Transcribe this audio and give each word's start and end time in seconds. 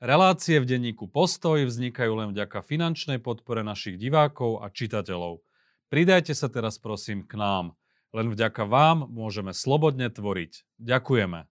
Relácie 0.00 0.56
v 0.56 0.64
denníku 0.64 1.12
Postoj 1.12 1.60
vznikajú 1.68 2.16
len 2.16 2.32
vďaka 2.32 2.64
finančnej 2.64 3.20
podpore 3.20 3.60
našich 3.60 4.00
divákov 4.00 4.64
a 4.64 4.72
čitateľov. 4.72 5.44
Pridajte 5.92 6.32
sa 6.32 6.48
teraz 6.48 6.80
prosím 6.80 7.20
k 7.20 7.36
nám. 7.36 7.76
Len 8.16 8.32
vďaka 8.32 8.64
vám 8.64 9.04
môžeme 9.12 9.52
slobodne 9.52 10.08
tvoriť. 10.08 10.64
Ďakujeme. 10.80 11.44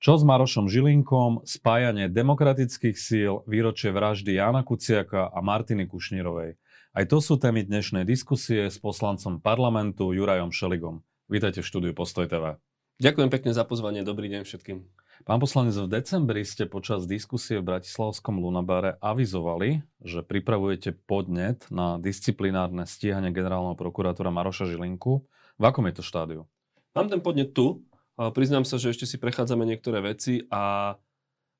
Čo 0.00 0.12
s 0.16 0.24
Marošom 0.24 0.72
Žilinkom, 0.72 1.44
spájanie 1.44 2.08
demokratických 2.08 2.96
síl, 2.96 3.44
výročie 3.44 3.92
vraždy 3.92 4.40
Jana 4.40 4.64
Kuciaka 4.64 5.28
a 5.28 5.38
Martiny 5.44 5.84
Kušnírovej. 5.84 6.56
Aj 6.96 7.04
to 7.04 7.20
sú 7.20 7.36
témy 7.36 7.60
dnešnej 7.60 8.08
diskusie 8.08 8.72
s 8.72 8.80
poslancom 8.80 9.36
parlamentu 9.36 10.16
Jurajom 10.16 10.48
Šeligom. 10.48 11.04
Vítajte 11.28 11.60
v 11.60 11.68
štúdiu 11.68 11.92
Postoj 11.92 12.24
TV. 12.24 12.56
Ďakujem 13.04 13.28
pekne 13.28 13.52
za 13.52 13.68
pozvanie, 13.68 14.00
dobrý 14.00 14.32
deň 14.32 14.48
všetkým. 14.48 14.80
Pán 15.28 15.36
poslanec, 15.36 15.76
v 15.76 15.92
decembri 15.92 16.40
ste 16.48 16.64
počas 16.64 17.04
diskusie 17.04 17.60
v 17.60 17.68
Bratislavskom 17.68 18.40
Lunabare 18.40 18.96
avizovali, 19.04 19.84
že 20.00 20.24
pripravujete 20.24 20.96
podnet 21.04 21.68
na 21.68 22.00
disciplinárne 22.00 22.88
stíhanie 22.88 23.28
generálneho 23.28 23.76
prokurátora 23.76 24.32
Maroša 24.32 24.64
Žilinku. 24.64 25.20
V 25.60 25.64
akom 25.68 25.84
je 25.92 26.00
to 26.00 26.00
štádiu? 26.00 26.48
Mám 26.96 27.12
ten 27.12 27.20
podnet 27.20 27.52
tu, 27.52 27.84
Priznám 28.16 28.64
sa, 28.64 28.80
že 28.80 28.96
ešte 28.96 29.04
si 29.04 29.20
prechádzame 29.20 29.68
niektoré 29.68 30.00
veci 30.00 30.48
a 30.48 30.96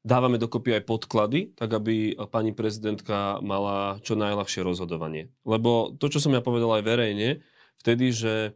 dávame 0.06 0.38
dokopy 0.38 0.78
aj 0.78 0.86
podklady, 0.86 1.58
tak 1.58 1.74
aby 1.74 2.14
pani 2.30 2.54
prezidentka 2.54 3.42
mala 3.42 3.98
čo 4.06 4.14
najľahšie 4.14 4.62
rozhodovanie. 4.62 5.34
Lebo 5.42 5.90
to, 5.98 6.06
čo 6.06 6.22
som 6.22 6.30
ja 6.30 6.38
povedal 6.38 6.78
aj 6.78 6.86
verejne, 6.86 7.42
vtedy, 7.82 8.14
že 8.14 8.54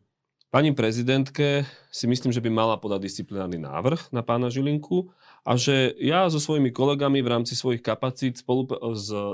pani 0.54 0.70
prezidentke 0.70 1.66
si 1.90 2.06
myslím, 2.06 2.30
že 2.30 2.38
by 2.38 2.54
mala 2.54 2.78
podať 2.78 3.10
disciplinárny 3.10 3.58
návrh 3.58 4.14
na 4.14 4.22
pána 4.22 4.46
Žilinku 4.46 5.10
a 5.42 5.58
že 5.58 5.98
ja 5.98 6.30
so 6.30 6.38
svojimi 6.38 6.70
kolegami 6.70 7.18
v 7.18 7.32
rámci 7.34 7.58
svojich 7.58 7.82
kapacít 7.82 8.38
spolu 8.38 8.70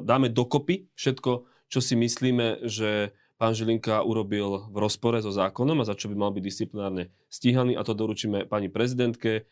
dáme 0.00 0.32
dokopy 0.32 0.88
všetko, 0.96 1.44
čo 1.68 1.80
si 1.84 2.00
myslíme, 2.00 2.64
že 2.64 3.12
pán 3.36 3.52
Žilinka 3.52 4.00
urobil 4.00 4.72
v 4.72 4.76
rozpore 4.80 5.20
so 5.20 5.28
zákonom 5.28 5.84
a 5.84 5.88
za 5.88 5.92
čo 5.92 6.08
by 6.08 6.16
mal 6.16 6.32
byť 6.32 6.40
disciplinárne 6.40 7.12
stíhaný 7.28 7.76
a 7.76 7.84
to 7.84 7.92
doručíme 7.92 8.48
pani 8.48 8.72
prezidentke. 8.72 9.44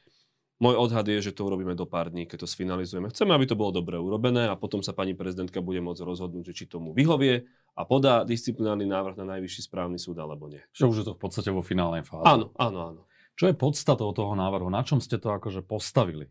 Môj 0.63 0.79
odhad 0.79 1.03
je, 1.11 1.19
že 1.19 1.35
to 1.35 1.51
urobíme 1.51 1.75
do 1.75 1.83
pár 1.83 2.15
dní, 2.15 2.31
keď 2.31 2.47
to 2.47 2.49
sfinalizujeme. 2.49 3.11
Chceme, 3.11 3.35
aby 3.35 3.51
to 3.51 3.59
bolo 3.59 3.75
dobre 3.75 3.99
urobené 3.99 4.47
a 4.47 4.55
potom 4.55 4.87
sa 4.87 4.95
pani 4.95 5.11
prezidentka 5.11 5.59
bude 5.59 5.83
môcť 5.83 6.07
rozhodnúť, 6.07 6.55
že 6.55 6.63
či 6.63 6.65
tomu 6.71 6.95
vyhovie 6.95 7.51
a 7.75 7.83
podá 7.83 8.23
disciplinárny 8.23 8.87
návrh 8.87 9.19
na 9.19 9.35
najvyšší 9.35 9.67
správny 9.67 9.99
súd 9.99 10.23
alebo 10.23 10.47
nie. 10.47 10.63
Že 10.71 10.85
už 10.87 10.97
je 11.03 11.07
to 11.11 11.15
v 11.19 11.21
podstate 11.21 11.51
vo 11.51 11.59
finálnej 11.59 12.07
fáze. 12.07 12.31
Áno, 12.31 12.55
áno, 12.55 12.79
áno. 12.95 13.03
Čo 13.35 13.51
je 13.51 13.59
podstatou 13.59 14.15
toho 14.15 14.39
návrhu? 14.39 14.71
Na 14.71 14.87
čom 14.87 15.03
ste 15.03 15.19
to 15.19 15.35
akože 15.35 15.67
postavili? 15.67 16.31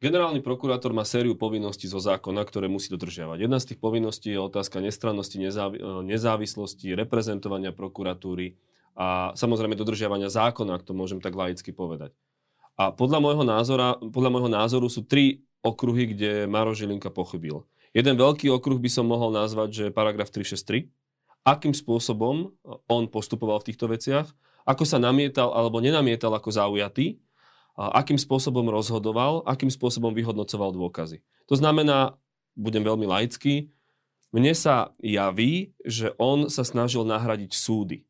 Generálny 0.00 0.40
prokurátor 0.40 0.96
má 0.96 1.04
sériu 1.04 1.36
povinností 1.36 1.84
zo 1.84 2.00
zákona, 2.00 2.42
ktoré 2.48 2.72
musí 2.72 2.88
dodržiavať. 2.88 3.38
Jedna 3.38 3.60
z 3.60 3.68
tých 3.70 3.78
povinností 3.84 4.32
je 4.32 4.40
otázka 4.40 4.80
nestrannosti, 4.80 5.36
nezávi- 5.36 5.76
e, 5.76 6.00
nezávislosti, 6.08 6.96
reprezentovania 6.96 7.70
prokuratúry 7.70 8.56
a 8.96 9.36
samozrejme 9.36 9.76
dodržiavania 9.76 10.32
zákona, 10.32 10.80
ak 10.80 10.88
to 10.88 10.96
môžem 10.96 11.20
tak 11.20 11.36
laicky 11.36 11.70
povedať. 11.76 12.16
A 12.80 12.88
podľa 12.88 13.20
môjho, 13.20 13.44
názora, 13.44 14.00
podľa 14.00 14.30
môjho 14.32 14.48
názoru 14.48 14.88
sú 14.88 15.04
tri 15.04 15.44
okruhy, 15.60 16.16
kde 16.16 16.48
Maro 16.48 16.72
Žilinka 16.72 17.12
pochybil. 17.12 17.68
Jeden 17.92 18.16
veľký 18.16 18.48
okruh 18.48 18.80
by 18.80 18.88
som 18.88 19.04
mohol 19.04 19.28
nazvať, 19.36 19.68
že 19.68 19.84
paragraf 19.92 20.32
363. 20.32 20.88
Akým 21.44 21.76
spôsobom 21.76 22.56
on 22.88 23.02
postupoval 23.12 23.60
v 23.60 23.68
týchto 23.68 23.84
veciach, 23.84 24.32
ako 24.64 24.88
sa 24.88 24.96
namietal 24.96 25.52
alebo 25.52 25.84
nenamietal 25.84 26.32
ako 26.32 26.48
zaujatý, 26.48 27.20
akým 27.76 28.16
spôsobom 28.16 28.64
rozhodoval, 28.72 29.44
akým 29.44 29.68
spôsobom 29.68 30.16
vyhodnocoval 30.16 30.72
dôkazy. 30.72 31.20
To 31.52 31.60
znamená, 31.60 32.16
budem 32.56 32.80
veľmi 32.80 33.04
laický, 33.04 33.68
mne 34.32 34.56
sa 34.56 34.96
javí, 35.04 35.76
že 35.84 36.16
on 36.16 36.48
sa 36.48 36.64
snažil 36.64 37.04
nahradiť 37.04 37.52
súdy. 37.52 38.08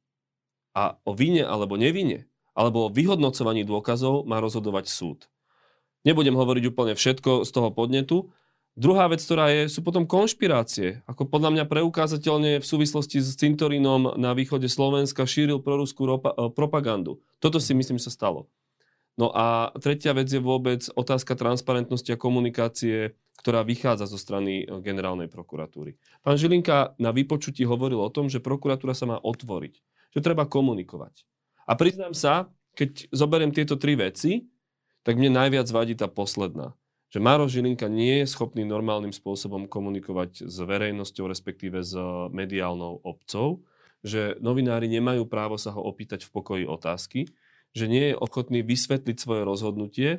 A 0.79 0.95
o 1.03 1.11
vine 1.11 1.43
alebo 1.43 1.75
nevine, 1.75 2.30
alebo 2.61 2.87
o 2.87 2.93
vyhodnocovaní 2.93 3.65
dôkazov 3.65 4.29
má 4.29 4.37
rozhodovať 4.37 4.93
súd. 4.93 5.33
Nebudem 6.05 6.37
hovoriť 6.37 6.65
úplne 6.69 6.93
všetko 6.93 7.49
z 7.49 7.51
toho 7.51 7.73
podnetu. 7.73 8.29
Druhá 8.77 9.09
vec, 9.09 9.25
ktorá 9.25 9.49
je, 9.49 9.73
sú 9.73 9.81
potom 9.81 10.05
konšpirácie. 10.05 11.01
Ako 11.09 11.25
podľa 11.25 11.57
mňa 11.57 11.65
preukázateľne 11.73 12.61
v 12.61 12.69
súvislosti 12.69 13.25
s 13.25 13.33
cintorínom 13.41 14.21
na 14.21 14.37
východe 14.37 14.69
Slovenska 14.69 15.25
šíril 15.25 15.65
proruskú 15.65 16.21
propagandu. 16.53 17.25
Toto 17.41 17.57
si 17.57 17.73
myslím 17.73 17.97
sa 17.97 18.13
stalo. 18.13 18.53
No 19.21 19.33
a 19.37 19.75
tretia 19.77 20.17
vec 20.17 20.33
je 20.33 20.41
vôbec 20.41 20.81
otázka 20.97 21.37
transparentnosti 21.37 22.09
a 22.09 22.21
komunikácie, 22.21 23.17
ktorá 23.37 23.65
vychádza 23.65 24.09
zo 24.09 24.17
strany 24.21 24.65
eh, 24.65 24.81
generálnej 24.81 25.29
prokuratúry. 25.33 25.97
Pán 26.25 26.37
Žilinka 26.41 26.97
na 27.01 27.11
vypočutí 27.13 27.65
hovoril 27.65 28.01
o 28.01 28.13
tom, 28.13 28.29
že 28.29 28.41
prokuratúra 28.41 28.97
sa 28.97 29.09
má 29.09 29.17
otvoriť, 29.21 29.75
že 30.17 30.21
treba 30.25 30.49
komunikovať. 30.49 31.25
A 31.67 31.73
priznám 31.77 32.17
sa, 32.17 32.49
keď 32.79 33.11
zoberiem 33.11 33.53
tieto 33.53 33.77
tri 33.77 33.99
veci, 33.99 34.49
tak 35.05 35.17
mne 35.17 35.37
najviac 35.37 35.67
vadí 35.73 35.97
tá 35.97 36.07
posledná. 36.07 36.77
Že 37.11 37.19
Maro 37.19 37.51
Žilinka 37.51 37.91
nie 37.91 38.23
je 38.23 38.31
schopný 38.31 38.63
normálnym 38.63 39.11
spôsobom 39.11 39.67
komunikovať 39.67 40.47
s 40.47 40.57
verejnosťou, 40.63 41.27
respektíve 41.27 41.83
s 41.83 41.97
mediálnou 42.31 43.03
obcov, 43.03 43.67
že 44.07 44.39
novinári 44.39 44.87
nemajú 44.87 45.27
právo 45.27 45.59
sa 45.59 45.75
ho 45.75 45.83
opýtať 45.83 46.25
v 46.25 46.33
pokoji 46.33 46.65
otázky, 46.71 47.27
že 47.75 47.87
nie 47.91 48.15
je 48.15 48.19
ochotný 48.19 48.63
vysvetliť 48.63 49.17
svoje 49.19 49.43
rozhodnutie. 49.43 50.11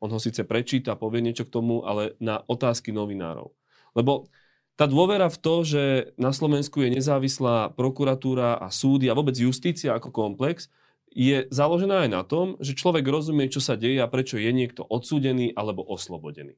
On 0.00 0.08
ho 0.08 0.20
síce 0.22 0.40
prečíta, 0.46 0.96
povie 0.96 1.20
niečo 1.20 1.44
k 1.44 1.52
tomu, 1.52 1.84
ale 1.84 2.16
na 2.18 2.40
otázky 2.48 2.90
novinárov. 2.96 3.52
Lebo 3.92 4.30
tá 4.78 4.86
dôvera 4.86 5.26
v 5.26 5.38
to, 5.42 5.54
že 5.66 5.82
na 6.14 6.30
Slovensku 6.30 6.78
je 6.86 6.94
nezávislá 6.94 7.74
prokuratúra 7.74 8.62
a 8.62 8.70
súdy 8.70 9.10
a 9.10 9.16
vôbec 9.18 9.34
justícia 9.34 9.90
ako 9.90 10.14
komplex, 10.14 10.70
je 11.12 11.48
založená 11.48 12.06
aj 12.06 12.10
na 12.10 12.22
tom, 12.22 12.54
že 12.60 12.76
človek 12.76 13.04
rozumie, 13.04 13.48
čo 13.48 13.58
sa 13.58 13.74
deje 13.74 13.98
a 14.00 14.10
prečo 14.10 14.36
je 14.36 14.50
niekto 14.52 14.84
odsúdený 14.84 15.56
alebo 15.56 15.84
oslobodený. 15.84 16.56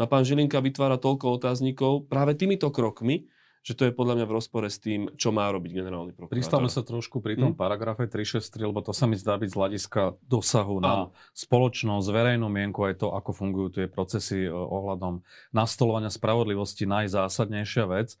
No 0.00 0.04
a 0.04 0.10
pán 0.10 0.24
Žilinka 0.24 0.58
vytvára 0.64 0.96
toľko 0.96 1.36
otáznikov 1.36 2.08
práve 2.08 2.32
týmito 2.32 2.72
krokmi, 2.72 3.28
že 3.62 3.78
to 3.78 3.86
je 3.86 3.94
podľa 3.94 4.18
mňa 4.18 4.26
v 4.26 4.34
rozpore 4.34 4.66
s 4.66 4.82
tým, 4.82 5.06
čo 5.14 5.30
má 5.30 5.46
robiť 5.54 5.70
generálny 5.70 6.18
prokurátor. 6.18 6.34
Pristavme 6.34 6.66
sa 6.66 6.82
trošku 6.82 7.22
pri 7.22 7.38
tom 7.38 7.54
hmm. 7.54 7.60
paragrafe 7.62 8.10
363, 8.10 8.58
lebo 8.58 8.82
to 8.82 8.90
sa 8.90 9.06
mi 9.06 9.14
zdá 9.14 9.38
byť 9.38 9.50
z 9.54 9.56
hľadiska 9.56 10.02
dosahu 10.26 10.82
na 10.82 11.14
spoločnosť, 11.30 12.06
verejnú 12.10 12.50
mienku, 12.50 12.82
aj 12.82 12.98
to, 12.98 13.14
ako 13.14 13.30
fungujú 13.30 13.68
tie 13.78 13.86
procesy 13.86 14.50
e, 14.50 14.50
ohľadom 14.50 15.22
nastolovania 15.54 16.10
spravodlivosti, 16.10 16.90
najzásadnejšia 16.90 17.86
vec. 17.86 18.18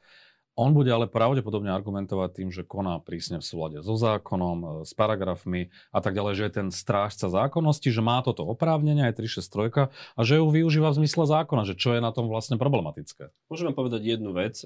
On 0.52 0.76
bude 0.76 0.92
ale 0.92 1.08
pravdepodobne 1.08 1.72
argumentovať 1.72 2.30
tým, 2.36 2.48
že 2.52 2.60
koná 2.60 3.00
prísne 3.00 3.40
v 3.40 3.44
súlade 3.48 3.78
so 3.80 3.96
zákonom, 3.96 4.58
e, 4.60 4.68
s 4.84 4.92
paragrafmi 4.92 5.72
a 5.88 6.04
tak 6.04 6.12
ďalej, 6.12 6.34
že 6.36 6.44
je 6.44 6.52
ten 6.52 6.68
strážca 6.68 7.32
zákonnosti, 7.32 7.88
že 7.88 8.04
má 8.04 8.20
toto 8.20 8.44
oprávnenie 8.44 9.08
aj 9.08 9.16
363 9.16 9.88
a 9.88 10.20
že 10.20 10.36
ju 10.36 10.46
využíva 10.52 10.92
v 10.92 11.04
zmysle 11.04 11.24
zákona, 11.24 11.64
že 11.64 11.74
čo 11.80 11.96
je 11.96 12.04
na 12.04 12.12
tom 12.12 12.28
vlastne 12.28 12.60
problematické. 12.60 13.32
Môžeme 13.48 13.72
povedať 13.72 14.04
jednu 14.04 14.36
vec. 14.36 14.60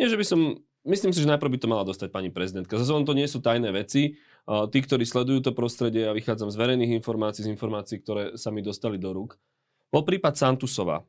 Nie, 0.00 0.08
že 0.08 0.16
by 0.16 0.24
som... 0.24 0.40
Myslím 0.84 1.16
si, 1.16 1.24
že 1.24 1.32
najprv 1.32 1.48
by 1.48 1.58
to 1.64 1.70
mala 1.72 1.88
dostať 1.88 2.12
pani 2.12 2.28
prezidentka. 2.28 2.76
Zase 2.76 2.92
to 2.92 3.16
nie 3.16 3.24
sú 3.24 3.40
tajné 3.40 3.72
veci. 3.72 4.20
Tí, 4.44 4.78
ktorí 4.84 5.08
sledujú 5.08 5.40
to 5.40 5.56
prostredie, 5.56 6.04
ja 6.04 6.12
vychádzam 6.12 6.52
z 6.52 6.60
verejných 6.60 7.00
informácií, 7.00 7.48
z 7.48 7.52
informácií, 7.56 8.04
ktoré 8.04 8.36
sa 8.36 8.52
mi 8.52 8.60
dostali 8.60 9.00
do 9.00 9.16
rúk. 9.16 9.40
Bol 9.88 10.04
prípad 10.04 10.36
Santusova. 10.36 11.00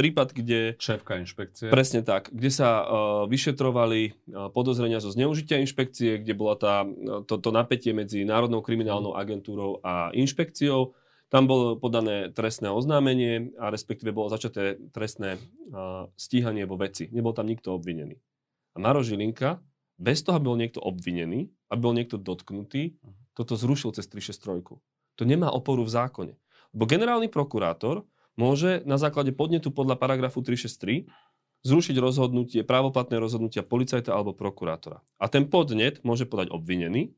Prípad, 0.00 0.28
kde... 0.32 0.80
Šéfka 0.80 1.20
inšpekcie. 1.20 1.68
Presne 1.68 2.00
tak. 2.00 2.32
Kde 2.32 2.48
sa 2.48 2.68
vyšetrovali 3.28 4.16
podozrenia 4.56 5.04
zo 5.04 5.12
zneužitia 5.12 5.60
inšpekcie, 5.60 6.24
kde 6.24 6.32
bola 6.32 6.56
tá, 6.56 6.88
to, 7.28 7.36
to 7.36 7.52
napätie 7.52 7.92
medzi 7.92 8.24
Národnou 8.24 8.64
kriminálnou 8.64 9.12
agentúrou 9.12 9.84
a 9.84 10.08
inšpekciou. 10.16 10.96
Tam 11.28 11.44
bolo 11.44 11.76
podané 11.76 12.32
trestné 12.32 12.72
oznámenie 12.72 13.52
a 13.60 13.68
respektíve 13.68 14.16
bolo 14.16 14.32
začaté 14.32 14.80
trestné 14.96 15.36
stíhanie 16.16 16.64
vo 16.64 16.80
veci. 16.80 17.12
Nebol 17.12 17.36
tam 17.36 17.52
nikto 17.52 17.76
obvinený. 17.76 18.16
A 18.72 18.80
Maro 18.80 19.04
Žilinka, 19.04 19.60
bez 20.00 20.24
toho, 20.24 20.40
aby 20.40 20.48
bol 20.48 20.56
niekto 20.56 20.80
obvinený, 20.80 21.52
aby 21.68 21.80
bol 21.84 21.92
niekto 21.92 22.16
dotknutý, 22.16 22.96
toto 23.36 23.60
zrušil 23.60 23.92
cez 23.92 24.08
363. 24.08 24.80
To 25.20 25.22
nemá 25.28 25.52
oporu 25.52 25.84
v 25.84 25.92
zákone. 25.92 26.34
Lebo 26.72 26.84
generálny 26.88 27.28
prokurátor 27.28 28.08
môže 28.38 28.86
na 28.86 28.96
základe 28.96 29.34
podnetu 29.34 29.74
podľa 29.74 29.98
paragrafu 29.98 30.40
363 30.40 31.10
zrušiť 31.66 31.96
rozhodnutie, 31.98 32.62
právoplatné 32.62 33.18
rozhodnutia 33.18 33.66
policajta 33.66 34.14
alebo 34.14 34.30
prokurátora. 34.30 35.02
A 35.18 35.26
ten 35.26 35.50
podnet 35.50 35.98
môže 36.06 36.22
podať 36.22 36.54
obvinený, 36.54 37.10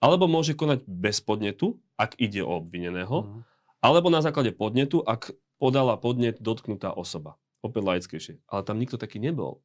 alebo 0.00 0.24
môže 0.24 0.56
konať 0.56 0.88
bez 0.88 1.20
podnetu, 1.20 1.76
ak 2.00 2.16
ide 2.16 2.40
o 2.40 2.56
obvineného, 2.56 3.18
uh-huh 3.20 3.52
alebo 3.82 4.08
na 4.14 4.22
základe 4.22 4.54
podnetu, 4.54 5.02
ak 5.02 5.34
podala 5.58 5.98
podnet 5.98 6.38
dotknutá 6.38 6.94
osoba. 6.94 7.34
Opäť 7.66 7.82
laickejšie. 7.82 8.34
Ale 8.46 8.62
tam 8.62 8.78
nikto 8.78 8.94
taký 8.94 9.18
nebol. 9.18 9.58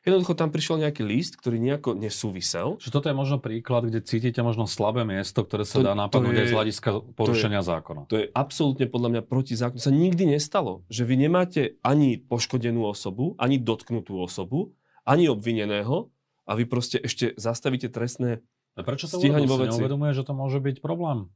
Jednoducho 0.00 0.32
tam 0.32 0.48
prišiel 0.48 0.80
nejaký 0.80 1.04
list, 1.04 1.36
ktorý 1.36 1.60
nejako 1.60 1.92
nesúvisel. 1.92 2.80
Že 2.80 2.88
toto 2.88 3.06
je 3.12 3.16
možno 3.16 3.36
príklad, 3.36 3.84
kde 3.84 4.00
cítite 4.00 4.40
možno 4.40 4.64
slabé 4.64 5.04
miesto, 5.04 5.44
ktoré 5.44 5.68
sa 5.68 5.76
to, 5.76 5.84
dá 5.84 5.92
napadnúť 5.92 6.40
aj 6.40 6.46
z 6.48 6.56
hľadiska 6.56 6.88
porušenia 7.12 7.60
to 7.60 7.64
je, 7.64 7.68
zákona. 7.68 8.00
To 8.08 8.16
je 8.16 8.26
absolútne 8.32 8.88
podľa 8.88 9.08
mňa 9.12 9.22
proti 9.28 9.52
zákonu. 9.60 9.76
sa 9.76 9.92
nikdy 9.92 10.24
nestalo, 10.24 10.88
že 10.88 11.04
vy 11.04 11.20
nemáte 11.20 11.76
ani 11.84 12.16
poškodenú 12.16 12.88
osobu, 12.88 13.36
ani 13.36 13.60
dotknutú 13.60 14.16
osobu, 14.16 14.72
ani 15.04 15.28
obvineného 15.28 16.08
a 16.48 16.52
vy 16.56 16.64
proste 16.64 16.96
ešte 16.96 17.36
zastavíte 17.36 17.92
trestné 17.92 18.40
a 18.74 18.80
prečo 18.80 19.04
to 19.04 19.20
stíhanie 19.20 19.44
vo 19.44 19.60
veci. 19.60 19.76
neuvedomuje, 19.76 20.16
že 20.16 20.24
to 20.24 20.32
môže 20.32 20.64
byť 20.64 20.80
problém? 20.80 21.28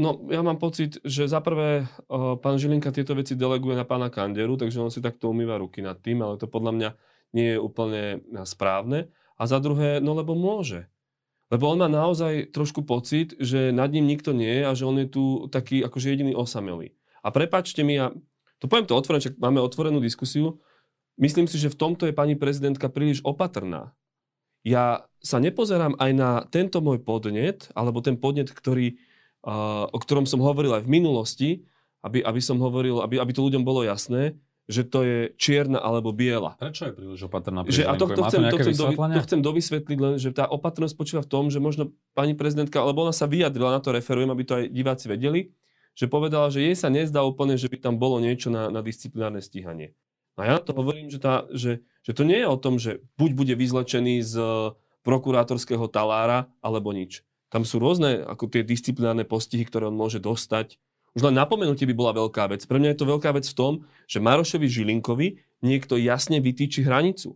No, 0.00 0.16
ja 0.32 0.40
mám 0.40 0.56
pocit, 0.56 0.96
že 1.04 1.28
za 1.28 1.44
prvé 1.44 1.88
pán 2.40 2.56
Žilinka 2.56 2.92
tieto 2.92 3.12
veci 3.12 3.36
deleguje 3.36 3.76
na 3.76 3.84
pána 3.84 4.08
Kanderu, 4.08 4.56
takže 4.56 4.80
on 4.80 4.88
si 4.92 5.04
takto 5.04 5.28
umýva 5.28 5.60
ruky 5.60 5.84
nad 5.84 6.00
tým, 6.00 6.24
ale 6.24 6.40
to 6.40 6.48
podľa 6.48 6.72
mňa 6.72 6.90
nie 7.30 7.56
je 7.56 7.58
úplne 7.62 8.22
správne. 8.44 9.10
A 9.40 9.48
za 9.48 9.56
druhé, 9.62 9.98
no 10.04 10.12
lebo 10.12 10.36
môže. 10.36 10.90
Lebo 11.50 11.66
on 11.66 11.82
má 11.82 11.90
naozaj 11.90 12.54
trošku 12.54 12.86
pocit, 12.86 13.34
že 13.42 13.74
nad 13.74 13.90
ním 13.90 14.06
nikto 14.06 14.30
nie 14.30 14.62
je 14.62 14.62
a 14.66 14.72
že 14.76 14.86
on 14.86 14.96
je 15.02 15.08
tu 15.10 15.24
taký 15.50 15.82
akože 15.82 16.14
jediný 16.14 16.32
osamelý. 16.38 16.94
A 17.26 17.34
prepačte 17.34 17.82
mi, 17.82 17.98
ja 17.98 18.14
to 18.62 18.68
poviem 18.70 18.86
to 18.86 18.94
otvorene, 18.94 19.24
čak 19.24 19.40
máme 19.40 19.58
otvorenú 19.58 19.98
diskusiu, 19.98 20.60
myslím 21.18 21.50
si, 21.50 21.56
že 21.58 21.72
v 21.72 21.78
tomto 21.80 22.06
je 22.06 22.14
pani 22.14 22.36
prezidentka 22.38 22.92
príliš 22.92 23.24
opatrná. 23.26 23.96
Ja 24.60 25.08
sa 25.24 25.40
nepozerám 25.40 25.96
aj 25.96 26.10
na 26.12 26.30
tento 26.52 26.84
môj 26.84 27.00
podnet, 27.00 27.72
alebo 27.72 28.04
ten 28.04 28.20
podnet, 28.20 28.52
ktorý, 28.52 29.00
uh, 29.48 29.88
o 29.88 29.98
ktorom 29.98 30.28
som 30.28 30.44
hovoril 30.44 30.76
aj 30.76 30.84
v 30.84 30.92
minulosti, 30.92 31.50
aby, 32.04 32.20
aby 32.20 32.40
som 32.44 32.60
hovoril, 32.60 33.00
aby, 33.00 33.16
aby 33.16 33.32
to 33.32 33.44
ľuďom 33.44 33.64
bolo 33.64 33.84
jasné, 33.84 34.36
že 34.70 34.86
to 34.86 35.02
je 35.02 35.18
čierna 35.34 35.82
alebo 35.82 36.14
biela. 36.14 36.54
Prečo 36.54 36.86
je 36.86 36.94
príliš 36.94 37.26
opatrná 37.26 37.66
že, 37.66 37.82
A 37.82 37.98
to, 37.98 38.06
to, 38.06 38.22
chcem, 38.30 38.46
to, 38.46 38.56
chcem 38.62 38.76
dovi, 38.78 38.94
to 38.94 39.20
chcem 39.26 39.40
dovysvetliť 39.42 39.98
len, 39.98 40.14
že 40.22 40.30
tá 40.30 40.46
opatrnosť 40.46 40.94
spočíva 40.94 41.22
v 41.26 41.28
tom, 41.28 41.50
že 41.50 41.58
možno 41.58 41.90
pani 42.14 42.38
prezidentka, 42.38 42.78
alebo 42.78 43.02
ona 43.02 43.10
sa 43.10 43.26
vyjadrila, 43.26 43.74
na 43.74 43.82
to 43.82 43.90
referujem, 43.90 44.30
aby 44.30 44.42
to 44.46 44.54
aj 44.62 44.64
diváci 44.70 45.10
vedeli, 45.10 45.50
že 45.98 46.06
povedala, 46.06 46.48
že 46.54 46.62
jej 46.62 46.78
sa 46.78 46.86
nezdá 46.86 47.26
úplne, 47.26 47.58
že 47.58 47.66
by 47.66 47.82
tam 47.82 47.98
bolo 47.98 48.22
niečo 48.22 48.48
na, 48.48 48.70
na 48.70 48.80
disciplinárne 48.80 49.42
stíhanie. 49.42 49.98
A 50.38 50.46
ja 50.46 50.56
to 50.62 50.72
hovorím, 50.72 51.10
že, 51.12 51.20
tá, 51.20 51.44
že, 51.52 51.84
že 52.06 52.12
to 52.14 52.22
nie 52.24 52.40
je 52.40 52.48
o 52.48 52.56
tom, 52.56 52.78
že 52.80 53.02
buď 53.20 53.30
bude 53.36 53.54
vyzlečený 53.58 54.24
z 54.24 54.34
prokurátorského 55.02 55.84
talára, 55.90 56.48
alebo 56.62 56.94
nič. 56.94 57.26
Tam 57.50 57.66
sú 57.66 57.82
rôzne 57.82 58.22
ako 58.22 58.46
tie 58.46 58.62
disciplinárne 58.62 59.26
postihy, 59.26 59.66
ktoré 59.66 59.90
on 59.90 59.98
môže 59.98 60.22
dostať 60.22 60.78
už 61.14 61.26
len 61.26 61.34
napomenutie 61.34 61.88
by 61.90 61.94
bola 61.94 62.12
veľká 62.14 62.50
vec. 62.54 62.62
Pre 62.62 62.78
mňa 62.78 62.94
je 62.94 62.98
to 63.02 63.10
veľká 63.10 63.30
vec 63.34 63.46
v 63.46 63.56
tom, 63.58 63.72
že 64.06 64.22
Marošovi 64.22 64.66
Žilinkovi 64.70 65.42
niekto 65.66 65.98
jasne 65.98 66.38
vytýči 66.38 66.86
hranicu. 66.86 67.34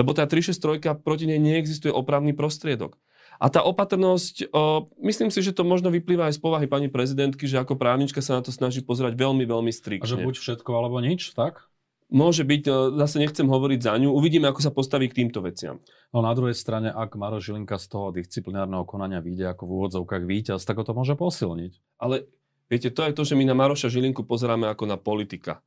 Lebo 0.00 0.16
tá 0.16 0.24
363 0.24 1.04
proti 1.04 1.28
nej 1.28 1.36
neexistuje 1.36 1.92
opravný 1.92 2.32
prostriedok. 2.32 2.96
A 3.40 3.48
tá 3.48 3.64
opatrnosť, 3.64 4.52
o, 4.52 4.92
myslím 5.00 5.32
si, 5.32 5.40
že 5.40 5.56
to 5.56 5.64
možno 5.64 5.88
vyplýva 5.88 6.28
aj 6.28 6.36
z 6.36 6.40
povahy 6.44 6.68
pani 6.68 6.92
prezidentky, 6.92 7.48
že 7.48 7.56
ako 7.56 7.76
právnička 7.76 8.20
sa 8.20 8.36
na 8.36 8.44
to 8.44 8.52
snaží 8.52 8.84
pozerať 8.84 9.16
veľmi, 9.16 9.48
veľmi 9.48 9.72
striktne. 9.72 10.04
A 10.04 10.12
že 10.12 10.20
buď 10.20 10.36
všetko 10.36 10.70
alebo 10.76 11.00
nič, 11.00 11.32
tak? 11.32 11.64
Môže 12.10 12.42
byť, 12.42 12.66
zase 13.00 13.16
nechcem 13.22 13.46
hovoriť 13.46 13.80
za 13.86 13.94
ňu, 13.96 14.10
uvidíme, 14.12 14.50
ako 14.50 14.60
sa 14.60 14.74
postaví 14.74 15.06
k 15.08 15.24
týmto 15.24 15.40
veciam. 15.40 15.78
No 16.10 16.20
na 16.26 16.34
druhej 16.34 16.58
strane, 16.58 16.90
ak 16.90 17.14
Maro 17.14 17.38
Žilinka 17.38 17.78
z 17.78 17.86
toho 17.86 18.10
disciplinárneho 18.10 18.82
konania 18.82 19.22
vyjde 19.22 19.54
ako 19.54 19.62
v 19.64 19.72
úvodzovkách 19.78 20.24
víťaz, 20.26 20.66
tak 20.66 20.82
ho 20.82 20.84
to 20.84 20.92
môže 20.92 21.14
posilniť. 21.14 22.02
Ale 22.02 22.26
Viete, 22.70 22.94
to 22.94 23.02
je 23.02 23.12
to, 23.12 23.26
že 23.26 23.34
my 23.34 23.42
na 23.42 23.58
Maroša 23.58 23.90
Žilinku 23.90 24.22
pozeráme 24.22 24.70
ako 24.70 24.86
na 24.86 24.94
politika. 24.94 25.58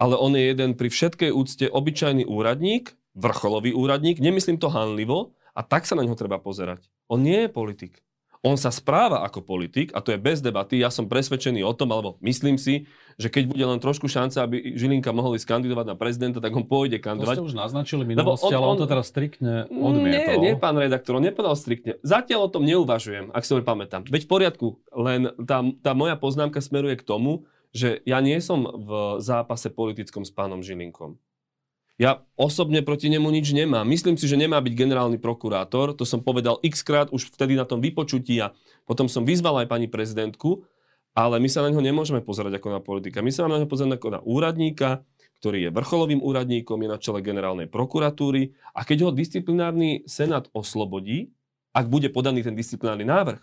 Ale 0.00 0.16
on 0.16 0.32
je 0.32 0.48
jeden 0.48 0.72
pri 0.72 0.88
všetkej 0.88 1.28
úcte 1.28 1.68
obyčajný 1.68 2.24
úradník, 2.24 2.96
vrcholový 3.12 3.76
úradník, 3.76 4.16
nemyslím 4.16 4.56
to 4.56 4.72
hanlivo, 4.72 5.36
a 5.52 5.60
tak 5.60 5.84
sa 5.84 5.98
na 5.98 6.06
ňo 6.06 6.16
treba 6.16 6.40
pozerať. 6.40 6.86
On 7.10 7.20
nie 7.20 7.44
je 7.44 7.50
politik. 7.50 8.00
On 8.46 8.54
sa 8.54 8.70
správa 8.70 9.26
ako 9.26 9.42
politik 9.42 9.90
a 9.90 9.98
to 9.98 10.14
je 10.14 10.18
bez 10.18 10.38
debaty. 10.38 10.78
Ja 10.78 10.94
som 10.94 11.10
presvedčený 11.10 11.66
o 11.66 11.74
tom, 11.74 11.90
alebo 11.90 12.14
myslím 12.22 12.54
si, 12.54 12.86
že 13.18 13.26
keď 13.26 13.50
bude 13.50 13.64
len 13.66 13.78
trošku 13.82 14.06
šanca, 14.06 14.46
aby 14.46 14.78
Žilinka 14.78 15.10
mohol 15.10 15.34
ísť 15.34 15.50
kandidovať 15.50 15.86
na 15.90 15.96
prezidenta, 15.98 16.38
tak 16.38 16.54
on 16.54 16.62
pôjde 16.62 17.02
kandidovať. 17.02 17.34
To 17.34 17.40
ste 17.42 17.48
už 17.50 17.58
naznačili 17.58 18.06
minulosti, 18.06 18.54
on, 18.54 18.62
ale 18.62 18.66
on, 18.70 18.74
on 18.78 18.82
to 18.82 18.86
teraz 18.86 19.10
striktne 19.10 19.66
odmietol. 19.66 20.38
Nie, 20.38 20.54
nie, 20.54 20.54
pán 20.54 20.78
redaktor, 20.78 21.18
on 21.18 21.26
nepovedal 21.26 21.58
striktne. 21.58 21.98
Zatiaľ 22.06 22.46
o 22.46 22.50
tom 22.54 22.62
neuvažujem, 22.62 23.34
ak 23.34 23.42
si 23.42 23.50
to 23.50 23.66
pamätám. 23.66 24.06
Veď 24.06 24.22
v 24.22 24.30
poriadku, 24.30 24.66
len 24.94 25.34
tá, 25.42 25.66
tá 25.82 25.92
moja 25.98 26.14
poznámka 26.14 26.62
smeruje 26.62 26.94
k 26.94 27.02
tomu, 27.02 27.50
že 27.74 28.00
ja 28.06 28.22
nie 28.22 28.38
som 28.38 28.64
v 28.64 29.18
zápase 29.18 29.68
politickom 29.68 30.22
s 30.22 30.30
pánom 30.30 30.62
Žilinkom. 30.62 31.18
Ja 31.98 32.22
osobne 32.38 32.86
proti 32.86 33.10
nemu 33.10 33.26
nič 33.26 33.50
nemám. 33.50 33.82
Myslím 33.82 34.14
si, 34.14 34.30
že 34.30 34.38
nemá 34.38 34.62
byť 34.62 34.70
generálny 34.70 35.18
prokurátor. 35.18 35.98
To 35.98 36.06
som 36.06 36.22
povedal 36.22 36.62
x 36.62 36.86
krát 36.86 37.10
už 37.10 37.34
vtedy 37.34 37.58
na 37.58 37.66
tom 37.66 37.82
vypočutí 37.82 38.38
a 38.38 38.54
potom 38.86 39.10
som 39.10 39.26
vyzval 39.26 39.66
aj 39.66 39.66
pani 39.66 39.90
prezidentku, 39.90 40.62
ale 41.10 41.42
my 41.42 41.50
sa 41.50 41.66
na 41.66 41.74
neho 41.74 41.82
nemôžeme 41.82 42.22
pozerať 42.22 42.62
ako 42.62 42.68
na 42.70 42.78
politika. 42.78 43.18
My 43.18 43.34
sa 43.34 43.50
na 43.50 43.58
neho 43.58 43.66
pozerať 43.66 43.98
ako 43.98 44.08
na 44.14 44.20
úradníka, 44.22 45.02
ktorý 45.42 45.66
je 45.66 45.74
vrcholovým 45.74 46.22
úradníkom, 46.22 46.78
je 46.78 46.88
na 46.90 47.02
čele 47.02 47.18
generálnej 47.18 47.66
prokuratúry 47.66 48.54
a 48.78 48.86
keď 48.86 49.10
ho 49.10 49.10
disciplinárny 49.10 50.06
senát 50.06 50.46
oslobodí, 50.54 51.34
ak 51.74 51.90
bude 51.90 52.14
podaný 52.14 52.46
ten 52.46 52.54
disciplinárny 52.54 53.06
návrh, 53.06 53.42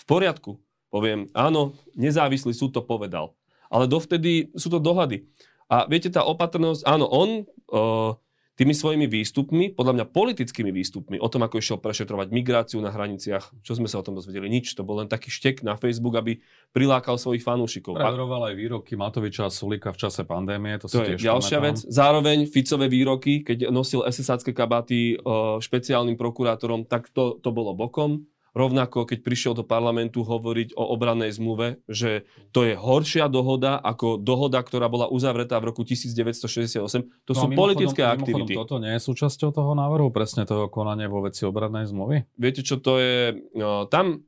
v 0.00 0.04
poriadku, 0.08 0.56
poviem, 0.88 1.28
áno, 1.36 1.76
nezávislý 1.92 2.56
súd 2.56 2.72
to 2.72 2.80
povedal. 2.80 3.36
Ale 3.72 3.88
dovtedy 3.88 4.52
sú 4.56 4.68
to 4.68 4.80
dohady. 4.80 5.28
A 5.72 5.88
viete, 5.88 6.12
tá 6.12 6.20
opatrnosť, 6.28 6.84
áno, 6.84 7.08
on 7.08 7.48
uh, 7.72 8.12
tými 8.52 8.76
svojimi 8.76 9.08
výstupmi, 9.08 9.72
podľa 9.72 9.96
mňa 9.96 10.06
politickými 10.12 10.68
výstupmi, 10.68 11.16
o 11.16 11.28
tom, 11.32 11.40
ako 11.40 11.56
išiel 11.56 11.80
prešetrovať 11.80 12.28
migráciu 12.28 12.84
na 12.84 12.92
hraniciach, 12.92 13.64
čo 13.64 13.72
sme 13.72 13.88
sa 13.88 13.96
o 13.96 14.04
tom 14.04 14.20
dozvedeli, 14.20 14.52
nič. 14.52 14.76
To 14.76 14.84
bol 14.84 15.00
len 15.00 15.08
taký 15.08 15.32
štek 15.32 15.64
na 15.64 15.80
Facebook, 15.80 16.20
aby 16.20 16.36
prilákal 16.76 17.16
svojich 17.16 17.40
fanúšikov. 17.40 17.96
Preveroval 17.96 18.52
aj 18.52 18.54
výroky 18.60 18.92
Matoviča 18.92 19.48
a 19.48 19.50
Sulika 19.50 19.96
v 19.96 20.04
čase 20.04 20.28
pandémie, 20.28 20.76
to, 20.76 20.92
to 20.92 21.00
je 21.00 21.16
ďalšia 21.16 21.58
pamätám. 21.64 21.80
vec. 21.80 21.88
Zároveň 21.88 22.38
Ficové 22.44 22.86
výroky, 22.92 23.40
keď 23.40 23.72
nosil 23.72 24.04
SSácké 24.04 24.52
kabaty 24.52 25.16
uh, 25.16 25.56
špeciálnym 25.56 26.20
prokurátorom, 26.20 26.84
tak 26.84 27.08
to, 27.16 27.40
to 27.40 27.48
bolo 27.56 27.72
bokom. 27.72 28.28
Rovnako, 28.52 29.08
keď 29.08 29.24
prišiel 29.24 29.52
do 29.56 29.64
parlamentu 29.64 30.20
hovoriť 30.28 30.76
o 30.76 30.84
obrannej 30.92 31.32
zmluve, 31.32 31.80
že 31.88 32.28
to 32.52 32.68
je 32.68 32.76
horšia 32.76 33.32
dohoda 33.32 33.80
ako 33.80 34.20
dohoda, 34.20 34.60
ktorá 34.60 34.92
bola 34.92 35.08
uzavretá 35.08 35.56
v 35.56 35.72
roku 35.72 35.88
1968. 35.88 36.84
To 37.24 37.32
no, 37.32 37.40
sú 37.40 37.46
politické 37.56 38.04
aktivity. 38.04 38.52
Toto 38.52 38.76
nie 38.76 38.92
je 38.92 39.00
súčasťou 39.00 39.56
toho 39.56 39.72
návrhu, 39.72 40.12
presne 40.12 40.44
toho 40.44 40.68
konania 40.68 41.08
vo 41.08 41.24
veci 41.24 41.48
obrannej 41.48 41.88
zmluvy? 41.88 42.28
Viete, 42.36 42.60
čo 42.60 42.76
to 42.76 43.00
je? 43.00 43.40
No, 43.56 43.88
tam 43.88 44.20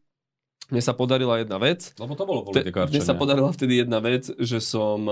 mne 0.73 0.81
sa 0.81 0.97
podarila 0.97 1.45
jedna 1.45 1.61
vec. 1.61 1.93
Lebo 2.00 2.16
to 2.16 2.25
bolo 2.25 2.49
politikárčenie. 2.49 2.97
Mne 2.97 3.04
sa 3.04 3.12
podarila 3.12 3.52
vtedy 3.52 3.85
jedna 3.85 4.00
vec, 4.00 4.33
že 4.40 4.59
som... 4.64 5.04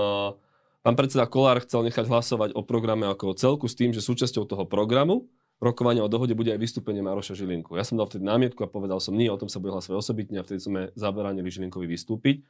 Pán 0.83 0.99
predseda 0.99 1.29
Kolár 1.29 1.63
chcel 1.63 1.87
nechať 1.87 2.11
hlasovať 2.11 2.49
o 2.59 2.65
programe 2.65 3.07
ako 3.07 3.31
o 3.31 3.37
celku 3.37 3.65
s 3.71 3.77
tým, 3.77 3.95
že 3.95 4.03
súčasťou 4.03 4.43
toho 4.43 4.67
programu 4.67 5.31
rokovania 5.63 6.03
o 6.03 6.11
dohode 6.11 6.35
bude 6.35 6.51
aj 6.51 6.59
vystúpenie 6.59 6.99
Maroša 6.99 7.39
Žilinku. 7.39 7.79
Ja 7.79 7.87
som 7.87 7.95
dal 7.95 8.11
vtedy 8.11 8.27
námietku 8.27 8.59
a 8.61 8.67
povedal 8.67 8.99
som, 8.99 9.15
nie, 9.15 9.31
o 9.31 9.39
tom 9.39 9.47
sa 9.47 9.63
bude 9.63 9.71
hlasovať 9.71 9.95
osobitne 9.95 10.43
a 10.43 10.45
vtedy 10.45 10.59
sme 10.59 10.81
zabránili 10.99 11.47
Žilinkovi 11.47 11.87
vystúpiť. 11.87 12.43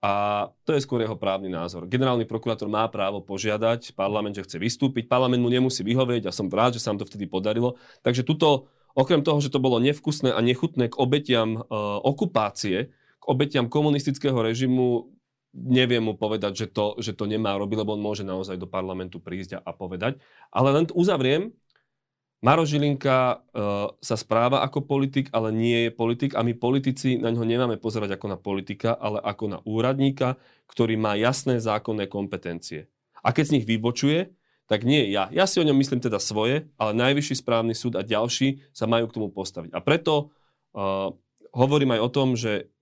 A 0.00 0.48
to 0.64 0.72
je 0.72 0.80
skôr 0.80 1.04
jeho 1.04 1.12
právny 1.12 1.52
názor. 1.52 1.84
Generálny 1.84 2.24
prokurátor 2.24 2.72
má 2.72 2.88
právo 2.88 3.20
požiadať 3.20 3.92
parlament, 3.92 4.32
že 4.32 4.48
chce 4.48 4.56
vystúpiť. 4.56 5.04
Parlament 5.12 5.44
mu 5.44 5.52
nemusí 5.52 5.84
vyhovieť 5.84 6.24
a 6.24 6.32
som 6.32 6.48
rád, 6.48 6.80
že 6.80 6.80
sa 6.80 6.96
nám 6.96 7.04
to 7.04 7.08
vtedy 7.12 7.28
podarilo. 7.28 7.76
Takže 8.00 8.24
tuto, 8.24 8.72
okrem 8.96 9.20
toho, 9.20 9.44
že 9.44 9.52
to 9.52 9.60
bolo 9.60 9.76
nevkusné 9.76 10.32
a 10.32 10.40
nechutné 10.40 10.88
k 10.88 10.96
obetiam 10.96 11.60
e, 11.60 11.76
okupácie, 12.00 12.88
k 13.20 13.24
obetiam 13.28 13.68
komunistického 13.68 14.40
režimu, 14.40 15.12
neviem 15.52 16.00
mu 16.00 16.16
povedať, 16.16 16.64
že 16.64 16.66
to, 16.72 16.96
že 16.96 17.12
to 17.12 17.28
nemá 17.28 17.60
robiť, 17.60 17.84
lebo 17.84 17.92
on 17.92 18.00
môže 18.00 18.24
naozaj 18.24 18.56
do 18.56 18.64
parlamentu 18.64 19.20
prísť 19.20 19.60
a, 19.60 19.68
a 19.68 19.76
povedať. 19.76 20.16
Ale 20.48 20.72
len 20.72 20.88
uzavriem, 20.96 21.52
Maro 22.40 22.64
Žilinka 22.64 23.36
uh, 23.36 23.92
sa 24.00 24.16
správa 24.16 24.64
ako 24.64 24.88
politik, 24.88 25.28
ale 25.36 25.52
nie 25.52 25.88
je 25.88 25.90
politik 25.92 26.32
a 26.32 26.40
my 26.40 26.56
politici 26.56 27.20
na 27.20 27.28
ňo 27.28 27.44
nemáme 27.44 27.76
pozerať 27.76 28.16
ako 28.16 28.26
na 28.32 28.38
politika, 28.40 28.96
ale 28.96 29.20
ako 29.20 29.44
na 29.44 29.58
úradníka, 29.68 30.40
ktorý 30.64 30.96
má 30.96 31.20
jasné 31.20 31.60
zákonné 31.60 32.08
kompetencie. 32.08 32.88
A 33.20 33.36
keď 33.36 33.44
z 33.44 33.54
nich 33.60 33.68
vybočuje, 33.68 34.32
tak 34.64 34.88
nie 34.88 35.12
ja. 35.12 35.28
Ja 35.28 35.44
si 35.44 35.60
o 35.60 35.66
ňom 35.68 35.76
myslím 35.76 36.00
teda 36.00 36.16
svoje, 36.16 36.64
ale 36.80 36.96
Najvyšší 36.96 37.44
správny 37.44 37.76
súd 37.76 38.00
a 38.00 38.06
ďalší 38.06 38.64
sa 38.72 38.88
majú 38.88 39.12
k 39.12 39.14
tomu 39.20 39.28
postaviť. 39.28 39.76
A 39.76 39.84
preto 39.84 40.32
uh, 40.72 41.12
hovorím 41.52 41.92
aj 41.92 42.00
o 42.00 42.08
tom, 42.08 42.40
že 42.40 42.72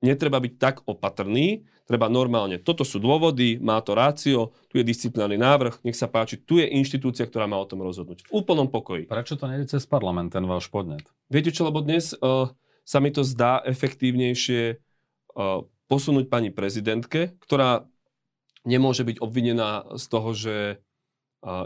netreba 0.00 0.40
byť 0.40 0.54
tak 0.56 0.76
opatrný, 0.88 1.68
treba 1.84 2.08
normálne. 2.08 2.60
Toto 2.60 2.82
sú 2.82 3.00
dôvody, 3.00 3.60
má 3.60 3.80
to 3.84 3.92
rácio, 3.92 4.52
tu 4.72 4.80
je 4.80 4.84
disciplinárny 4.84 5.36
návrh, 5.36 5.84
nech 5.84 5.96
sa 5.96 6.08
páči, 6.08 6.40
tu 6.40 6.56
je 6.56 6.66
inštitúcia, 6.66 7.28
ktorá 7.28 7.44
má 7.44 7.60
o 7.60 7.68
tom 7.68 7.84
rozhodnúť. 7.84 8.28
V 8.28 8.40
úplnom 8.40 8.68
pokoji. 8.68 9.04
Prečo 9.08 9.36
to 9.36 9.44
nejde 9.48 9.68
cez 9.68 9.84
parlament, 9.84 10.32
ten 10.32 10.48
váš 10.48 10.72
podnet? 10.72 11.04
Viete 11.28 11.52
čo, 11.52 11.68
lebo 11.68 11.84
dnes 11.84 12.16
uh, 12.16 12.48
sa 12.84 12.98
mi 13.04 13.12
to 13.12 13.20
zdá 13.20 13.60
efektívnejšie 13.68 14.80
uh, 14.80 15.64
posunúť 15.86 16.32
pani 16.32 16.48
prezidentke, 16.48 17.36
ktorá 17.44 17.84
nemôže 18.64 19.04
byť 19.04 19.20
obvinená 19.20 19.84
z 20.00 20.04
toho, 20.08 20.30
že 20.32 20.56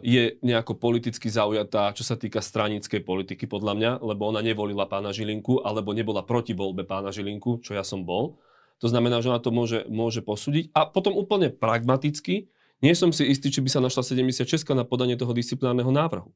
je 0.03 0.35
nejako 0.43 0.75
politicky 0.75 1.31
zaujatá, 1.31 1.95
čo 1.95 2.03
sa 2.03 2.19
týka 2.19 2.43
stranickej 2.43 3.07
politiky, 3.07 3.47
podľa 3.47 3.73
mňa, 3.79 3.91
lebo 4.03 4.27
ona 4.27 4.43
nevolila 4.43 4.91
pána 4.91 5.15
Žilinku, 5.15 5.63
alebo 5.63 5.95
nebola 5.95 6.27
proti 6.27 6.51
voľbe 6.51 6.83
pána 6.83 7.15
Žilinku, 7.15 7.63
čo 7.63 7.79
ja 7.79 7.87
som 7.87 8.03
bol. 8.03 8.43
To 8.79 8.87
znamená, 8.87 9.19
že 9.19 9.31
ona 9.31 9.43
to 9.43 9.51
môže, 9.51 9.87
môže 9.91 10.23
posúdiť. 10.23 10.71
A 10.75 10.87
potom 10.87 11.19
úplne 11.19 11.51
pragmaticky, 11.51 12.51
nie 12.79 12.95
som 12.95 13.11
si 13.11 13.27
istý, 13.27 13.51
či 13.51 13.59
by 13.59 13.69
sa 13.71 13.83
našla 13.83 14.07
76 14.07 14.47
na 14.75 14.87
podanie 14.87 15.19
toho 15.19 15.35
disciplinárneho 15.35 15.91
návrhu. 15.91 16.31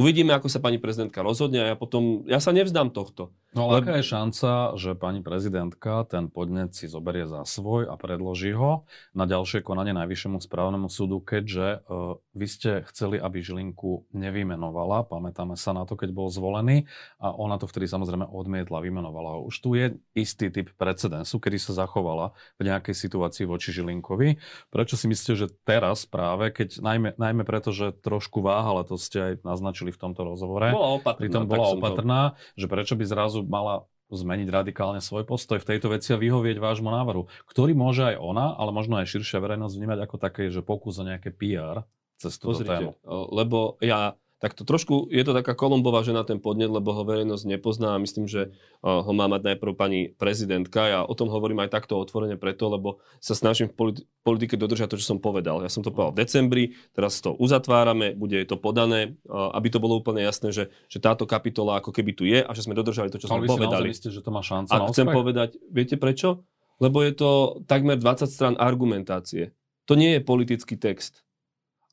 Uvidíme, 0.00 0.32
ako 0.32 0.48
sa 0.48 0.64
pani 0.64 0.80
prezidentka 0.80 1.20
rozhodne 1.20 1.60
a 1.60 1.66
ja 1.72 1.76
potom, 1.76 2.24
ja 2.24 2.40
sa 2.40 2.56
nevzdám 2.56 2.88
tohto. 2.88 3.36
No 3.52 3.68
ale 3.68 3.84
aká 3.84 4.00
je 4.00 4.06
šanca, 4.06 4.78
že 4.80 4.96
pani 4.96 5.20
prezidentka 5.20 6.08
ten 6.08 6.32
podnet 6.32 6.72
si 6.72 6.88
zoberie 6.88 7.28
za 7.28 7.44
svoj 7.44 7.90
a 7.90 7.98
predloží 8.00 8.56
ho 8.56 8.88
na 9.12 9.28
ďalšie 9.28 9.60
konanie 9.60 9.92
Najvyššiemu 9.92 10.40
správnemu 10.40 10.88
súdu, 10.88 11.20
keďže 11.20 11.84
uh, 11.84 12.16
vy 12.32 12.46
ste 12.46 12.70
chceli, 12.88 13.20
aby 13.20 13.42
Žilinku 13.42 14.06
nevymenovala, 14.14 15.04
pamätáme 15.04 15.58
sa 15.58 15.76
na 15.76 15.82
to, 15.82 15.98
keď 15.98 16.14
bol 16.14 16.30
zvolený 16.30 16.86
a 17.18 17.34
ona 17.34 17.58
to 17.58 17.66
vtedy 17.66 17.90
samozrejme 17.90 18.24
odmietla, 18.24 18.80
vymenovala 18.80 19.36
ho. 19.36 19.50
Už 19.50 19.56
tu 19.60 19.74
je 19.74 19.98
istý 20.14 20.48
typ 20.48 20.70
precedensu, 20.78 21.42
kedy 21.42 21.58
sa 21.58 21.74
zachovala 21.74 22.32
v 22.56 22.70
nejakej 22.70 22.94
situácii 22.94 23.44
voči 23.50 23.74
Žilinkovi. 23.74 24.38
Prečo 24.70 24.94
si 24.94 25.10
myslíte, 25.10 25.34
že 25.34 25.46
teraz 25.66 26.06
práve, 26.06 26.54
keď 26.54 26.78
najmä, 26.80 27.18
najmä 27.18 27.42
preto, 27.42 27.74
že 27.74 27.92
trošku 27.98 28.46
váhala, 28.46 28.86
to 28.86 28.94
ste 28.94 29.18
aj 29.18 29.32
naznačili 29.42 29.89
v 29.90 29.98
tomto 29.98 30.22
rozhovore, 30.26 30.70
bola 30.72 30.98
opatrná, 30.98 31.20
pritom 31.20 31.42
bola 31.46 31.66
opatrná, 31.74 32.20
to... 32.34 32.64
že 32.64 32.66
prečo 32.66 32.94
by 32.96 33.04
zrazu 33.06 33.42
mala 33.46 33.86
zmeniť 34.10 34.48
radikálne 34.50 34.98
svoj 34.98 35.22
postoj 35.22 35.62
v 35.62 35.68
tejto 35.70 35.94
veci 35.94 36.10
a 36.10 36.18
vyhovieť 36.18 36.58
vášmu 36.58 36.90
návrhu, 36.90 37.30
ktorý 37.46 37.78
môže 37.78 38.02
aj 38.10 38.16
ona, 38.18 38.58
ale 38.58 38.74
možno 38.74 38.98
aj 38.98 39.06
širšia 39.06 39.38
verejnosť 39.38 39.74
vnímať 39.78 39.98
ako 40.02 40.16
také, 40.18 40.50
že 40.50 40.66
pokus 40.66 40.98
o 40.98 41.06
nejaké 41.06 41.30
PR 41.30 41.86
cez 42.18 42.34
túto 42.36 42.66
tému. 42.66 42.98
Lebo 43.06 43.78
ja 43.78 44.18
tak 44.40 44.56
to 44.56 44.64
trošku, 44.64 45.12
je 45.12 45.20
to 45.20 45.36
taká 45.36 45.52
Kolumbová 45.52 46.00
žena 46.00 46.24
ten 46.24 46.40
podnet, 46.40 46.72
lebo 46.72 46.96
ho 46.96 47.04
verejnosť 47.04 47.44
nepozná 47.44 47.92
a 47.92 48.00
myslím, 48.00 48.24
že 48.24 48.56
ho 48.80 49.12
má 49.12 49.28
mať 49.28 49.52
najprv 49.52 49.72
pani 49.76 50.00
prezidentka. 50.16 50.88
Ja 50.88 51.00
o 51.04 51.12
tom 51.12 51.28
hovorím 51.28 51.60
aj 51.60 51.76
takto 51.76 52.00
otvorene 52.00 52.40
preto, 52.40 52.72
lebo 52.72 53.04
sa 53.20 53.36
snažím 53.36 53.68
v 53.68 54.00
politike 54.24 54.56
dodržať 54.56 54.96
to, 54.96 54.98
čo 54.98 55.12
som 55.12 55.20
povedal. 55.20 55.60
Ja 55.60 55.68
som 55.68 55.84
to 55.84 55.92
povedal 55.92 56.16
v 56.16 56.20
decembri, 56.24 56.64
teraz 56.96 57.20
to 57.20 57.36
uzatvárame, 57.36 58.16
bude 58.16 58.40
to 58.48 58.56
podané, 58.56 59.20
aby 59.28 59.68
to 59.68 59.76
bolo 59.76 60.00
úplne 60.00 60.24
jasné, 60.24 60.56
že, 60.56 60.72
že 60.88 61.04
táto 61.04 61.28
kapitola 61.28 61.84
ako 61.84 61.92
keby 61.92 62.16
tu 62.16 62.24
je 62.24 62.40
a 62.40 62.50
že 62.56 62.64
sme 62.64 62.72
dodržali 62.72 63.12
to, 63.12 63.20
čo 63.20 63.28
Ale 63.28 63.44
sme 63.44 63.60
povedali. 63.60 63.92
Myslíte, 63.92 64.08
že 64.08 64.24
to 64.24 64.32
má 64.32 64.40
šancu 64.40 64.72
a 64.72 64.88
chcem 64.88 65.04
povedať, 65.04 65.60
viete 65.68 66.00
prečo? 66.00 66.48
Lebo 66.80 67.04
je 67.04 67.12
to 67.12 67.60
takmer 67.68 68.00
20 68.00 68.24
stran 68.24 68.54
argumentácie. 68.56 69.52
To 69.84 70.00
nie 70.00 70.16
je 70.16 70.24
politický 70.24 70.80
text. 70.80 71.20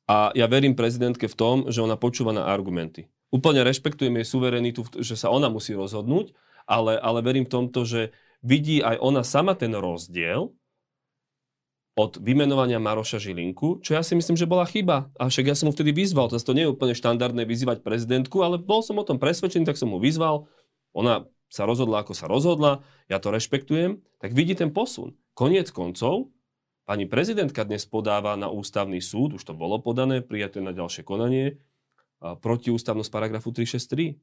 A 0.07 0.31
ja 0.31 0.47
verím 0.47 0.73
prezidentke 0.73 1.27
v 1.27 1.35
tom, 1.35 1.55
že 1.67 1.83
ona 1.83 1.99
počúva 1.99 2.31
na 2.31 2.47
argumenty. 2.47 3.11
Úplne 3.27 3.67
rešpektujem 3.67 4.15
jej 4.23 4.27
suverenitu, 4.27 4.87
že 5.03 5.19
sa 5.19 5.27
ona 5.27 5.51
musí 5.51 5.75
rozhodnúť, 5.75 6.31
ale, 6.63 6.95
ale 6.95 7.19
verím 7.19 7.43
v 7.43 7.53
tomto, 7.59 7.83
že 7.83 8.15
vidí 8.39 8.79
aj 8.79 9.03
ona 9.03 9.21
sama 9.27 9.51
ten 9.59 9.75
rozdiel 9.75 10.55
od 11.97 12.21
vymenovania 12.21 12.77
Maroša 12.77 13.17
Žilinku, 13.17 13.81
čo 13.81 13.97
ja 13.97 14.05
si 14.05 14.13
myslím, 14.13 14.37
že 14.37 14.45
bola 14.45 14.69
chyba. 14.69 15.09
A 15.17 15.33
však 15.33 15.49
ja 15.49 15.55
som 15.57 15.67
mu 15.67 15.73
vtedy 15.73 15.91
vyzval, 15.91 16.29
to 16.29 16.53
nie 16.53 16.63
je 16.63 16.71
úplne 16.71 16.93
štandardné 16.93 17.43
vyzývať 17.43 17.81
prezidentku, 17.81 18.45
ale 18.45 18.61
bol 18.61 18.85
som 18.85 19.01
o 19.01 19.07
tom 19.07 19.17
presvedčený, 19.17 19.65
tak 19.65 19.81
som 19.81 19.89
mu 19.89 19.97
vyzval. 19.97 20.45
Ona 20.93 21.25
sa 21.49 21.65
rozhodla, 21.65 22.05
ako 22.05 22.13
sa 22.13 22.29
rozhodla, 22.29 22.85
ja 23.09 23.17
to 23.17 23.33
rešpektujem, 23.33 23.97
tak 24.21 24.37
vidí 24.37 24.53
ten 24.53 24.69
posun. 24.69 25.17
Koniec 25.33 25.73
koncov, 25.73 26.29
Pani 26.87 27.03
prezidentka 27.03 27.67
dnes 27.67 27.83
podáva 27.83 28.39
na 28.39 28.47
ústavný 28.47 29.03
súd, 29.03 29.35
už 29.35 29.43
to 29.43 29.51
bolo 29.51 29.75
podané, 29.83 30.23
prijaté 30.23 30.63
na 30.63 30.71
ďalšie 30.71 31.03
konanie, 31.03 31.59
protiústavnosť 32.23 33.11
paragrafu 33.11 33.51
363. 33.51 34.15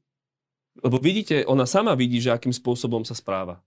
Lebo 0.81 0.97
vidíte, 0.97 1.45
ona 1.45 1.69
sama 1.69 1.93
vidí, 1.93 2.17
že 2.17 2.33
akým 2.33 2.49
spôsobom 2.49 3.05
sa 3.05 3.13
správa. 3.13 3.61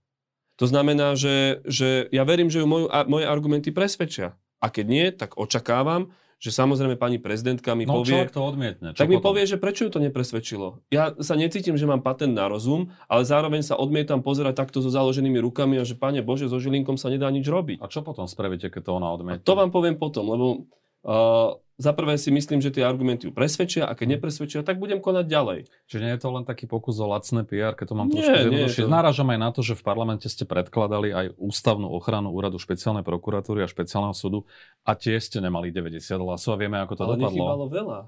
To 0.59 0.67
znamená, 0.67 1.15
že, 1.15 1.63
že 1.63 2.11
ja 2.11 2.27
verím, 2.27 2.51
že 2.51 2.59
ju 2.59 2.67
moju, 2.67 2.91
moje 3.07 3.23
argumenty 3.23 3.71
presvedčia. 3.71 4.35
A 4.59 4.67
keď 4.67 4.85
nie, 4.91 5.05
tak 5.15 5.39
očakávam, 5.39 6.11
že 6.39 6.55
samozrejme 6.55 6.95
pani 6.95 7.19
prezidentka 7.19 7.75
mi 7.75 7.83
no, 7.83 7.99
povie... 7.99 8.23
to 8.31 8.39
odmietne. 8.39 8.95
Čo 8.95 9.03
tak 9.03 9.11
potom? 9.11 9.13
mi 9.13 9.19
povie, 9.19 9.43
že 9.43 9.59
prečo 9.59 9.83
ju 9.85 9.91
to 9.91 9.99
nepresvedčilo. 9.99 10.79
Ja 10.87 11.11
sa 11.19 11.35
necítim, 11.35 11.75
že 11.75 11.83
mám 11.83 11.99
patent 11.99 12.31
na 12.31 12.47
rozum, 12.47 12.95
ale 13.11 13.27
zároveň 13.27 13.59
sa 13.59 13.75
odmietam 13.75 14.23
pozerať 14.23 14.55
takto 14.55 14.79
so 14.79 14.87
založenými 14.87 15.35
rukami 15.43 15.75
a 15.75 15.83
že, 15.83 15.99
pane 15.99 16.23
Bože, 16.23 16.47
so 16.47 16.55
Žilinkom 16.55 16.95
sa 16.95 17.11
nedá 17.11 17.27
nič 17.27 17.43
robiť. 17.43 17.83
A 17.83 17.91
čo 17.91 17.99
potom 18.01 18.23
spravíte, 18.23 18.71
keď 18.71 18.81
to 18.87 18.91
ona 18.95 19.11
odmietne? 19.11 19.43
A 19.43 19.45
to 19.45 19.53
vám 19.59 19.69
poviem 19.69 19.99
potom, 19.99 20.23
lebo 20.31 20.63
uh, 21.05 21.59
za 21.79 21.95
prvé 21.95 22.19
si 22.19 22.27
myslím, 22.27 22.59
že 22.59 22.75
tie 22.75 22.83
argumenty 22.83 23.31
ju 23.31 23.31
presvedčia 23.31 23.87
a 23.87 23.95
keď 23.95 24.05
mhm. 24.05 24.13
nepresvedčia, 24.19 24.59
tak 24.67 24.83
budem 24.83 24.99
konať 24.99 25.25
ďalej. 25.31 25.59
Čiže 25.87 26.01
nie 26.03 26.11
je 26.11 26.19
to 26.19 26.29
len 26.35 26.43
taký 26.43 26.67
pokus 26.67 26.99
o 26.99 27.07
lacné 27.07 27.47
PR, 27.47 27.71
keď 27.71 27.85
to 27.87 27.95
mám 27.95 28.11
trošku 28.11 28.35
zjednodušiť. 28.35 28.83
To... 28.83 28.91
Náražam 28.91 29.31
aj 29.31 29.39
na 29.39 29.49
to, 29.55 29.63
že 29.63 29.79
v 29.79 29.83
parlamente 29.87 30.27
ste 30.27 30.43
predkladali 30.43 31.15
aj 31.15 31.25
ústavnú 31.39 31.87
ochranu 31.87 32.35
úradu 32.35 32.59
špeciálnej 32.59 33.07
prokuratúry 33.07 33.63
a 33.63 33.71
špeciálneho 33.71 34.11
súdu 34.11 34.43
a 34.83 34.91
tie 34.91 35.15
ste 35.23 35.39
nemali 35.39 35.71
90 35.71 36.03
hlasov 36.19 36.55
a 36.55 36.57
vieme, 36.59 36.83
ako 36.83 36.93
to 36.99 37.03
ale 37.07 37.15
dopadlo. 37.15 37.43
Ale 37.47 37.67
veľa. 37.71 37.99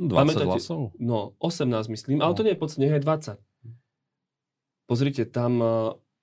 20 0.00 0.16
Pamätáte, 0.16 0.48
hlasov? 0.48 0.80
No, 1.00 1.36
18 1.40 1.92
myslím, 1.92 2.20
ale 2.20 2.32
no. 2.32 2.36
to 2.36 2.44
nie 2.44 2.52
je 2.52 2.60
podstatne, 2.60 2.88
aj 2.88 3.04
20. 3.36 4.88
Pozrite, 4.88 5.22
tam 5.28 5.52
uh, 5.60 5.70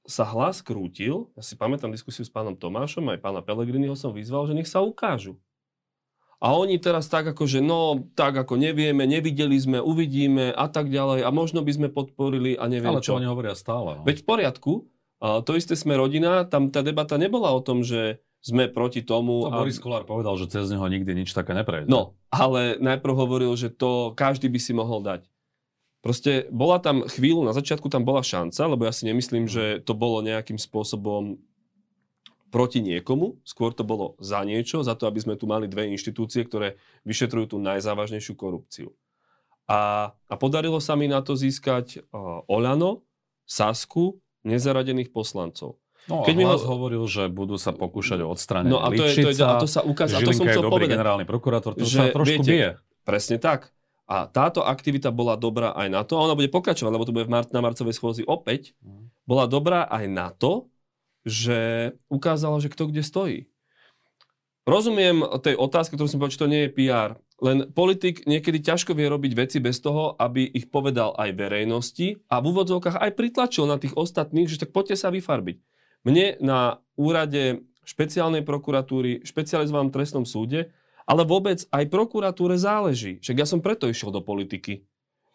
sa 0.06 0.25
hlas 0.30 0.62
krútil, 0.66 1.30
ja 1.38 1.42
si 1.46 1.54
pamätám 1.58 1.94
diskusiu 1.94 2.25
s 2.25 2.30
pánom 2.30 2.58
Tomášom, 2.58 3.06
aj 3.13 3.22
pána 3.22 3.42
Pelegriniho 3.42 3.94
som 3.94 4.13
vyzval, 4.13 4.50
že 4.50 4.58
nech 4.58 4.70
sa 4.70 4.82
ukážu. 4.82 5.38
A 6.38 6.53
oni 6.53 6.77
teraz 6.77 7.10
tak 7.10 7.34
ako, 7.34 7.50
že 7.50 7.65
no, 7.65 8.06
tak 8.13 8.38
ako 8.38 8.62
nevieme, 8.62 9.10
nevideli 9.10 9.58
sme, 9.58 9.82
uvidíme 9.82 10.53
a 10.53 10.70
tak 10.70 10.94
ďalej 10.94 11.25
a 11.25 11.29
možno 11.34 11.65
by 11.65 11.72
sme 11.74 11.88
podporili 11.89 12.53
a 12.53 12.70
neviem 12.70 12.94
Ale 12.94 13.01
čo. 13.01 13.17
Ale 13.17 13.22
to 13.22 13.22
oni 13.25 13.29
hovoria 13.34 13.56
stále. 13.58 13.89
No. 13.98 14.03
Veď 14.06 14.22
v 14.22 14.25
poriadku, 14.25 14.72
a 15.17 15.41
to 15.41 15.58
isté 15.58 15.74
sme 15.74 15.98
rodina, 15.98 16.46
tam 16.46 16.70
tá 16.70 16.86
debata 16.86 17.17
nebola 17.17 17.50
o 17.50 17.62
tom, 17.65 17.82
že 17.82 18.22
sme 18.46 18.70
proti 18.70 19.01
tomu. 19.01 19.50
To 19.50 19.50
a... 19.50 19.65
Boris 19.65 19.82
Kolár 19.82 20.06
povedal, 20.06 20.38
že 20.38 20.46
cez 20.46 20.70
neho 20.70 20.86
nikdy 20.86 21.25
nič 21.25 21.34
také 21.34 21.58
neprejde. 21.58 21.89
No, 21.89 22.13
ale 22.29 22.77
najprv 22.77 23.13
hovoril, 23.17 23.51
že 23.58 23.74
to 23.74 24.13
každý 24.13 24.46
by 24.46 24.60
si 24.62 24.77
mohol 24.77 25.01
dať. 25.01 25.25
Proste 26.06 26.46
bola 26.53 26.77
tam 26.77 27.03
chvíľu, 27.10 27.41
na 27.44 27.51
začiatku 27.58 27.89
tam 27.89 28.06
bola 28.06 28.22
šanca, 28.22 28.70
lebo 28.70 28.86
ja 28.86 28.94
si 28.94 29.10
nemyslím, 29.10 29.50
že 29.50 29.82
to 29.82 29.98
bolo 29.98 30.22
nejakým 30.22 30.62
spôsobom 30.62 31.41
proti 32.48 32.80
niekomu, 32.80 33.39
skôr 33.44 33.75
to 33.75 33.84
bolo 33.84 34.16
za 34.24 34.44
niečo, 34.48 34.84
za 34.84 34.96
to, 34.96 35.08
aby 35.08 35.20
sme 35.20 35.36
tu 35.36 35.46
mali 35.46 35.68
dve 35.68 35.92
inštitúcie, 35.92 36.48
ktoré 36.48 36.80
vyšetrujú 37.04 37.56
tú 37.56 37.58
najzávažnejšiu 37.60 38.34
korupciu. 38.39 38.96
A, 39.68 40.12
a 40.16 40.34
podarilo 40.39 40.80
sa 40.80 40.96
mi 40.96 41.12
na 41.12 41.20
to 41.20 41.36
získať 41.36 42.00
uh, 42.00 42.48
Olano, 42.48 43.04
Sasku, 43.44 44.20
nezaradených 44.48 45.12
poslancov. 45.12 45.75
No 46.08 46.24
Keď 46.24 46.36
mi 46.39 46.48
ho... 46.48 46.56
hovoril, 46.56 47.04
že 47.04 47.27
budú 47.27 47.60
sa 47.60 47.75
pokúšať 47.75 48.24
o 48.24 48.32
odstránenie 48.32 48.72
no, 48.72 48.80
a 48.80 48.88
to, 48.96 49.04
je, 49.04 49.27
to, 49.27 49.30
je, 49.36 49.44
a 49.44 49.60
to 49.60 49.68
sa 49.68 49.84
ukáže, 49.84 50.16
a 50.16 50.24
to 50.24 50.32
som 50.32 50.48
chcel 50.48 50.72
povedať, 50.72 50.96
generálny 50.96 51.27
prokurátor, 51.27 51.75
to 51.75 51.84
že, 51.84 52.00
sa 52.00 52.04
trošku 52.16 52.48
viete, 52.48 52.51
bije. 52.51 52.70
Presne 53.04 53.44
tak. 53.44 53.75
A 54.08 54.24
táto 54.24 54.63
aktivita 54.63 55.12
bola 55.12 55.36
dobrá 55.36 55.75
aj 55.75 55.88
na 55.92 56.08
to, 56.08 56.16
a 56.16 56.24
ona 56.24 56.32
bude 56.32 56.48
pokračovať, 56.48 56.92
lebo 56.96 57.04
to 57.04 57.12
bude 57.12 57.27
v 57.27 57.32
mar- 57.36 57.51
na 57.51 57.60
marcovej 57.60 57.92
schôzi 57.92 58.24
opäť, 58.24 58.72
mm. 58.80 59.27
bola 59.27 59.51
dobrá 59.51 59.84
aj 59.84 60.06
na 60.08 60.32
to, 60.32 60.72
že 61.26 61.94
ukázalo, 62.12 62.60
že 62.60 62.70
kto 62.70 62.90
kde 62.92 63.04
stojí. 63.06 63.40
Rozumiem 64.68 65.24
tej 65.40 65.56
otázke, 65.56 65.96
ktorú 65.96 66.12
som 66.12 66.20
povedal, 66.20 66.36
či 66.36 66.42
to 66.44 66.52
nie 66.52 66.62
je 66.68 66.74
PR. 66.76 67.16
Len 67.40 67.72
politik 67.72 68.28
niekedy 68.28 68.60
ťažko 68.60 68.98
vie 68.98 69.08
robiť 69.08 69.32
veci 69.38 69.58
bez 69.62 69.80
toho, 69.80 70.18
aby 70.20 70.44
ich 70.44 70.68
povedal 70.68 71.16
aj 71.16 71.38
verejnosti 71.38 72.20
a 72.28 72.44
v 72.44 72.52
úvodzovkách 72.52 73.00
aj 73.00 73.12
pritlačil 73.16 73.70
na 73.70 73.80
tých 73.80 73.96
ostatných, 73.96 74.50
že 74.52 74.60
tak 74.60 74.76
poďte 74.76 75.00
sa 75.00 75.14
vyfarbiť. 75.14 75.58
Mne 76.04 76.42
na 76.44 76.84
úrade 77.00 77.64
špeciálnej 77.88 78.44
prokuratúry, 78.44 79.24
špecializovanom 79.24 79.94
trestnom 79.94 80.28
súde, 80.28 80.76
ale 81.08 81.24
vôbec 81.24 81.64
aj 81.72 81.88
prokuratúre 81.88 82.60
záleží. 82.60 83.24
Však 83.24 83.38
ja 83.40 83.48
som 83.48 83.64
preto 83.64 83.88
išiel 83.88 84.12
do 84.12 84.20
politiky. 84.20 84.84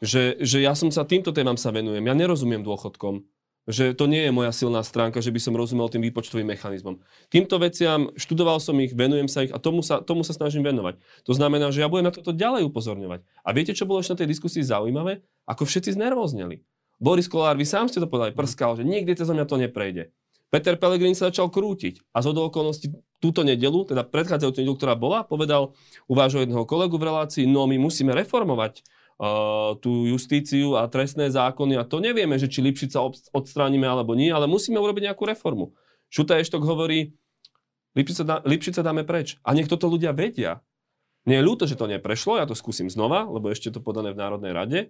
Že, 0.04 0.44
že 0.44 0.58
ja 0.60 0.76
som 0.76 0.92
sa 0.92 1.08
týmto 1.08 1.32
témam 1.32 1.56
sa 1.56 1.72
venujem. 1.72 2.04
Ja 2.04 2.12
nerozumiem 2.12 2.60
dôchodkom. 2.60 3.24
Že 3.70 3.94
to 3.94 4.10
nie 4.10 4.26
je 4.26 4.34
moja 4.34 4.50
silná 4.50 4.82
stránka, 4.82 5.22
že 5.22 5.30
by 5.30 5.38
som 5.38 5.54
rozumel 5.54 5.86
tým 5.86 6.02
výpočtovým 6.02 6.50
mechanizmom. 6.50 6.98
Týmto 7.30 7.62
veciam 7.62 8.10
študoval 8.18 8.58
som 8.58 8.74
ich, 8.82 8.90
venujem 8.90 9.30
sa 9.30 9.46
ich 9.46 9.54
a 9.54 9.62
tomu 9.62 9.86
sa, 9.86 10.02
tomu 10.02 10.26
sa 10.26 10.34
snažím 10.34 10.66
venovať. 10.66 10.98
To 11.26 11.32
znamená, 11.32 11.70
že 11.70 11.78
ja 11.78 11.86
budem 11.86 12.10
na 12.10 12.14
toto 12.14 12.34
ďalej 12.34 12.66
upozorňovať. 12.66 13.22
A 13.46 13.48
viete, 13.54 13.70
čo 13.70 13.86
bolo 13.86 14.02
ešte 14.02 14.18
na 14.18 14.20
tej 14.26 14.34
diskusii 14.34 14.66
zaujímavé? 14.66 15.22
Ako 15.46 15.62
všetci 15.62 15.94
znervozneli. 15.94 16.66
Boris 16.98 17.30
Kolár, 17.30 17.54
vy 17.54 17.66
sám 17.66 17.86
ste 17.86 18.02
to 18.02 18.10
povedali, 18.10 18.34
prskal, 18.34 18.78
že 18.78 18.86
nikdy 18.86 19.14
cez 19.14 19.30
mňa 19.30 19.46
to 19.46 19.58
neprejde. 19.58 20.10
Peter 20.52 20.76
Pellegrini 20.76 21.16
sa 21.16 21.32
začal 21.32 21.48
krútiť 21.48 22.12
a 22.12 22.20
z 22.20 22.28
okolností 22.28 22.92
túto 23.24 23.40
nedelu, 23.40 23.88
teda 23.88 24.04
predchádzajúcu 24.04 24.60
nedelu, 24.60 24.76
ktorá 24.76 24.94
bola, 24.98 25.24
povedal 25.24 25.72
u 26.10 26.14
jedného 26.18 26.68
kolegu 26.68 27.00
v 27.00 27.08
relácii, 27.08 27.48
no 27.48 27.64
my 27.64 27.80
musíme 27.80 28.12
reformovať 28.12 28.84
uh, 29.22 29.78
tú 29.78 30.10
justíciu 30.10 30.74
a 30.74 30.90
trestné 30.90 31.30
zákony 31.30 31.78
a 31.78 31.86
to 31.86 32.02
nevieme, 32.02 32.34
že 32.34 32.50
či 32.50 32.58
Lipšica 32.58 32.98
odstránime 33.30 33.86
alebo 33.86 34.18
nie, 34.18 34.34
ale 34.34 34.50
musíme 34.50 34.82
urobiť 34.82 35.14
nejakú 35.14 35.22
reformu. 35.22 35.70
Šuta 36.10 36.42
Eštok 36.42 36.66
hovorí, 36.66 37.14
Lipšica, 37.94 38.22
dá, 38.26 38.36
Lipšica 38.42 38.82
dáme 38.82 39.06
preč. 39.06 39.38
A 39.46 39.54
nech 39.54 39.70
toto 39.70 39.86
ľudia 39.86 40.10
vedia. 40.10 40.60
Mne 41.22 41.38
je 41.38 41.46
ľúto, 41.46 41.64
že 41.70 41.78
to 41.78 41.86
neprešlo, 41.86 42.42
ja 42.42 42.50
to 42.50 42.58
skúsim 42.58 42.90
znova, 42.90 43.30
lebo 43.30 43.46
ešte 43.48 43.70
to 43.70 43.78
podané 43.78 44.10
v 44.10 44.20
Národnej 44.20 44.52
rade. 44.52 44.80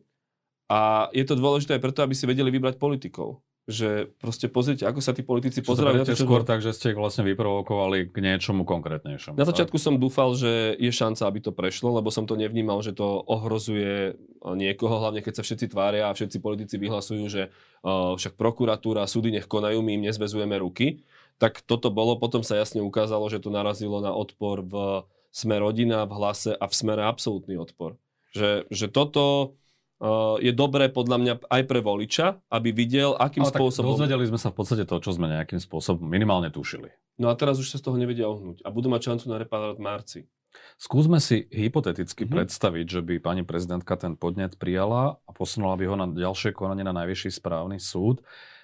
A 0.73 1.12
je 1.12 1.23
to 1.29 1.37
dôležité 1.37 1.77
aj 1.77 1.83
preto, 1.85 2.01
aby 2.01 2.17
si 2.17 2.25
vedeli 2.25 2.49
vybrať 2.49 2.81
politikov 2.81 3.45
že 3.71 4.11
proste 4.19 4.50
pozrite, 4.50 4.83
ako 4.83 4.99
sa 4.99 5.14
tí 5.14 5.23
politici 5.23 5.62
pozerajú 5.62 6.02
to, 6.02 6.19
skôr 6.19 6.42
tak, 6.42 6.59
že 6.59 6.75
ste 6.75 6.90
ich 6.90 6.99
vlastne 6.99 7.23
vyprovokovali 7.23 8.11
k 8.11 8.16
niečomu 8.19 8.66
konkrétnejšiemu. 8.66 9.38
Na 9.38 9.47
začiatku 9.47 9.78
tak? 9.78 9.85
som 9.87 10.02
dúfal, 10.02 10.35
že 10.35 10.75
je 10.83 10.90
šanca, 10.90 11.31
aby 11.31 11.38
to 11.38 11.54
prešlo, 11.54 11.95
lebo 11.95 12.11
som 12.11 12.26
to 12.26 12.35
nevnímal, 12.35 12.83
že 12.83 12.90
to 12.90 13.23
ohrozuje 13.23 14.19
niekoho, 14.42 14.99
hlavne 14.99 15.23
keď 15.23 15.38
sa 15.38 15.47
všetci 15.47 15.71
tvária 15.71 16.11
a 16.11 16.16
všetci 16.16 16.42
politici 16.42 16.75
vyhlasujú, 16.75 17.25
že 17.31 17.54
uh, 17.87 18.19
však 18.19 18.35
prokuratúra 18.35 19.07
súdy 19.07 19.31
nech 19.31 19.47
konajú, 19.47 19.78
my 19.78 19.95
im 19.95 20.11
nezvezujeme 20.11 20.59
ruky. 20.59 21.07
Tak 21.38 21.62
toto 21.62 21.95
bolo, 21.95 22.19
potom 22.19 22.42
sa 22.42 22.59
jasne 22.59 22.83
ukázalo, 22.83 23.31
že 23.31 23.38
to 23.38 23.54
narazilo 23.54 24.02
na 24.02 24.11
odpor 24.11 24.66
v 24.66 25.07
sme 25.33 25.57
rodina, 25.57 26.04
v 26.04 26.12
hlase 26.12 26.52
a 26.52 26.69
v 26.69 26.75
smere 26.76 27.09
absolútny 27.09 27.57
odpor. 27.57 27.97
Že, 28.37 28.69
že 28.69 28.87
toto 28.92 29.57
je 30.43 30.51
dobré 30.51 30.91
podľa 30.91 31.17
mňa 31.23 31.35
aj 31.47 31.63
pre 31.71 31.79
voliča, 31.79 32.43
aby 32.51 32.75
videl, 32.75 33.15
akým 33.15 33.47
Ale 33.47 33.55
spôsobom... 33.55 33.95
dozvedeli 33.95 34.27
sme 34.27 34.39
sa 34.39 34.51
v 34.51 34.57
podstate 34.59 34.83
to, 34.83 34.99
čo 34.99 35.15
sme 35.15 35.31
nejakým 35.31 35.63
spôsobom 35.63 36.03
minimálne 36.03 36.51
tušili. 36.51 36.91
No 37.23 37.31
a 37.31 37.39
teraz 37.39 37.63
už 37.63 37.71
sa 37.71 37.79
z 37.79 37.87
toho 37.87 37.95
nevedia 37.95 38.27
ohnúť 38.27 38.67
a 38.67 38.69
budú 38.75 38.91
mať 38.91 39.15
šancu 39.15 39.25
na 39.31 39.39
reparát 39.39 39.79
v 39.79 39.85
marci. 39.87 40.21
Skúsme 40.77 41.23
si 41.23 41.49
hypoteticky 41.49 42.27
mm-hmm. 42.27 42.35
predstaviť, 42.35 42.87
že 42.99 43.01
by 43.01 43.15
pani 43.23 43.43
prezidentka 43.47 43.95
ten 43.97 44.19
podnet 44.19 44.59
prijala 44.59 45.23
a 45.23 45.31
posunula 45.31 45.79
by 45.79 45.85
ho 45.87 45.97
na 45.97 46.07
ďalšie 46.11 46.53
konanie 46.53 46.85
na 46.85 46.93
najvyšší 46.93 47.39
správny 47.39 47.79
súd. 47.79 48.21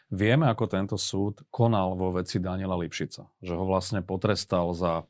Vieme, 0.09 0.49
ako 0.49 0.64
tento 0.68 0.97
súd 0.97 1.45
konal 1.52 1.95
vo 1.95 2.16
veci 2.16 2.40
Daniela 2.40 2.76
Lipšica. 2.80 3.28
Že 3.45 3.52
ho 3.57 3.64
vlastne 3.68 4.00
potrestal 4.00 4.73
za 4.73 5.04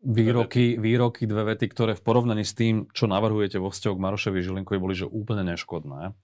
výroky, 0.00 0.80
výroky, 0.80 1.28
dve 1.28 1.54
vety, 1.54 1.66
ktoré 1.68 1.92
v 1.92 2.02
porovnaní 2.04 2.44
s 2.44 2.56
tým, 2.56 2.88
čo 2.96 3.04
navrhujete 3.04 3.60
vo 3.60 3.68
vzťahu 3.68 3.94
k 3.96 4.04
Marošovi 4.04 4.38
Žilinkovi, 4.40 4.78
boli 4.80 4.96
že 4.96 5.08
úplne 5.08 5.44
neškodné. 5.44 6.16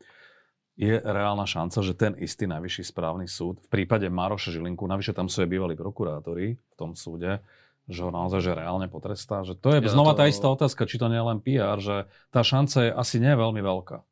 Je 0.76 1.00
reálna 1.00 1.48
šanca, 1.48 1.80
že 1.80 1.96
ten 1.96 2.12
istý 2.20 2.44
najvyšší 2.44 2.92
správny 2.92 3.24
súd 3.24 3.64
v 3.64 3.68
prípade 3.72 4.04
Maroša 4.12 4.52
Žilinku, 4.52 4.84
navyše 4.84 5.16
tam 5.16 5.28
sú 5.32 5.40
aj 5.40 5.48
bývalí 5.48 5.72
prokurátori 5.72 6.60
v 6.60 6.74
tom 6.76 6.92
súde, 6.92 7.40
že 7.88 8.04
ho 8.04 8.12
naozaj 8.12 8.44
že 8.44 8.52
reálne 8.52 8.84
potrestá. 8.92 9.40
Že 9.40 9.56
to 9.56 9.68
je 9.72 9.80
ja 9.80 9.88
znova 9.88 10.12
to... 10.12 10.20
tá 10.20 10.24
istá 10.28 10.52
otázka, 10.52 10.84
či 10.84 11.00
to 11.00 11.08
nie 11.08 11.16
je 11.16 11.28
len 11.32 11.38
PR, 11.40 11.80
že 11.80 11.96
tá 12.28 12.44
šanca 12.44 12.76
je 12.84 12.90
asi 12.92 13.16
nie 13.16 13.32
veľmi 13.32 13.64
veľká. 13.64 14.04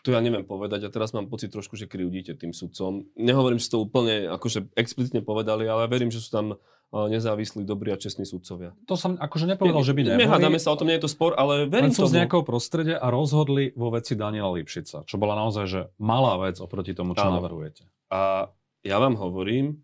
To 0.00 0.16
ja 0.16 0.20
neviem 0.24 0.48
povedať 0.48 0.88
a 0.88 0.92
teraz 0.92 1.12
mám 1.12 1.28
pocit 1.28 1.52
trošku, 1.52 1.76
že 1.76 1.84
kryudíte 1.84 2.32
tým 2.32 2.56
sudcom. 2.56 3.04
Nehovorím, 3.20 3.60
že 3.60 3.68
to 3.68 3.84
úplne 3.84 4.32
akože 4.32 4.72
explicitne 4.72 5.20
povedali, 5.20 5.68
ale 5.68 5.88
verím, 5.92 6.08
že 6.08 6.24
sú 6.24 6.32
tam 6.32 6.46
nezávislí, 6.90 7.62
dobrí 7.62 7.94
a 7.94 7.98
čestní 7.98 8.26
sudcovia. 8.26 8.74
To 8.90 8.98
som 8.98 9.14
akože 9.14 9.46
nepovedal, 9.46 9.86
že 9.86 9.94
by 9.94 10.00
neboli. 10.02 10.26
Nehádame 10.26 10.58
sa 10.58 10.74
o 10.74 10.78
tom, 10.78 10.90
nie 10.90 10.98
je 10.98 11.06
to 11.06 11.10
spor, 11.10 11.38
ale 11.38 11.70
verím 11.70 11.94
tomu. 11.94 12.10
z 12.10 12.18
nejakého 12.22 12.42
prostredia 12.42 12.98
a 12.98 13.14
rozhodli 13.14 13.70
vo 13.78 13.94
veci 13.94 14.18
Daniela 14.18 14.50
Lipšica, 14.50 15.06
čo 15.06 15.16
bola 15.16 15.38
naozaj 15.38 15.64
že 15.70 15.80
malá 16.02 16.34
vec 16.42 16.58
oproti 16.58 16.90
tomu, 16.90 17.14
čo 17.14 17.30
Áno. 17.30 17.38
navrhujete. 17.38 17.86
A 18.10 18.50
ja 18.82 18.96
vám 18.98 19.14
hovorím, 19.14 19.78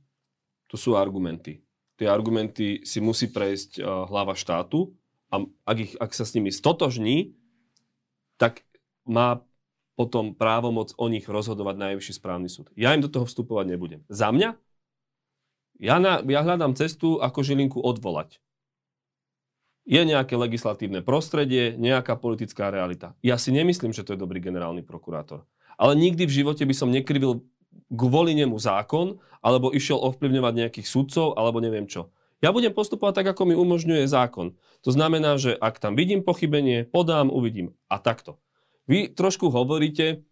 tu 0.67 0.75
sú 0.75 0.99
argumenty. 0.99 1.63
Tie 1.95 2.11
argumenty 2.11 2.83
si 2.83 2.99
musí 2.99 3.31
prejsť 3.31 3.79
uh, 3.79 4.11
hlava 4.11 4.35
štátu 4.35 4.91
a 5.31 5.47
ak, 5.63 5.77
ich, 5.79 5.93
ak 5.97 6.11
sa 6.11 6.27
s 6.27 6.35
nimi 6.35 6.51
stotožní, 6.51 7.39
tak 8.37 8.67
má 9.07 9.47
potom 9.97 10.37
právomoc 10.37 10.93
o 11.01 11.07
nich 11.09 11.25
rozhodovať 11.25 11.81
najvyšší 11.81 12.13
správny 12.21 12.53
súd. 12.53 12.69
Ja 12.77 12.93
im 12.93 13.01
do 13.01 13.09
toho 13.09 13.25
vstupovať 13.25 13.73
nebudem. 13.73 14.01
Za 14.13 14.29
mňa 14.29 14.59
ja, 15.77 15.97
na, 16.01 16.25
ja 16.25 16.41
hľadám 16.41 16.77
cestu, 16.77 17.21
ako 17.21 17.45
Žilinku 17.45 17.79
odvolať. 17.81 18.41
Je 19.87 20.03
nejaké 20.03 20.35
legislatívne 20.35 20.99
prostredie, 20.99 21.79
nejaká 21.79 22.19
politická 22.19 22.75
realita. 22.75 23.15
Ja 23.23 23.39
si 23.39 23.55
nemyslím, 23.55 23.95
že 23.95 24.03
to 24.03 24.19
je 24.19 24.23
dobrý 24.23 24.43
generálny 24.43 24.83
prokurátor. 24.83 25.47
Ale 25.79 25.95
nikdy 25.95 26.27
v 26.27 26.37
živote 26.43 26.67
by 26.67 26.75
som 26.75 26.91
nekrivil 26.91 27.47
kvôli 27.95 28.35
nemu 28.35 28.57
zákon, 28.59 29.23
alebo 29.45 29.71
išiel 29.71 30.03
ovplyvňovať 30.03 30.53
nejakých 30.59 30.87
sudcov, 30.91 31.39
alebo 31.39 31.63
neviem 31.63 31.87
čo. 31.87 32.11
Ja 32.45 32.51
budem 32.53 32.75
postupovať 32.75 33.23
tak, 33.23 33.27
ako 33.33 33.49
mi 33.49 33.55
umožňuje 33.57 34.05
zákon. 34.11 34.59
To 34.85 34.91
znamená, 34.93 35.41
že 35.41 35.57
ak 35.57 35.81
tam 35.81 35.97
vidím 35.97 36.21
pochybenie, 36.21 36.85
podám, 36.85 37.33
uvidím. 37.33 37.73
A 37.89 37.97
takto. 38.03 38.43
Vy 38.91 39.15
trošku 39.15 39.49
hovoríte, 39.49 40.27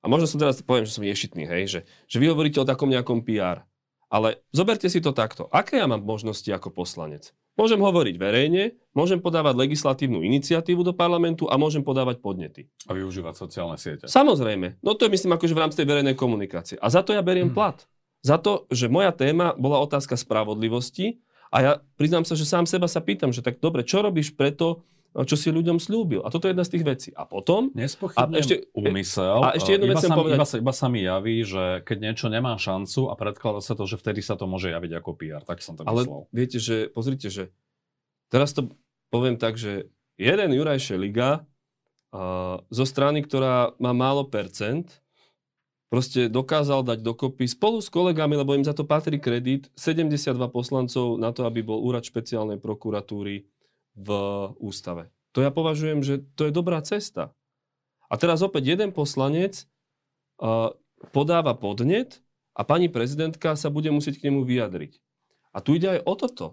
a 0.00 0.06
možno 0.06 0.30
som 0.30 0.40
teraz 0.40 0.64
poviem, 0.64 0.88
že 0.88 0.94
som 0.96 1.04
ješitný, 1.04 1.44
hej, 1.44 1.62
že, 1.68 1.80
že 2.08 2.16
vy 2.20 2.32
hovoríte 2.32 2.62
o 2.62 2.68
takom 2.68 2.88
nejakom 2.88 3.26
PR. 3.26 3.66
Ale 4.14 4.46
zoberte 4.54 4.86
si 4.86 5.02
to 5.02 5.10
takto. 5.10 5.50
Aké 5.50 5.82
ja 5.82 5.90
mám 5.90 6.06
možnosti 6.06 6.46
ako 6.46 6.70
poslanec? 6.70 7.34
Môžem 7.58 7.82
hovoriť 7.82 8.14
verejne, 8.14 8.78
môžem 8.94 9.18
podávať 9.18 9.58
legislatívnu 9.58 10.22
iniciatívu 10.22 10.86
do 10.86 10.94
parlamentu 10.94 11.50
a 11.50 11.58
môžem 11.58 11.82
podávať 11.82 12.22
podnety. 12.22 12.70
A 12.86 12.94
využívať 12.94 13.34
sociálne 13.34 13.74
siete. 13.74 14.06
Samozrejme. 14.06 14.78
No 14.86 14.94
to 14.94 15.10
je 15.10 15.14
myslím 15.18 15.34
akože 15.34 15.54
v 15.58 15.62
rámci 15.66 15.82
tej 15.82 15.90
verejnej 15.90 16.14
komunikácie. 16.14 16.78
A 16.78 16.94
za 16.94 17.02
to 17.02 17.10
ja 17.10 17.26
beriem 17.26 17.50
hmm. 17.50 17.58
plat. 17.58 17.82
Za 18.22 18.38
to, 18.38 18.70
že 18.70 18.86
moja 18.86 19.10
téma 19.10 19.50
bola 19.58 19.82
otázka 19.82 20.14
spravodlivosti 20.14 21.18
a 21.50 21.56
ja 21.58 21.72
priznám 21.98 22.22
sa, 22.22 22.38
že 22.38 22.46
sám 22.46 22.70
seba 22.70 22.86
sa 22.86 23.02
pýtam, 23.02 23.34
že 23.34 23.42
tak 23.42 23.58
dobre, 23.58 23.82
čo 23.82 23.98
robíš 23.98 24.30
preto, 24.38 24.86
čo 25.22 25.38
si 25.38 25.54
ľuďom 25.54 25.78
slúbil. 25.78 26.26
A 26.26 26.28
toto 26.34 26.50
je 26.50 26.58
jedna 26.58 26.66
z 26.66 26.72
tých 26.74 26.84
vecí. 26.84 27.10
A 27.14 27.22
potom... 27.22 27.70
A 28.18 28.26
ešte, 28.34 28.66
úmysel. 28.74 29.46
A 29.46 29.54
ešte 29.54 29.78
jednu 29.78 29.86
vec 29.86 30.02
sa, 30.02 30.10
povedať. 30.10 30.34
Iba 30.34 30.46
sa, 30.50 30.56
iba 30.58 30.74
sa 30.74 30.86
mi 30.90 31.06
javí, 31.06 31.46
že 31.46 31.86
keď 31.86 32.10
niečo 32.10 32.26
nemá 32.26 32.58
šancu 32.58 33.06
a 33.06 33.14
predkladá 33.14 33.62
sa 33.62 33.78
to, 33.78 33.86
že 33.86 33.94
vtedy 33.94 34.26
sa 34.26 34.34
to 34.34 34.50
môže 34.50 34.74
javiť 34.74 34.92
ako 34.98 35.10
PR. 35.14 35.46
Tak 35.46 35.62
som 35.62 35.78
to 35.78 35.86
Ale 35.86 36.02
myslel. 36.02 36.26
viete, 36.34 36.58
že 36.58 36.90
pozrite, 36.90 37.30
že 37.30 37.54
teraz 38.26 38.50
to 38.58 38.74
poviem 39.14 39.38
tak, 39.38 39.54
že 39.54 39.86
jeden 40.18 40.50
Juraj 40.50 40.82
Šeliga 40.82 41.46
uh, 42.10 42.58
zo 42.66 42.82
strany, 42.82 43.22
ktorá 43.22 43.78
má 43.78 43.94
málo 43.94 44.26
percent, 44.26 44.98
proste 45.86 46.26
dokázal 46.26 46.82
dať 46.82 47.06
dokopy 47.06 47.46
spolu 47.46 47.78
s 47.78 47.86
kolegami, 47.86 48.34
lebo 48.34 48.58
im 48.58 48.66
za 48.66 48.74
to 48.74 48.82
patrí 48.82 49.22
kredit, 49.22 49.70
72 49.78 50.34
poslancov 50.50 51.22
na 51.22 51.30
to, 51.30 51.46
aby 51.46 51.62
bol 51.62 51.78
úrad 51.78 52.02
špeciálnej 52.02 52.58
prokuratúry 52.58 53.46
v 53.94 54.08
ústave. 54.58 55.10
To 55.34 55.42
ja 55.42 55.50
považujem, 55.50 56.02
že 56.06 56.22
to 56.38 56.46
je 56.46 56.52
dobrá 56.54 56.78
cesta. 56.82 57.34
A 58.06 58.14
teraz 58.14 58.42
opäť 58.44 58.78
jeden 58.78 58.94
poslanec 58.94 59.66
uh, 60.38 60.70
podáva 61.10 61.58
podnet 61.58 62.22
a 62.54 62.62
pani 62.62 62.86
prezidentka 62.86 63.58
sa 63.58 63.70
bude 63.70 63.90
musieť 63.90 64.22
k 64.22 64.30
nemu 64.30 64.46
vyjadriť. 64.46 65.02
A 65.54 65.58
tu 65.62 65.74
ide 65.74 65.98
aj 65.98 66.00
o 66.06 66.14
toto, 66.14 66.46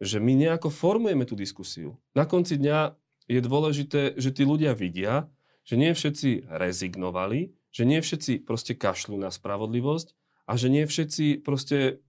že 0.00 0.20
my 0.20 0.36
nejako 0.36 0.68
formujeme 0.68 1.24
tú 1.24 1.32
diskusiu. 1.32 1.96
Na 2.12 2.28
konci 2.28 2.60
dňa 2.60 2.92
je 3.28 3.40
dôležité, 3.40 4.00
že 4.20 4.32
tí 4.32 4.44
ľudia 4.44 4.76
vidia, 4.76 5.28
že 5.64 5.80
nie 5.80 5.92
všetci 5.96 6.46
rezignovali, 6.46 7.56
že 7.72 7.82
nie 7.88 8.00
všetci 8.00 8.44
proste 8.44 8.76
kašľú 8.76 9.16
na 9.20 9.32
spravodlivosť 9.32 10.12
a 10.46 10.52
že 10.54 10.68
nie 10.68 10.84
všetci 10.84 11.42
proste 11.42 12.00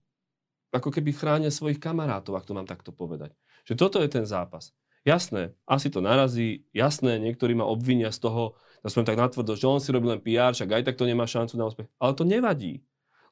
ako 0.68 0.92
keby 0.92 1.16
chránia 1.16 1.48
svojich 1.48 1.80
kamarátov, 1.80 2.36
ak 2.36 2.44
to 2.44 2.52
mám 2.52 2.68
takto 2.68 2.92
povedať. 2.92 3.32
Že 3.68 3.74
toto 3.76 4.00
je 4.00 4.08
ten 4.08 4.24
zápas. 4.24 4.72
Jasné, 5.04 5.52
asi 5.68 5.92
to 5.92 6.00
narazí, 6.00 6.64
jasné, 6.72 7.20
niektorí 7.20 7.52
ma 7.52 7.68
obvinia 7.68 8.08
z 8.08 8.24
toho, 8.24 8.42
som 8.88 9.04
tak 9.04 9.20
natvrdo, 9.20 9.56
že 9.56 9.68
on 9.68 9.80
si 9.80 9.92
robil 9.92 10.16
len 10.16 10.24
PR, 10.24 10.56
však 10.56 10.80
aj 10.80 10.82
tak 10.88 10.96
to 10.96 11.04
nemá 11.04 11.28
šancu 11.28 11.60
na 11.60 11.68
úspech. 11.68 11.88
Ale 12.00 12.16
to 12.16 12.24
nevadí. 12.24 12.80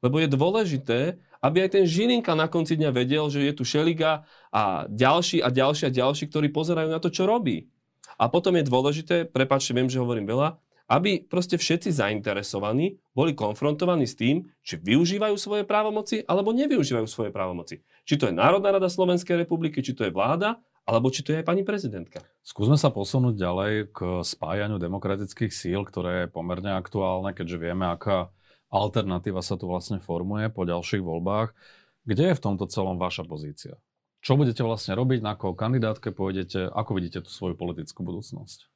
Lebo 0.05 0.21
je 0.21 0.29
dôležité, 0.29 1.17
aby 1.41 1.65
aj 1.65 1.81
ten 1.81 1.85
Žilinka 1.89 2.37
na 2.37 2.53
konci 2.53 2.77
dňa 2.77 2.91
vedel, 2.93 3.25
že 3.33 3.41
je 3.49 3.53
tu 3.57 3.65
Šeliga 3.65 4.29
a 4.53 4.85
ďalší 4.93 5.41
a 5.41 5.49
ďalší 5.49 5.89
a 5.89 5.95
ďalší, 5.95 6.29
ktorí 6.29 6.53
pozerajú 6.53 6.93
na 6.93 7.01
to, 7.01 7.09
čo 7.09 7.25
robí. 7.25 7.73
A 8.21 8.29
potom 8.29 8.53
je 8.57 8.65
dôležité, 8.65 9.25
prepáčte, 9.29 9.73
viem, 9.73 9.89
že 9.89 10.01
hovorím 10.01 10.29
veľa, 10.29 10.61
aby 10.87 11.27
proste 11.27 11.59
všetci 11.59 11.91
zainteresovaní 11.99 12.95
boli 13.11 13.35
konfrontovaní 13.35 14.07
s 14.07 14.15
tým, 14.15 14.47
či 14.63 14.79
využívajú 14.79 15.35
svoje 15.35 15.67
právomoci 15.67 16.23
alebo 16.23 16.55
nevyužívajú 16.55 17.07
svoje 17.11 17.31
právomoci. 17.35 17.83
Či 18.07 18.23
to 18.23 18.31
je 18.31 18.39
Národná 18.39 18.71
rada 18.71 18.87
Slovenskej 18.87 19.35
republiky, 19.35 19.83
či 19.83 19.91
to 19.91 20.07
je 20.07 20.15
vláda, 20.15 20.63
alebo 20.87 21.11
či 21.11 21.27
to 21.27 21.35
je 21.35 21.43
aj 21.43 21.47
pani 21.51 21.67
prezidentka. 21.67 22.23
Skúsme 22.47 22.79
sa 22.79 22.95
posunúť 22.95 23.35
ďalej 23.35 23.91
k 23.91 24.23
spájaniu 24.23 24.79
demokratických 24.79 25.51
síl, 25.51 25.83
ktoré 25.83 26.25
je 26.25 26.33
pomerne 26.33 26.71
aktuálne, 26.79 27.35
keďže 27.35 27.59
vieme, 27.59 27.91
aká 27.91 28.31
alternatíva 28.71 29.43
sa 29.43 29.59
tu 29.59 29.67
vlastne 29.67 29.99
formuje 29.99 30.47
po 30.55 30.63
ďalších 30.63 31.03
voľbách. 31.03 31.51
Kde 32.07 32.31
je 32.31 32.39
v 32.39 32.45
tomto 32.47 32.71
celom 32.71 32.95
vaša 32.95 33.27
pozícia? 33.27 33.75
Čo 34.23 34.39
budete 34.39 34.63
vlastne 34.63 34.95
robiť, 34.95 35.27
na 35.27 35.35
koho 35.35 35.59
kandidátke 35.59 36.15
pôjdete, 36.15 36.71
ako 36.71 36.91
vidíte 36.95 37.27
tú 37.27 37.31
svoju 37.35 37.59
politickú 37.59 38.07
budúcnosť? 38.07 38.71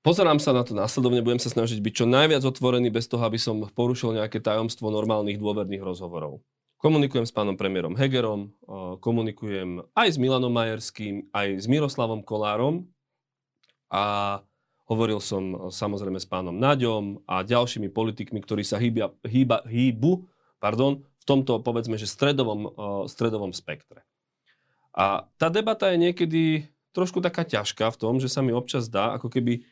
Pozerám 0.00 0.40
sa 0.40 0.56
na 0.56 0.64
to 0.64 0.72
následovne, 0.72 1.20
budem 1.20 1.36
sa 1.36 1.52
snažiť 1.52 1.84
byť 1.84 1.92
čo 1.92 2.06
najviac 2.08 2.40
otvorený 2.40 2.88
bez 2.88 3.04
toho, 3.12 3.20
aby 3.28 3.36
som 3.36 3.68
porušil 3.68 4.16
nejaké 4.16 4.40
tajomstvo 4.40 4.88
normálnych 4.88 5.36
dôverných 5.36 5.84
rozhovorov. 5.84 6.40
Komunikujem 6.78 7.26
s 7.26 7.34
pánom 7.34 7.58
premiérom 7.58 7.98
Hegerom, 7.98 8.54
komunikujem 9.02 9.82
aj 9.98 10.14
s 10.14 10.16
Milanom 10.16 10.54
Majerským, 10.54 11.26
aj 11.34 11.58
s 11.58 11.66
Miroslavom 11.66 12.22
Kolárom 12.22 12.86
a 13.90 14.38
hovoril 14.86 15.18
som 15.18 15.74
samozrejme 15.74 16.22
s 16.22 16.30
pánom 16.30 16.54
Naďom 16.54 17.26
a 17.26 17.42
ďalšími 17.42 17.90
politikmi, 17.90 18.38
ktorí 18.38 18.62
sa 18.62 18.78
hýbia, 18.78 19.10
hýba, 19.26 19.66
hýbu 19.66 20.22
pardon, 20.62 21.02
v 21.02 21.24
tomto 21.26 21.58
povedzme, 21.66 21.98
že 21.98 22.06
stredovom, 22.06 22.70
stredovom 23.10 23.50
spektre. 23.50 24.06
A 24.94 25.26
tá 25.34 25.50
debata 25.50 25.90
je 25.90 25.98
niekedy 25.98 26.42
trošku 26.94 27.18
taká 27.18 27.42
ťažká 27.42 27.90
v 27.90 27.98
tom, 27.98 28.22
že 28.22 28.30
sa 28.30 28.38
mi 28.38 28.54
občas 28.54 28.86
dá, 28.86 29.18
ako 29.18 29.30
keby, 29.30 29.66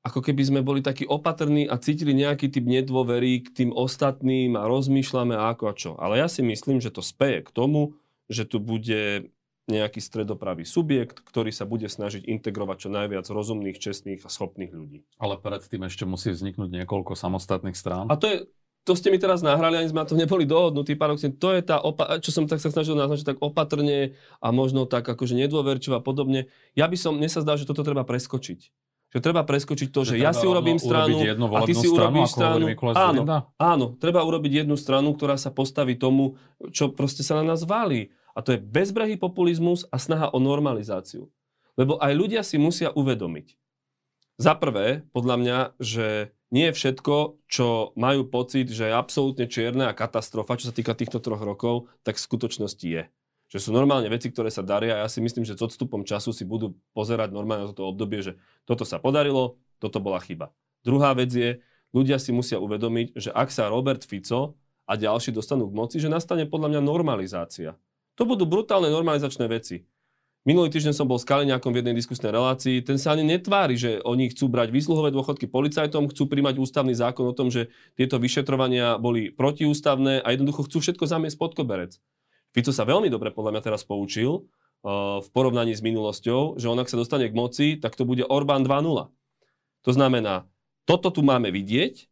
ako 0.00 0.24
keby 0.24 0.42
sme 0.48 0.60
boli 0.64 0.80
takí 0.80 1.04
opatrní 1.04 1.68
a 1.68 1.76
cítili 1.76 2.16
nejaký 2.16 2.48
typ 2.48 2.64
nedôvery 2.64 3.44
k 3.44 3.48
tým 3.52 3.70
ostatným 3.76 4.56
a 4.56 4.64
rozmýšľame 4.64 5.36
a 5.36 5.52
ako 5.52 5.64
a 5.68 5.74
čo. 5.76 5.92
Ale 6.00 6.16
ja 6.16 6.28
si 6.28 6.40
myslím, 6.40 6.80
že 6.80 6.88
to 6.88 7.04
speje 7.04 7.44
k 7.44 7.50
tomu, 7.52 8.00
že 8.32 8.48
tu 8.48 8.56
bude 8.62 9.28
nejaký 9.68 10.02
stredopravý 10.02 10.66
subjekt, 10.66 11.22
ktorý 11.22 11.52
sa 11.54 11.68
bude 11.68 11.86
snažiť 11.86 12.26
integrovať 12.26 12.76
čo 12.80 12.88
najviac 12.90 13.28
rozumných, 13.28 13.78
čestných 13.78 14.24
a 14.26 14.32
schopných 14.32 14.72
ľudí. 14.72 15.06
Ale 15.20 15.38
predtým 15.38 15.86
ešte 15.86 16.08
musí 16.08 16.34
vzniknúť 16.34 16.74
niekoľko 16.82 17.14
samostatných 17.14 17.78
strán. 17.78 18.10
A 18.10 18.18
to 18.18 18.26
je, 18.26 18.36
to 18.82 18.98
ste 18.98 19.14
mi 19.14 19.20
teraz 19.20 19.46
nahrali, 19.46 19.78
ani 19.78 19.92
sme 19.92 20.02
na 20.02 20.08
to 20.10 20.18
neboli 20.18 20.42
dohodnutí, 20.42 20.98
paradoxne. 20.98 21.36
To 21.38 21.54
je 21.54 21.62
tá, 21.62 21.78
opa- 21.78 22.18
čo 22.18 22.34
som 22.34 22.50
tak 22.50 22.58
sa 22.58 22.72
snažil 22.72 22.98
naznačiť, 22.98 23.36
tak 23.36 23.38
opatrne 23.38 24.18
a 24.42 24.48
možno 24.50 24.90
tak 24.90 25.06
akože 25.06 25.38
nedôverčivo 25.38 26.00
a 26.00 26.02
podobne. 26.02 26.50
Ja 26.74 26.90
by 26.90 26.96
som, 26.98 27.20
mne 27.20 27.30
sa 27.30 27.44
zdá, 27.44 27.54
že 27.54 27.68
toto 27.68 27.86
treba 27.86 28.02
preskočiť 28.02 28.89
že 29.10 29.18
treba 29.18 29.42
preskočiť 29.42 29.90
to, 29.90 30.06
že, 30.06 30.14
že 30.16 30.22
ja 30.22 30.30
si 30.30 30.46
urobím 30.46 30.78
stranu 30.78 31.18
a 31.54 31.66
ty 31.66 31.74
si 31.74 31.90
urobíš 31.90 32.30
stranu. 32.30 32.70
Áno, 32.94 33.22
áno, 33.58 33.86
treba 33.98 34.22
urobiť 34.22 34.64
jednu 34.64 34.78
stranu, 34.78 35.18
ktorá 35.18 35.34
sa 35.34 35.50
postaví 35.50 35.98
tomu, 35.98 36.38
čo 36.70 36.94
proste 36.94 37.26
sa 37.26 37.42
na 37.42 37.54
nás 37.54 37.66
válí. 37.66 38.14
A 38.38 38.46
to 38.46 38.54
je 38.54 38.62
bezbrehý 38.62 39.18
populizmus 39.18 39.90
a 39.90 39.98
snaha 39.98 40.30
o 40.30 40.38
normalizáciu. 40.38 41.26
Lebo 41.74 41.98
aj 41.98 42.12
ľudia 42.14 42.42
si 42.46 42.62
musia 42.62 42.94
uvedomiť. 42.94 43.58
Za 44.40 44.56
prvé, 44.56 45.04
podľa 45.12 45.36
mňa, 45.36 45.58
že 45.82 46.32
nie 46.50 46.70
je 46.70 46.76
všetko, 46.78 47.44
čo 47.50 47.92
majú 47.94 48.26
pocit, 48.26 48.70
že 48.72 48.88
je 48.88 48.94
absolútne 48.94 49.46
čierne 49.50 49.84
a 49.90 49.94
katastrofa, 49.94 50.56
čo 50.56 50.70
sa 50.70 50.74
týka 50.74 50.96
týchto 50.96 51.22
troch 51.22 51.42
rokov, 51.42 51.90
tak 52.06 52.16
v 52.16 52.24
skutočnosti 52.24 52.86
je. 52.86 53.02
Že 53.50 53.58
sú 53.58 53.70
normálne 53.74 54.06
veci, 54.06 54.30
ktoré 54.30 54.46
sa 54.46 54.62
daria 54.62 54.94
a 54.94 55.02
ja 55.04 55.08
si 55.10 55.18
myslím, 55.18 55.42
že 55.42 55.58
s 55.58 55.62
odstupom 55.66 56.06
času 56.06 56.30
si 56.30 56.46
budú 56.46 56.78
pozerať 56.94 57.34
normálne 57.34 57.66
na 57.66 57.70
toto 57.74 57.90
obdobie, 57.90 58.22
že 58.22 58.38
toto 58.62 58.86
sa 58.86 59.02
podarilo, 59.02 59.58
toto 59.82 59.98
bola 59.98 60.22
chyba. 60.22 60.54
Druhá 60.86 61.10
vec 61.18 61.34
je, 61.34 61.58
ľudia 61.90 62.22
si 62.22 62.30
musia 62.30 62.62
uvedomiť, 62.62 63.18
že 63.18 63.30
ak 63.34 63.50
sa 63.50 63.66
Robert 63.66 64.06
Fico 64.06 64.54
a 64.86 64.94
ďalší 64.94 65.34
dostanú 65.34 65.66
k 65.66 65.76
moci, 65.76 65.96
že 65.98 66.06
nastane 66.06 66.46
podľa 66.46 66.78
mňa 66.78 66.80
normalizácia. 66.80 67.74
To 68.14 68.22
budú 68.22 68.46
brutálne 68.46 68.86
normalizačné 68.86 69.50
veci. 69.50 69.82
Minulý 70.40 70.72
týždeň 70.72 70.96
som 70.96 71.04
bol 71.04 71.20
s 71.20 71.28
Kaliňákom 71.28 71.68
v 71.68 71.84
jednej 71.84 71.92
diskusnej 71.92 72.32
relácii. 72.32 72.80
Ten 72.80 72.96
sa 72.96 73.12
ani 73.12 73.28
netvári, 73.28 73.76
že 73.76 74.00
oni 74.08 74.32
chcú 74.32 74.48
brať 74.48 74.72
výsluhové 74.72 75.12
dôchodky 75.12 75.44
policajtom, 75.44 76.08
chcú 76.08 76.32
príjmať 76.32 76.56
ústavný 76.56 76.96
zákon 76.96 77.28
o 77.28 77.36
tom, 77.36 77.52
že 77.52 77.68
tieto 77.92 78.16
vyšetrovania 78.16 78.96
boli 78.96 79.28
protiústavné 79.28 80.24
a 80.24 80.32
jednoducho 80.32 80.64
chcú 80.64 80.80
všetko 80.80 81.04
zamiesť 81.04 81.36
pod 81.36 81.52
koberec. 81.52 82.00
Fico 82.50 82.72
sa 82.74 82.86
veľmi 82.86 83.06
dobre 83.10 83.30
podľa 83.30 83.58
mňa 83.58 83.62
teraz 83.62 83.82
poučil 83.86 84.44
uh, 84.82 85.22
v 85.22 85.28
porovnaní 85.30 85.74
s 85.74 85.82
minulosťou, 85.84 86.58
že 86.58 86.66
on 86.66 86.78
ak 86.78 86.90
sa 86.90 86.98
dostane 86.98 87.30
k 87.30 87.34
moci, 87.34 87.66
tak 87.78 87.94
to 87.94 88.02
bude 88.02 88.26
Orbán 88.26 88.66
2.0. 88.66 89.08
To 89.86 89.90
znamená, 89.90 90.50
toto 90.84 91.14
tu 91.14 91.22
máme 91.22 91.48
vidieť, 91.54 92.10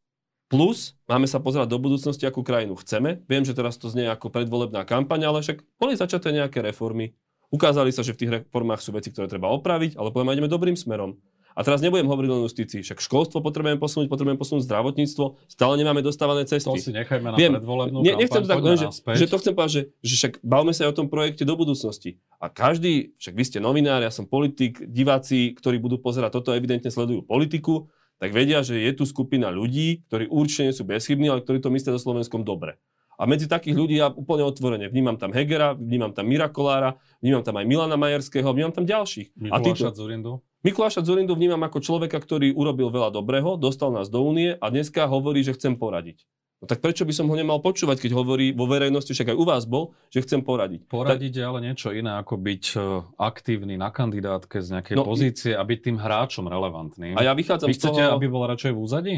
Plus, 0.49 0.97
máme 1.05 1.29
sa 1.29 1.45
pozerať 1.45 1.69
do 1.69 1.77
budúcnosti, 1.77 2.25
akú 2.25 2.41
krajinu 2.41 2.73
chceme. 2.81 3.21
Viem, 3.29 3.45
že 3.45 3.53
teraz 3.53 3.77
to 3.77 3.93
znie 3.93 4.09
ako 4.09 4.33
predvolebná 4.33 4.81
kampaň, 4.89 5.29
ale 5.29 5.45
však 5.45 5.61
boli 5.77 5.93
začaté 5.93 6.33
nejaké 6.33 6.65
reformy. 6.65 7.13
Ukázali 7.53 7.93
sa, 7.93 8.01
že 8.01 8.17
v 8.17 8.21
tých 8.25 8.33
reformách 8.33 8.81
sú 8.81 8.97
veci, 8.97 9.13
ktoré 9.13 9.29
treba 9.29 9.53
opraviť, 9.53 10.01
ale 10.01 10.09
poviem, 10.09 10.33
ideme 10.33 10.49
dobrým 10.49 10.73
smerom. 10.73 11.21
A 11.57 11.61
teraz 11.67 11.83
nebudem 11.83 12.07
hovoriť 12.07 12.29
len 12.29 12.39
o 12.43 12.47
justícii, 12.47 12.85
však 12.87 13.03
školstvo 13.03 13.43
potrebujeme 13.43 13.81
posunúť, 13.81 14.07
potrebujeme 14.07 14.39
posunúť 14.39 14.69
zdravotníctvo, 14.69 15.25
stále 15.51 15.75
nemáme 15.81 16.05
dostávané 16.05 16.47
cesty. 16.47 16.71
To 16.71 16.79
si 16.79 16.95
nechajme 16.95 17.35
na 17.35 17.37
Viem, 17.39 17.59
predvolebnú 17.59 17.99
ne, 18.05 18.15
nechcem 18.15 18.45
to 18.45 18.51
tak 18.51 18.63
len, 18.63 18.79
že, 18.79 18.89
že, 18.95 19.27
to 19.27 19.37
chcem 19.43 19.53
povedať, 19.59 19.73
že, 19.73 19.83
že 20.05 20.15
však 20.23 20.33
bavme 20.45 20.71
sa 20.71 20.87
aj 20.87 20.91
o 20.93 20.97
tom 21.03 21.09
projekte 21.11 21.43
do 21.43 21.59
budúcnosti. 21.59 22.23
A 22.39 22.47
každý, 22.47 23.17
však 23.19 23.35
vy 23.35 23.45
ste 23.47 23.59
novinár, 23.59 24.05
ja 24.05 24.15
som 24.15 24.27
politik, 24.27 24.79
diváci, 24.87 25.57
ktorí 25.59 25.83
budú 25.83 25.99
pozerať 25.99 26.39
toto, 26.39 26.55
evidentne 26.55 26.95
sledujú 26.95 27.27
politiku, 27.27 27.91
tak 28.19 28.35
vedia, 28.35 28.67
že 28.67 28.79
je 28.79 28.93
tu 28.95 29.07
skupina 29.07 29.51
ľudí, 29.51 30.07
ktorí 30.11 30.27
určite 30.27 30.71
nie 30.71 30.75
sú 30.75 30.83
bezchybní, 30.87 31.31
ale 31.31 31.43
ktorí 31.43 31.63
to 31.63 31.71
myslia 31.71 31.95
so 31.95 32.03
Slovenskom 32.03 32.43
dobre. 32.43 32.79
A 33.19 33.27
medzi 33.27 33.51
takých 33.51 33.75
ľudí 33.75 33.99
ja 33.99 34.15
úplne 34.15 34.47
otvorene 34.47 34.87
vnímam 34.87 35.19
tam 35.19 35.35
Hegera, 35.35 35.75
vnímam 35.75 36.15
tam 36.15 36.31
Mirakolára, 36.31 37.03
vnímam 37.19 37.43
tam 37.43 37.59
aj 37.59 37.67
Milana 37.67 37.99
Majerského, 37.99 38.47
vnímam 38.55 38.71
tam 38.71 38.87
ďalších. 38.87 39.35
Mikuláša 39.35 39.91
Zurindu? 39.91 40.39
Mikuláša 40.67 41.07
Zurindu 41.07 41.39
vnímam 41.39 41.63
ako 41.63 41.79
človeka, 41.79 42.19
ktorý 42.19 42.51
urobil 42.51 42.91
veľa 42.91 43.15
dobrého, 43.15 43.55
dostal 43.55 43.95
nás 43.95 44.11
do 44.11 44.27
únie 44.27 44.59
a 44.59 44.67
dneska 44.75 45.07
hovorí, 45.07 45.47
že 45.47 45.55
chcem 45.55 45.79
poradiť. 45.79 46.27
No 46.59 46.67
tak 46.67 46.83
prečo 46.83 47.07
by 47.07 47.15
som 47.15 47.31
ho 47.31 47.39
nemal 47.39 47.63
počúvať, 47.63 48.03
keď 48.03 48.19
hovorí 48.19 48.51
vo 48.51 48.67
verejnosti, 48.67 49.15
však 49.15 49.31
aj 49.31 49.39
u 49.39 49.45
vás 49.47 49.63
bol, 49.71 49.95
že 50.11 50.27
chcem 50.27 50.43
poradiť. 50.43 50.91
Poradiť 50.91 51.31
tak... 51.31 51.39
je 51.39 51.45
ale 51.47 51.59
niečo 51.63 51.95
iné, 51.95 52.19
ako 52.19 52.35
byť 52.35 52.65
e, 52.75 52.79
aktívny 53.15 53.79
na 53.79 53.95
kandidátke 53.95 54.59
z 54.59 54.75
nejakej 54.75 54.99
no, 54.99 55.07
pozície 55.07 55.55
a 55.55 55.63
byť 55.63 55.79
tým 55.79 55.97
hráčom 56.03 56.51
relevantným. 56.51 57.15
A 57.15 57.23
ja 57.23 57.39
vychádzam 57.39 57.71
Vy 57.71 57.79
chcete, 57.79 58.03
z 58.03 58.11
toho... 58.11 58.19
aby 58.19 58.27
bol 58.27 58.43
radšej 58.51 58.75
v 58.75 58.79
úzadí? 58.83 59.15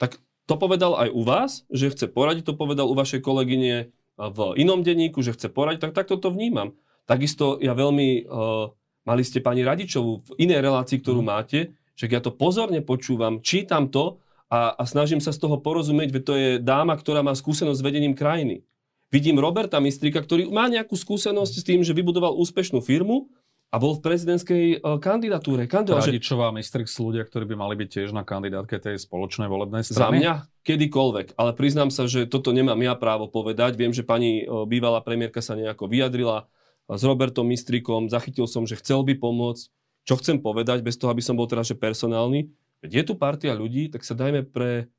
Tak 0.00 0.16
to 0.48 0.54
povedal 0.56 0.96
aj 0.96 1.12
u 1.12 1.20
vás, 1.28 1.68
že 1.68 1.92
chce 1.92 2.08
poradiť, 2.08 2.48
to 2.48 2.54
povedal 2.56 2.88
u 2.88 2.96
vašej 2.96 3.20
kolegyne 3.20 3.92
v 4.16 4.38
inom 4.56 4.80
denníku, 4.80 5.20
že 5.20 5.36
chce 5.36 5.52
poradiť, 5.52 5.84
tak 5.84 5.92
takto 5.92 6.16
to 6.16 6.32
vnímam. 6.32 6.72
Takisto 7.04 7.60
ja 7.60 7.76
veľmi... 7.76 8.24
Uh, 8.24 8.72
mali 9.08 9.24
ste 9.24 9.40
pani 9.40 9.64
Radičovú 9.64 10.12
v 10.20 10.30
inej 10.44 10.60
relácii, 10.60 11.00
ktorú 11.00 11.24
mm. 11.24 11.28
máte, 11.28 11.72
že 11.96 12.04
ja 12.12 12.20
to 12.20 12.28
pozorne 12.28 12.84
počúvam, 12.84 13.40
čítam 13.40 13.88
to 13.88 14.20
a, 14.52 14.76
a 14.76 14.82
snažím 14.84 15.24
sa 15.24 15.32
z 15.32 15.40
toho 15.40 15.56
porozumieť, 15.56 16.12
veď 16.12 16.22
to 16.22 16.34
je 16.36 16.50
dáma, 16.60 16.92
ktorá 16.92 17.24
má 17.24 17.32
skúsenosť 17.32 17.80
s 17.80 17.86
vedením 17.88 18.12
krajiny. 18.12 18.60
Vidím 19.08 19.40
Roberta 19.40 19.80
Mistrika, 19.80 20.20
ktorý 20.20 20.52
má 20.52 20.68
nejakú 20.68 20.92
skúsenosť 20.92 21.54
s 21.56 21.64
tým, 21.64 21.80
že 21.80 21.96
vybudoval 21.96 22.36
úspešnú 22.36 22.84
firmu 22.84 23.32
a 23.68 23.76
bol 23.76 23.96
v 23.96 24.04
prezidentskej 24.04 24.64
uh, 24.80 24.96
kandidatúre. 24.96 25.68
Kandidát, 25.68 26.00
Radičová, 26.00 26.52
Mistrik 26.52 26.88
sú 26.88 27.12
ľudia, 27.12 27.24
ktorí 27.24 27.44
by 27.52 27.56
mali 27.56 27.74
byť 27.76 27.88
tiež 27.88 28.08
na 28.16 28.24
kandidátke 28.24 28.80
tej 28.80 28.96
spoločnej 29.00 29.48
volebnej 29.48 29.84
strany? 29.84 30.00
Za 30.00 30.12
mňa 30.12 30.34
kedykoľvek, 30.64 31.36
ale 31.36 31.50
priznám 31.52 31.92
sa, 31.92 32.08
že 32.08 32.24
toto 32.24 32.52
nemám 32.52 32.80
ja 32.80 32.96
právo 32.96 33.28
povedať. 33.28 33.76
Viem, 33.76 33.92
že 33.92 34.04
pani 34.04 34.44
uh, 34.44 34.64
bývalá 34.64 35.04
premiérka 35.04 35.44
sa 35.44 35.52
nejako 35.52 35.88
vyjadrila 35.88 36.48
s 36.88 37.02
Robertom 37.04 37.44
Mistrikom, 37.44 38.08
zachytil 38.08 38.48
som, 38.48 38.64
že 38.64 38.80
chcel 38.80 39.04
by 39.04 39.20
pomôcť. 39.20 39.68
Čo 40.08 40.14
chcem 40.24 40.40
povedať, 40.40 40.80
bez 40.80 40.96
toho, 40.96 41.12
aby 41.12 41.20
som 41.20 41.36
bol 41.36 41.44
teraz 41.44 41.68
že 41.68 41.76
personálny, 41.76 42.48
Veď 42.78 42.90
je 42.94 43.04
tu 43.10 43.14
partia 43.18 43.58
ľudí, 43.58 43.90
tak 43.90 44.06
sa 44.06 44.14
dajme 44.14 44.46
pre... 44.46 44.90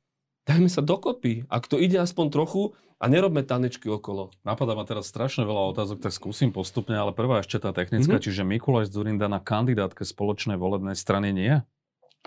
Dajme 0.48 0.72
sa 0.72 0.80
dokopy. 0.80 1.44
Ak 1.52 1.68
to 1.68 1.76
ide 1.76 2.00
aspoň 2.00 2.32
trochu 2.32 2.72
a 2.96 3.04
nerobme 3.12 3.44
tanečky 3.44 3.92
okolo. 3.92 4.32
Napadá 4.40 4.72
ma 4.72 4.88
teraz 4.88 5.08
strašne 5.08 5.44
veľa 5.44 5.76
otázok, 5.76 6.00
tak 6.00 6.16
skúsim 6.16 6.48
postupne, 6.48 6.96
ale 6.96 7.12
prvá 7.12 7.44
ešte 7.44 7.60
tá 7.60 7.76
technická, 7.76 8.16
mm-hmm. 8.16 8.24
čiže 8.24 8.48
Mikuláš 8.48 8.88
Zurinda 8.88 9.28
na 9.28 9.36
kandidátke 9.36 10.00
spoločnej 10.00 10.56
volebnej 10.56 10.96
strany 10.96 11.32
nie? 11.36 11.60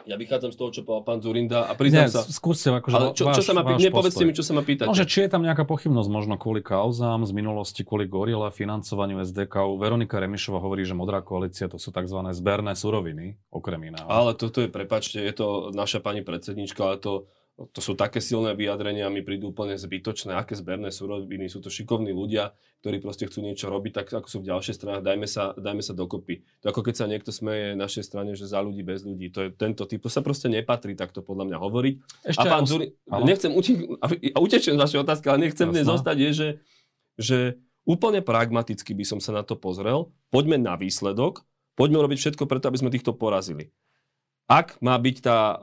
Ja 0.03 0.19
vychádzam 0.19 0.51
z 0.51 0.57
toho, 0.59 0.69
čo 0.73 0.81
povedal 0.83 1.03
pán 1.07 1.19
Zurinda 1.23 1.69
a 1.69 1.77
priznám 1.79 2.11
sa... 2.11 2.27
skúste 2.27 2.73
akože 2.73 2.95
ale 2.97 3.07
čo, 3.15 3.23
čo 3.31 3.43
sa 3.45 3.55
ma 3.55 3.63
pýtate, 3.63 3.87
nepovedzte 3.87 4.23
mi, 4.27 4.33
čo 4.35 4.43
sa 4.43 4.51
ma 4.51 4.65
pýtate. 4.65 4.89
No, 4.89 4.97
že 4.97 5.07
či 5.07 5.23
je 5.23 5.29
tam 5.31 5.45
nejaká 5.45 5.63
pochybnosť, 5.63 6.09
možno 6.11 6.35
kvôli 6.35 6.59
kauzám 6.59 7.23
z 7.23 7.31
minulosti, 7.31 7.87
kvôli 7.87 8.09
Gorila, 8.09 8.51
financovaniu 8.51 9.23
SDK. 9.23 9.79
Veronika 9.79 10.19
Remišova 10.19 10.59
hovorí, 10.59 10.83
že 10.83 10.91
Modrá 10.91 11.23
koalícia 11.23 11.71
to 11.71 11.79
sú 11.79 11.95
tzv. 11.95 12.19
zberné 12.35 12.75
suroviny, 12.75 13.39
okrem 13.47 13.95
iného. 13.95 14.03
Ale 14.11 14.35
toto 14.35 14.59
je, 14.59 14.67
prepačte, 14.67 15.23
je 15.23 15.33
to 15.39 15.71
naša 15.71 16.03
pani 16.03 16.19
predsednička, 16.19 16.83
ale 16.83 16.97
to 16.99 17.13
to 17.71 17.79
sú 17.79 17.93
také 17.95 18.19
silné 18.19 18.51
vyjadrenia, 18.57 19.07
mi 19.07 19.23
prídu 19.23 19.55
úplne 19.55 19.79
zbytočné, 19.79 20.35
aké 20.35 20.57
zberné 20.57 20.91
súroviny, 20.91 21.47
sú 21.47 21.63
to 21.63 21.71
šikovní 21.71 22.11
ľudia, 22.11 22.51
ktorí 22.83 22.99
proste 22.99 23.29
chcú 23.29 23.45
niečo 23.45 23.71
robiť, 23.71 24.03
tak 24.03 24.07
ako 24.11 24.27
sú 24.27 24.37
v 24.43 24.51
ďalšej 24.51 24.75
strane, 24.75 24.99
dajme 24.99 25.23
sa, 25.23 25.55
dajme 25.55 25.79
sa 25.79 25.95
dokopy. 25.95 26.43
To 26.65 26.73
ako 26.73 26.81
keď 26.83 26.95
sa 26.99 27.05
niekto 27.07 27.31
smeje 27.31 27.79
našej 27.79 28.03
strane, 28.03 28.35
že 28.35 28.49
za 28.49 28.59
ľudí, 28.59 28.83
bez 28.83 29.07
ľudí, 29.07 29.31
to 29.31 29.47
je 29.47 29.49
tento 29.55 29.87
typ, 29.87 30.03
to 30.03 30.11
sa 30.11 30.19
proste 30.19 30.51
nepatrí 30.51 30.97
takto 30.97 31.23
podľa 31.23 31.53
mňa 31.53 31.57
hovoriť. 31.63 31.95
Ešte 32.27 32.47
a 32.47 32.51
pán 32.51 32.65
Zuri, 32.67 32.91
ale... 33.07 33.23
nechcem 33.23 33.55
uti- 33.55 33.87
a 34.03 34.37
utečem 34.43 34.75
z 34.75 34.81
vašej 34.83 34.99
otázky, 34.99 35.25
ale 35.31 35.47
nechcem 35.47 35.69
dnes 35.71 35.87
zostať, 35.87 36.17
je, 36.19 36.31
že, 36.35 36.49
že 37.15 37.37
úplne 37.87 38.19
pragmaticky 38.19 38.91
by 38.91 39.05
som 39.07 39.19
sa 39.23 39.31
na 39.31 39.47
to 39.47 39.55
pozrel, 39.55 40.11
poďme 40.27 40.59
na 40.59 40.75
výsledok, 40.75 41.47
poďme 41.79 42.03
robiť 42.03 42.17
všetko 42.19 42.43
preto, 42.49 42.67
aby 42.67 42.81
sme 42.83 42.91
týchto 42.91 43.15
porazili 43.15 43.71
ak 44.47 44.79
má 44.83 44.95
byť 44.99 45.15
tá 45.23 45.39
uh, 45.53 45.57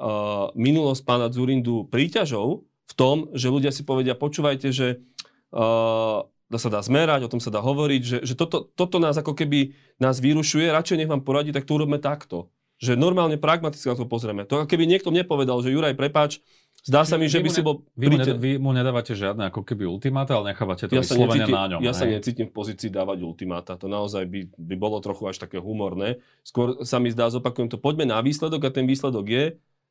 minulosť 0.56 1.02
pána 1.04 1.28
Zurindu 1.28 1.86
príťažou 1.88 2.64
v 2.64 2.92
tom, 2.96 3.28
že 3.36 3.52
ľudia 3.52 3.70
si 3.70 3.84
povedia, 3.86 4.18
počúvajte, 4.18 4.68
že 4.72 5.04
uh, 5.52 6.24
to 6.50 6.58
sa 6.58 6.68
dá 6.72 6.82
zmerať, 6.82 7.22
o 7.24 7.32
tom 7.32 7.38
sa 7.38 7.54
dá 7.54 7.62
hovoriť, 7.62 8.02
že, 8.02 8.18
že 8.26 8.34
toto, 8.34 8.66
toto 8.74 8.98
nás 8.98 9.14
ako 9.14 9.38
keby 9.38 9.78
nás 10.02 10.18
vyrušuje, 10.18 10.66
radšej 10.66 10.98
nech 10.98 11.10
vám 11.10 11.22
poradí, 11.22 11.54
tak 11.54 11.62
to 11.62 11.78
urobme 11.78 12.02
takto. 12.02 12.50
Že 12.80 12.96
normálne 12.96 13.36
pragmaticky 13.36 13.86
na 13.86 13.94
to 13.94 14.08
pozrieme. 14.08 14.48
To 14.48 14.64
keby 14.64 14.88
niekto 14.88 15.12
mne 15.12 15.28
povedal, 15.28 15.60
že 15.60 15.70
Juraj, 15.70 15.94
prepáč, 15.94 16.40
Zdá 16.80 17.04
sa 17.04 17.20
mi, 17.20 17.28
že 17.28 17.44
by 17.44 17.48
si 17.52 17.60
bol... 17.60 17.84
Vy, 17.92 18.08
mu, 18.08 18.16
ne, 18.16 18.24
vy 18.40 18.50
mu 18.56 18.72
nedávate 18.72 19.12
žiadne 19.12 19.52
ako 19.52 19.68
keby 19.68 19.84
ultimáta, 19.84 20.32
ale 20.40 20.56
nechávate 20.56 20.88
to 20.88 20.96
ja 20.96 21.04
vyslovene 21.04 21.44
necítim, 21.44 21.52
na 21.52 21.64
ňom. 21.68 21.80
Ja 21.84 21.92
hej? 21.92 21.98
sa 22.00 22.04
necítim 22.08 22.46
v 22.48 22.54
pozícii 22.56 22.88
dávať 22.88 23.20
ultimáta. 23.20 23.76
To 23.76 23.84
naozaj 23.84 24.24
by, 24.24 24.48
by 24.56 24.74
bolo 24.80 24.96
trochu 25.04 25.28
až 25.28 25.36
také 25.44 25.60
humorné. 25.60 26.24
Skôr 26.40 26.80
sa 26.88 26.96
mi 26.96 27.12
zdá, 27.12 27.28
zopakujem 27.28 27.68
to, 27.68 27.76
poďme 27.76 28.08
na 28.08 28.24
výsledok 28.24 28.64
a 28.64 28.70
ten 28.72 28.88
výsledok 28.88 29.26
je, 29.28 29.44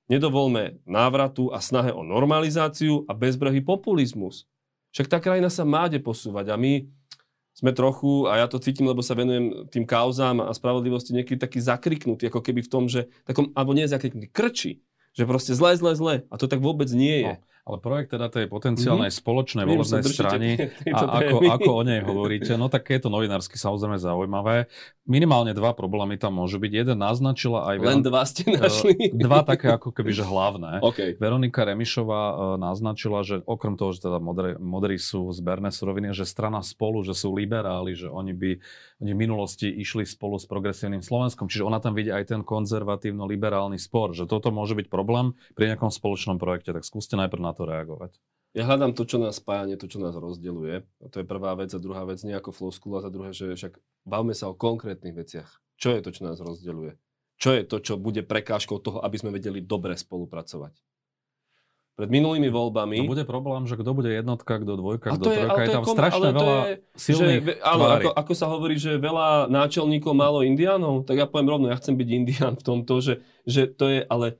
nedovolme 0.09 0.81
návratu 0.89 1.53
a 1.53 1.61
snahe 1.61 1.93
o 1.93 2.01
normalizáciu 2.01 3.05
a 3.05 3.13
bezbrehý 3.13 3.61
populizmus. 3.61 4.49
Však 4.97 5.05
tá 5.05 5.21
krajina 5.21 5.53
sa 5.53 5.61
máde 5.69 6.01
posúvať 6.01 6.49
a 6.49 6.57
my 6.57 6.89
sme 7.53 7.75
trochu, 7.75 8.25
a 8.25 8.41
ja 8.41 8.47
to 8.47 8.57
cítim, 8.57 8.87
lebo 8.87 9.03
sa 9.03 9.13
venujem 9.13 9.67
tým 9.69 9.83
kauzám 9.85 10.41
a 10.41 10.49
spravodlivosti, 10.55 11.11
niekedy 11.11 11.37
taký 11.37 11.59
zakriknutý, 11.59 12.31
ako 12.31 12.39
keby 12.41 12.63
v 12.65 12.71
tom, 12.71 12.87
že 12.87 13.11
takom, 13.27 13.51
alebo 13.53 13.75
nie 13.75 13.85
zakriknutý, 13.85 14.31
krči. 14.31 14.79
Že 15.17 15.23
proste 15.25 15.51
zle, 15.57 15.77
zle, 15.77 15.93
zle. 15.95 16.15
A 16.29 16.35
to 16.37 16.45
tak 16.45 16.61
vôbec 16.61 16.89
nie 16.93 17.25
je. 17.25 17.33
No. 17.33 17.48
Ale 17.69 17.77
projekt 17.77 18.17
teda 18.17 18.33
tej 18.33 18.49
potenciálnej 18.49 19.13
mm-hmm. 19.13 19.21
spoločnej 19.21 19.65
volebnej 19.69 20.03
strany 20.09 20.47
a 20.89 21.21
ako, 21.21 21.37
ako 21.45 21.69
o 21.69 21.83
nej 21.85 22.01
hovoríte, 22.01 22.57
no 22.57 22.65
tak 22.65 22.89
je 22.89 23.05
to 23.05 23.13
novinársky 23.13 23.61
samozrejme 23.61 24.01
zaujímavé. 24.01 24.65
Minimálne 25.05 25.53
dva 25.53 25.77
problémy 25.77 26.17
tam 26.17 26.41
môžu 26.41 26.57
byť. 26.57 26.71
Jeden 26.73 26.97
naznačila 26.97 27.69
aj... 27.69 27.75
Len 27.77 28.01
dva 28.01 28.25
ste 28.25 28.49
našli? 28.49 29.13
Dva 29.13 29.45
také 29.45 29.69
ako 29.69 29.93
keby, 29.93 30.11
že 30.11 30.25
hlavné. 30.25 30.81
Okay. 30.89 31.13
Veronika 31.21 31.61
Remišová 31.69 32.23
e, 32.33 32.35
naznačila, 32.57 33.21
že 33.21 33.45
okrem 33.45 33.77
toho, 33.77 33.93
že 33.93 34.09
teda 34.09 34.17
modrí, 34.17 34.57
modrí 34.57 34.97
sú 34.97 35.29
zberné 35.29 35.69
suroviny, 35.69 36.17
že 36.17 36.25
strana 36.25 36.65
spolu, 36.65 37.05
že 37.05 37.13
sú 37.13 37.29
liberáli, 37.29 37.93
že 37.93 38.09
oni 38.09 38.33
by 38.33 38.51
oni 38.99 39.15
v 39.15 39.19
minulosti 39.19 39.71
išli 39.71 40.03
spolu 40.03 40.35
s 40.35 40.43
progresívnym 40.43 40.99
Slovenskom. 40.99 41.47
Čiže 41.47 41.63
ona 41.63 41.79
tam 41.79 41.95
vidí 41.95 42.11
aj 42.11 42.35
ten 42.35 42.41
konzervatívno-liberálny 42.43 43.79
spor, 43.79 44.11
že 44.11 44.27
toto 44.27 44.51
môže 44.51 44.75
byť 44.75 44.91
problém 44.91 45.39
pri 45.55 45.71
nejakom 45.71 45.87
spoločnom 45.87 46.35
projekte. 46.35 46.75
Tak 46.75 46.83
skúste 46.83 47.15
najprv 47.15 47.39
na 47.39 47.55
to 47.59 47.67
reagovať. 47.67 48.15
Ja 48.55 48.65
hľadám 48.65 48.95
to, 48.95 49.03
čo 49.03 49.19
nás 49.19 49.37
spája, 49.37 49.69
nie 49.69 49.77
to, 49.77 49.91
čo 49.91 49.99
nás 49.99 50.15
rozdeluje. 50.15 50.87
A 51.03 51.07
to 51.11 51.21
je 51.21 51.27
prvá 51.27 51.53
vec. 51.59 51.69
A 51.75 51.77
druhá 51.77 52.07
vec, 52.07 52.23
nie 52.23 52.33
ako 52.33 52.55
floskula. 52.55 53.03
A 53.03 53.05
za 53.05 53.11
druhé, 53.11 53.35
že 53.35 53.51
však 53.53 53.77
bavme 54.07 54.31
sa 54.31 54.49
o 54.49 54.57
konkrétnych 54.57 55.13
veciach. 55.13 55.61
Čo 55.77 55.93
je 55.93 56.01
to, 56.01 56.09
čo 56.09 56.25
nás 56.25 56.41
rozdeluje? 56.41 56.97
Čo 57.37 57.55
je 57.55 57.63
to, 57.67 57.77
čo 57.79 57.93
bude 58.01 58.25
prekážkou 58.25 58.81
toho, 58.81 58.99
aby 59.05 59.21
sme 59.21 59.29
vedeli 59.29 59.61
dobre 59.61 59.93
spolupracovať? 59.93 60.75
Pred 61.99 62.09
minulými 62.09 62.47
voľbami... 62.47 63.03
To 63.03 63.11
bude 63.11 63.27
problém, 63.27 63.67
že 63.67 63.75
kto 63.75 63.91
bude 63.91 64.07
jednotka, 64.07 64.55
kto 64.55 64.79
dvojka, 64.79 65.19
kto 65.19 65.35
trojka. 65.35 65.59
Je, 65.59 65.67
je 65.67 65.75
tam 65.75 65.83
kom, 65.83 65.95
strašne 65.99 66.29
veľa 66.31 66.57
je, 66.63 66.75
silných 66.95 67.43
že, 67.43 67.53
áno, 67.59 67.83
ako, 67.91 68.09
ako 68.15 68.33
sa 68.39 68.47
hovorí, 68.47 68.79
že 68.79 68.95
veľa 68.95 69.51
náčelníkov, 69.51 70.15
málo 70.15 70.39
indiánov, 70.47 71.03
tak 71.03 71.19
ja 71.19 71.27
poviem 71.27 71.51
rovno, 71.51 71.67
ja 71.67 71.75
chcem 71.75 71.99
byť 71.99 72.09
indián 72.15 72.55
v 72.55 72.63
tomto, 72.63 73.03
že, 73.03 73.19
že 73.43 73.67
to 73.67 73.91
je, 73.91 74.07
ale 74.07 74.39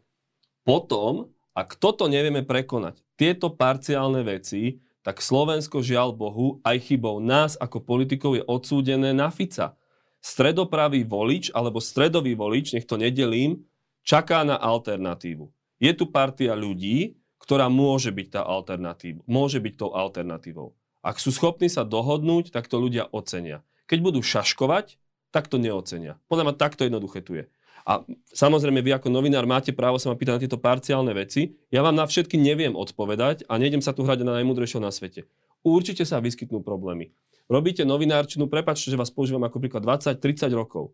potom, 0.64 1.36
ak 1.60 1.76
toto 1.76 2.08
nevieme 2.08 2.48
prekonať, 2.48 3.04
tieto 3.20 3.52
parciálne 3.52 4.24
veci, 4.24 4.80
tak 5.04 5.20
Slovensko, 5.20 5.84
žiaľ 5.84 6.16
Bohu, 6.16 6.64
aj 6.64 6.88
chybou 6.88 7.20
nás 7.20 7.60
ako 7.60 7.84
politikov 7.84 8.40
je 8.40 8.44
odsúdené 8.48 9.12
na 9.12 9.28
Fica. 9.28 9.76
Stredopravý 10.24 11.04
volič 11.04 11.52
alebo 11.52 11.84
stredový 11.84 12.36
volič, 12.36 12.76
nech 12.76 12.88
to 12.88 12.96
nedelím, 12.96 13.68
čaká 14.08 14.48
na 14.48 14.56
alternatívu. 14.56 15.52
Je 15.80 15.92
tu 15.96 16.08
partia 16.08 16.56
ľudí, 16.56 17.20
ktorá 17.40 17.68
môže 17.68 18.12
byť 18.12 18.28
tá 18.40 18.42
alternatíva, 18.44 19.24
môže 19.28 19.60
byť 19.60 19.74
tou 19.80 19.92
alternatívou. 19.96 20.76
Ak 21.00 21.20
sú 21.20 21.32
schopní 21.32 21.72
sa 21.72 21.88
dohodnúť, 21.88 22.52
tak 22.52 22.68
to 22.68 22.80
ľudia 22.80 23.08
ocenia. 23.12 23.64
Keď 23.88 24.00
budú 24.04 24.20
šaškovať, 24.20 25.00
tak 25.32 25.48
to 25.48 25.56
neocenia. 25.56 26.20
Podľa 26.28 26.52
ma 26.52 26.54
takto 26.56 26.84
jednoduché 26.84 27.24
tu 27.24 27.40
je. 27.40 27.48
A 27.88 28.04
samozrejme, 28.32 28.84
vy 28.84 28.96
ako 28.96 29.12
novinár 29.12 29.48
máte 29.48 29.72
právo 29.76 30.00
sa 30.00 30.12
ma 30.12 30.20
pýtať 30.20 30.34
na 30.36 30.44
tieto 30.44 30.60
parciálne 30.60 31.14
veci. 31.16 31.56
Ja 31.72 31.84
vám 31.84 31.96
na 31.96 32.08
všetky 32.08 32.36
neviem 32.36 32.76
odpovedať 32.76 33.46
a 33.48 33.56
nejdem 33.60 33.84
sa 33.84 33.96
tu 33.96 34.04
hrať 34.04 34.24
na 34.24 34.40
najmudrejšieho 34.40 34.84
na 34.84 34.92
svete. 34.92 35.28
Určite 35.64 36.08
sa 36.08 36.24
vyskytnú 36.24 36.64
problémy. 36.64 37.12
Robíte 37.50 37.82
novinárčinu, 37.82 38.46
prepačte, 38.46 38.94
že 38.94 39.00
vás 39.00 39.10
používam 39.10 39.42
ako 39.42 39.58
príklad 39.58 39.82
20-30 39.82 40.54
rokov. 40.54 40.94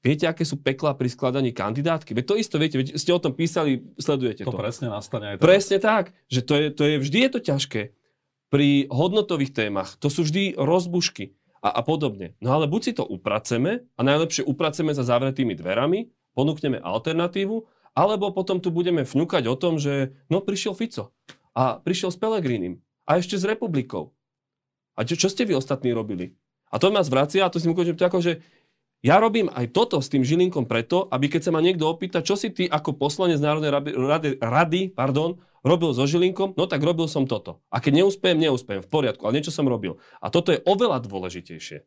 Viete, 0.00 0.24
aké 0.24 0.48
sú 0.48 0.56
peklá 0.60 0.96
pri 0.96 1.12
skladaní 1.12 1.52
kandidátky? 1.52 2.16
Veď 2.16 2.24
to 2.24 2.34
isto 2.40 2.56
viete, 2.56 2.80
veď 2.80 2.96
ste 2.96 3.12
o 3.12 3.20
tom 3.20 3.36
písali, 3.36 3.84
sledujete 4.00 4.48
to. 4.48 4.52
To 4.52 4.56
presne 4.56 4.88
nastane 4.88 5.36
aj 5.36 5.36
tak. 5.36 5.44
Presne 5.44 5.76
tak, 5.76 6.04
že 6.28 6.40
to 6.40 6.52
je, 6.56 6.66
to 6.72 6.82
je, 6.88 6.94
vždy 7.04 7.18
je 7.20 7.30
to 7.32 7.40
ťažké. 7.44 7.82
Pri 8.48 8.88
hodnotových 8.88 9.52
témach, 9.52 10.00
to 10.00 10.08
sú 10.08 10.24
vždy 10.24 10.56
rozbušky 10.56 11.36
a, 11.60 11.80
a 11.80 11.82
podobne. 11.84 12.36
No 12.40 12.56
ale 12.56 12.66
buď 12.66 12.80
si 12.82 12.92
to 12.96 13.04
upraceme 13.04 13.84
a 13.96 14.00
najlepšie 14.00 14.44
upraceme 14.48 14.96
za 14.96 15.04
zavretými 15.04 15.52
dverami, 15.56 16.08
ponúkneme 16.32 16.80
alternatívu, 16.80 17.56
alebo 17.94 18.32
potom 18.32 18.62
tu 18.62 18.72
budeme 18.72 19.04
vňukať 19.04 19.44
o 19.50 19.56
tom, 19.58 19.76
že 19.76 20.16
no 20.32 20.40
prišiel 20.40 20.72
Fico 20.72 21.12
a 21.52 21.76
prišiel 21.82 22.14
s 22.14 22.18
Pelegrínim 22.18 22.80
a 23.04 23.18
ešte 23.18 23.36
s 23.36 23.44
Republikou. 23.44 24.14
A 24.94 25.04
čo, 25.04 25.16
čo 25.16 25.28
ste 25.28 25.48
vy 25.48 25.56
ostatní 25.56 25.90
robili? 25.90 26.36
A 26.70 26.78
to 26.78 26.92
ma 26.94 27.02
zvracia, 27.02 27.42
a 27.42 27.50
to 27.50 27.58
si 27.58 27.66
ukončím 27.66 27.98
to 27.98 28.06
ako, 28.06 28.20
že 28.22 28.32
ja 29.00 29.16
robím 29.16 29.48
aj 29.48 29.72
toto 29.72 29.96
s 29.98 30.12
tým 30.12 30.20
Žilinkom 30.20 30.68
preto, 30.68 31.08
aby 31.08 31.32
keď 31.32 31.48
sa 31.48 31.54
ma 31.56 31.64
niekto 31.64 31.88
opýta, 31.88 32.20
čo 32.20 32.36
si 32.36 32.52
ty 32.52 32.68
ako 32.68 33.00
poslanec 33.00 33.40
Národnej 33.40 33.72
rady, 33.96 34.30
rady 34.38 34.82
pardon, 34.92 35.40
robil 35.66 35.92
so 35.92 36.04
Žilinkom, 36.08 36.56
no 36.56 36.64
tak 36.64 36.80
robil 36.80 37.06
som 37.06 37.28
toto. 37.28 37.60
A 37.68 37.80
keď 37.80 38.04
neúspejem, 38.04 38.38
neúspejem, 38.40 38.80
v 38.84 38.90
poriadku, 38.90 39.24
ale 39.26 39.40
niečo 39.40 39.52
som 39.52 39.68
robil. 39.68 40.00
A 40.20 40.32
toto 40.32 40.52
je 40.52 40.62
oveľa 40.64 41.04
dôležitejšie. 41.04 41.84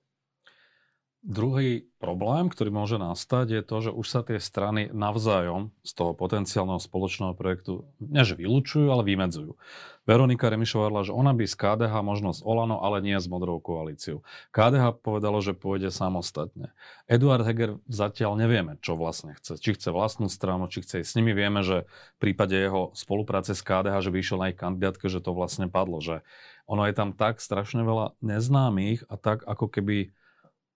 Druhý 1.23 1.88
problém, 2.03 2.51
ktorý 2.51 2.67
môže 2.67 2.99
nastať, 2.99 3.47
je 3.55 3.63
to, 3.63 3.77
že 3.79 3.91
už 3.95 4.07
sa 4.12 4.27
tie 4.27 4.43
strany 4.43 4.91
navzájom 4.91 5.71
z 5.79 5.91
toho 5.95 6.12
potenciálneho 6.12 6.83
spoločného 6.83 7.31
projektu 7.31 7.88
než 8.03 8.36
vylúčujú, 8.36 8.91
ale 8.91 9.07
vymedzujú. 9.07 9.55
Veronika 10.03 10.51
Remišová 10.51 10.91
hovorila, 10.91 11.07
že 11.07 11.15
ona 11.15 11.31
by 11.31 11.47
z 11.47 11.55
KDH 11.55 11.93
možno 12.03 12.36
z 12.36 12.43
Olano, 12.43 12.83
ale 12.83 12.99
nie 12.99 13.15
s 13.15 13.31
Modrou 13.31 13.63
koalíciou. 13.63 14.19
KDH 14.51 14.99
povedalo, 14.99 15.39
že 15.39 15.55
pôjde 15.55 15.95
samostatne. 15.95 16.75
Eduard 17.07 17.47
Heger 17.47 17.79
zatiaľ 17.88 18.36
nevieme, 18.36 18.75
čo 18.83 18.99
vlastne 18.99 19.31
chce. 19.39 19.55
Či 19.63 19.79
chce 19.79 19.95
vlastnú 19.95 20.27
stranu, 20.27 20.67
či 20.67 20.83
chce 20.83 21.07
ísť 21.07 21.07
s 21.07 21.15
nimi. 21.15 21.31
Vieme, 21.31 21.63
že 21.63 21.88
v 22.19 22.19
prípade 22.19 22.59
jeho 22.59 22.91
spolupráce 22.99 23.55
s 23.55 23.63
KDH, 23.63 24.03
že 24.03 24.12
vyšiel 24.12 24.43
na 24.43 24.51
ich 24.51 24.59
kandidátke, 24.59 25.07
že 25.07 25.23
to 25.23 25.31
vlastne 25.31 25.71
padlo. 25.71 26.03
Že 26.03 26.19
ono 26.67 26.83
je 26.83 26.91
tam 26.91 27.15
tak 27.15 27.39
strašne 27.39 27.88
veľa 27.88 28.19
neznámych 28.19 29.07
a 29.07 29.15
tak 29.15 29.47
ako 29.47 29.71
keby 29.71 30.12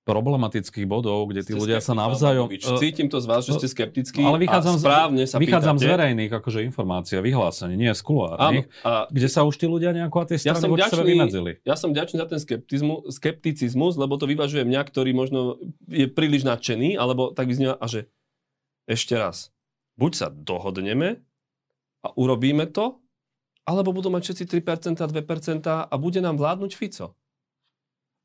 problematických 0.07 0.87
bodov, 0.87 1.27
kde 1.27 1.43
tí 1.43 1.51
ste 1.51 1.59
ľudia 1.59 1.83
sa 1.83 1.91
navzájom... 1.91 2.47
Uh, 2.47 2.79
Cítim 2.79 3.11
to 3.11 3.19
z 3.19 3.27
vás, 3.27 3.43
že 3.43 3.59
ste 3.59 3.67
skeptickí 3.67 4.23
ale 4.23 4.39
vychádzam 4.47 4.75
a 4.75 4.81
správne 4.81 5.23
sa 5.27 5.35
Vychádzam 5.35 5.75
pýtate. 5.75 5.83
z 5.83 5.91
verejných 5.91 6.31
akože 6.31 6.59
informácií 6.63 7.19
a 7.19 7.21
vyhlásení, 7.21 7.75
nie 7.75 7.91
z 7.91 7.99
kuloárnych, 7.99 8.71
kde 9.11 9.27
sa 9.27 9.43
už 9.43 9.59
tí 9.59 9.67
ľudia 9.67 9.91
nejako 9.91 10.17
a 10.23 10.25
tie 10.31 10.39
strany 10.39 10.63
ja 10.63 10.71
voči 10.71 10.87
sebe 10.87 11.03
vymedzili. 11.03 11.51
Ja 11.67 11.75
som 11.75 11.91
vďačný 11.91 12.17
za 12.23 12.27
ten 12.31 12.39
skepticizmus, 13.11 13.99
lebo 13.99 14.15
to 14.15 14.23
vyvažuje 14.31 14.63
mňa, 14.63 14.81
ktorý 14.87 15.11
možno 15.11 15.59
je 15.91 16.07
príliš 16.07 16.47
nadšený, 16.47 16.95
alebo 16.95 17.35
tak 17.35 17.51
vyznieva, 17.51 17.75
a 17.75 17.85
že 17.91 18.07
ešte 18.87 19.19
raz, 19.19 19.51
buď 19.99 20.11
sa 20.15 20.27
dohodneme 20.31 21.19
a 21.99 22.07
urobíme 22.15 22.71
to, 22.71 23.03
alebo 23.67 23.91
budú 23.91 24.07
mať 24.07 24.31
všetci 24.31 24.63
3%, 24.63 25.03
2% 25.03 25.67
a 25.67 25.95
bude 25.99 26.23
nám 26.23 26.39
vládnuť 26.39 26.71
Fico. 26.71 27.19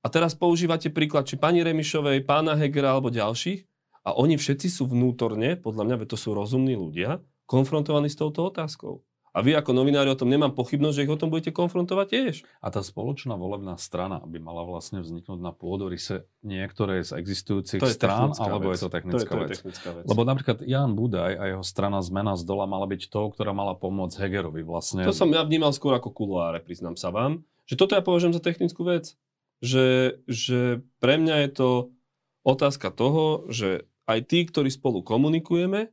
A 0.03 0.11
teraz 0.11 0.35
používate 0.35 0.91
príklad 0.91 1.31
či 1.31 1.39
pani 1.39 1.63
Remišovej, 1.63 2.27
pána 2.27 2.59
Hegera 2.59 2.91
alebo 2.91 3.15
ďalších 3.15 3.63
a 4.03 4.19
oni 4.19 4.35
všetci 4.35 4.67
sú 4.67 4.91
vnútorne, 4.91 5.55
podľa 5.55 5.87
mňa, 5.87 6.11
to 6.11 6.19
sú 6.19 6.35
rozumní 6.35 6.75
ľudia, 6.75 7.23
konfrontovaní 7.47 8.11
s 8.11 8.19
touto 8.19 8.43
otázkou. 8.51 9.07
A 9.33 9.41
vy 9.41 9.57
ako 9.57 9.73
novinári 9.73 10.13
o 10.13 10.19
tom 10.19 10.29
nemám 10.29 10.53
pochybnosť, 10.53 10.93
že 10.93 11.05
ich 11.09 11.15
o 11.15 11.17
tom 11.17 11.33
budete 11.33 11.57
konfrontovať 11.57 12.07
tiež. 12.11 12.35
A 12.61 12.69
tá 12.69 12.85
spoločná 12.85 13.33
volebná 13.33 13.81
strana 13.81 14.21
by 14.21 14.37
mala 14.37 14.61
vlastne 14.67 15.01
vzniknúť 15.01 15.41
na 15.41 15.57
pôdorise 15.57 16.29
niektorej 16.45 17.09
z 17.09 17.17
existujúcich 17.17 17.81
strán, 17.81 18.37
alebo 18.37 18.75
vec. 18.75 18.77
je 18.77 18.85
to 18.85 18.93
technická, 18.93 19.33
to 19.33 19.41
je, 19.41 19.49
to 19.49 19.49
je 19.49 19.55
technická 19.57 19.89
vec. 19.97 20.05
Lebo 20.05 20.21
napríklad 20.29 20.59
Jan 20.69 20.93
Budaj 20.93 21.33
a 21.41 21.45
jeho 21.49 21.65
strana 21.65 22.05
Zmena 22.05 22.37
z 22.37 22.45
dola 22.45 22.69
mala 22.69 22.85
byť 22.85 23.09
tou, 23.09 23.33
ktorá 23.33 23.57
mala 23.57 23.73
pomôcť 23.73 24.21
Hegerovi 24.21 24.61
vlastne. 24.69 25.01
To 25.09 25.17
som 25.17 25.33
ja 25.33 25.41
vnímal 25.49 25.73
skôr 25.73 25.97
ako 25.97 26.13
kuloáre, 26.13 26.61
priznám 26.61 27.01
sa 27.01 27.09
vám. 27.09 27.41
Že 27.65 27.75
toto 27.81 27.97
ja 27.97 28.05
považujem 28.05 28.37
za 28.37 28.43
technickú 28.45 28.85
vec 28.85 29.17
že, 29.63 30.19
že 30.27 30.83
pre 30.99 31.17
mňa 31.17 31.47
je 31.47 31.51
to 31.55 31.71
otázka 32.43 32.91
toho, 32.91 33.47
že 33.47 33.87
aj 34.11 34.19
tí, 34.27 34.43
ktorí 34.45 34.69
spolu 34.69 35.07
komunikujeme, 35.07 35.89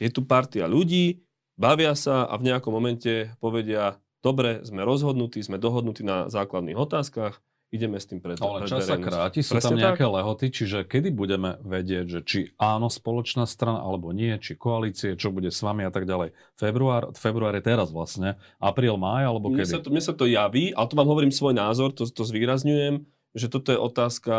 je 0.00 0.08
tu 0.10 0.24
partia 0.24 0.64
ľudí, 0.64 1.22
bavia 1.54 1.92
sa 1.94 2.24
a 2.24 2.34
v 2.40 2.50
nejakom 2.50 2.72
momente 2.72 3.30
povedia, 3.38 4.00
dobre, 4.24 4.64
sme 4.64 4.82
rozhodnutí, 4.82 5.44
sme 5.44 5.60
dohodnutí 5.60 6.02
na 6.02 6.26
základných 6.32 6.80
otázkach, 6.80 7.38
ideme 7.74 7.98
s 7.98 8.06
tým 8.06 8.22
pred 8.22 8.38
Ale 8.38 8.70
čas 8.70 8.86
sa 8.86 8.94
kráti, 8.94 9.42
sú 9.42 9.58
Presne 9.58 9.74
tam 9.74 9.82
nejaké 9.82 10.06
tak? 10.06 10.14
lehoty, 10.14 10.46
čiže 10.54 10.78
kedy 10.86 11.10
budeme 11.10 11.58
vedieť, 11.66 12.06
že 12.06 12.20
či 12.22 12.38
áno 12.54 12.86
spoločná 12.86 13.50
strana 13.50 13.82
alebo 13.82 14.14
nie, 14.14 14.38
či 14.38 14.54
koalície, 14.54 15.18
čo 15.18 15.34
bude 15.34 15.50
s 15.50 15.58
vami 15.58 15.82
a 15.82 15.90
tak 15.90 16.06
ďalej. 16.06 16.30
Február, 16.54 17.10
február 17.18 17.58
je 17.58 17.66
teraz 17.66 17.90
vlastne, 17.90 18.38
apríl, 18.62 18.94
máj 18.94 19.26
alebo 19.26 19.50
kedy? 19.50 19.66
Mne 19.66 19.74
sa 19.74 19.80
to, 19.82 19.88
mne 19.90 20.02
sa 20.06 20.14
to 20.14 20.24
javí, 20.30 20.70
ale 20.70 20.86
to 20.86 20.94
vám 20.94 21.10
hovorím 21.10 21.34
svoj 21.34 21.58
názor, 21.58 21.90
to, 21.90 22.06
to 22.06 22.22
zvýrazňujem, 22.22 23.02
že 23.34 23.46
toto 23.50 23.74
je 23.74 23.78
otázka 23.82 24.36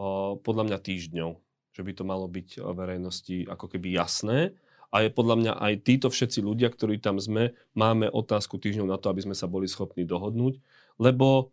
o, 0.00 0.40
podľa 0.40 0.72
mňa 0.72 0.78
týždňov, 0.80 1.30
že 1.76 1.82
by 1.84 1.92
to 1.92 2.04
malo 2.08 2.24
byť 2.24 2.64
o 2.64 2.72
verejnosti 2.72 3.44
ako 3.44 3.68
keby 3.68 3.92
jasné. 3.92 4.56
A 4.92 5.04
je 5.04 5.08
podľa 5.08 5.36
mňa 5.40 5.52
aj 5.56 5.72
títo 5.88 6.12
všetci 6.12 6.44
ľudia, 6.44 6.68
ktorí 6.68 7.00
tam 7.00 7.16
sme, 7.16 7.56
máme 7.72 8.12
otázku 8.12 8.60
týždňov 8.60 8.88
na 8.92 9.00
to, 9.00 9.08
aby 9.08 9.24
sme 9.24 9.32
sa 9.32 9.48
boli 9.48 9.64
schopní 9.64 10.04
dohodnúť. 10.04 10.60
Lebo 11.00 11.48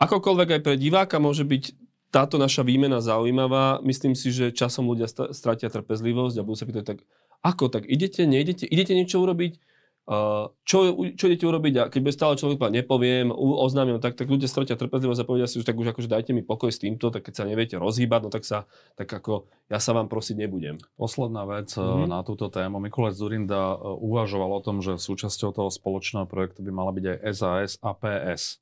Akokoľvek 0.00 0.48
aj 0.56 0.60
pre 0.64 0.74
diváka 0.80 1.20
môže 1.20 1.44
byť 1.44 1.76
táto 2.10 2.40
naša 2.40 2.66
výmena 2.66 2.98
zaujímavá. 2.98 3.78
Myslím 3.86 4.18
si, 4.18 4.34
že 4.34 4.50
časom 4.50 4.88
ľudia 4.90 5.06
stratia 5.08 5.70
trpezlivosť 5.70 6.40
a 6.40 6.44
budú 6.44 6.56
sa 6.58 6.66
pýtať 6.66 6.84
tak, 6.84 6.98
ako, 7.44 7.70
tak 7.70 7.86
idete, 7.86 8.26
neidete, 8.26 8.66
idete 8.66 8.92
niečo 8.96 9.22
urobiť? 9.22 9.60
Čo, 10.66 10.78
čo 11.14 11.24
idete 11.30 11.46
urobiť? 11.46 11.74
A 11.78 11.82
keď 11.86 12.00
bude 12.02 12.16
stále 12.16 12.34
človek 12.34 12.58
povedať, 12.58 12.82
nepoviem, 12.82 13.30
oznámim, 13.30 14.02
tak, 14.02 14.18
tak 14.18 14.26
ľudia 14.26 14.50
stratia 14.50 14.74
trpezlivosť 14.74 15.22
a 15.22 15.28
povedia 15.28 15.46
si, 15.46 15.62
že 15.62 15.68
tak 15.70 15.78
už 15.78 15.94
akože 15.94 16.10
dajte 16.10 16.34
mi 16.34 16.42
pokoj 16.42 16.66
s 16.66 16.82
týmto, 16.82 17.14
tak 17.14 17.30
keď 17.30 17.34
sa 17.38 17.44
neviete 17.46 17.78
rozhýbať, 17.78 18.20
no 18.26 18.30
tak 18.34 18.42
sa, 18.42 18.66
tak 18.98 19.06
ako 19.06 19.46
ja 19.70 19.78
sa 19.78 19.94
vám 19.94 20.10
prosiť 20.10 20.34
nebudem. 20.34 20.82
Posledná 20.98 21.46
vec 21.46 21.70
mm-hmm. 21.78 22.10
na 22.10 22.26
túto 22.26 22.50
tému. 22.50 22.82
Mikulec 22.82 23.14
Zurinda 23.14 23.78
e, 23.78 23.86
uvažoval 23.86 24.50
o 24.50 24.64
tom, 24.64 24.82
že 24.82 24.98
súčasťou 24.98 25.54
toho 25.54 25.70
spoločného 25.70 26.26
projektu 26.26 26.66
by 26.66 26.74
mala 26.74 26.90
byť 26.90 27.04
aj 27.06 27.18
SAS 27.30 27.70
a 27.78 27.94
PS. 27.94 28.58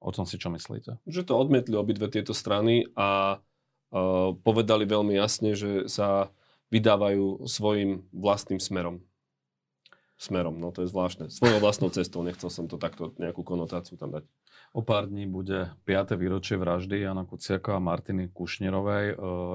O 0.00 0.12
tom 0.12 0.28
si 0.28 0.36
čo 0.36 0.52
myslíte? 0.52 1.00
Že 1.08 1.22
to 1.26 1.32
odmietli 1.34 1.74
obidve 1.74 2.12
tieto 2.12 2.36
strany 2.36 2.86
a 2.94 3.40
uh, 3.40 4.36
povedali 4.44 4.84
veľmi 4.84 5.16
jasne, 5.16 5.56
že 5.56 5.88
sa 5.88 6.30
vydávajú 6.70 7.46
svojim 7.48 8.04
vlastným 8.12 8.60
smerom 8.60 9.02
smerom. 10.16 10.56
No 10.56 10.72
to 10.72 10.82
je 10.82 10.90
zvláštne. 10.90 11.28
Svojou 11.28 11.60
vlastnou 11.60 11.92
cestou. 11.92 12.24
Nechcel 12.24 12.48
som 12.48 12.64
to 12.66 12.80
takto 12.80 13.12
nejakú 13.20 13.44
konotáciu 13.44 14.00
tam 14.00 14.16
dať. 14.16 14.24
O 14.76 14.84
pár 14.84 15.08
dní 15.08 15.24
bude 15.24 15.72
5. 15.88 16.20
výročie 16.20 16.60
vraždy 16.60 17.00
Jana 17.00 17.24
Kuciaka 17.24 17.76
a 17.76 17.80
Martiny 17.80 18.28
Kušnerovej. 18.28 19.06
E, 19.08 19.14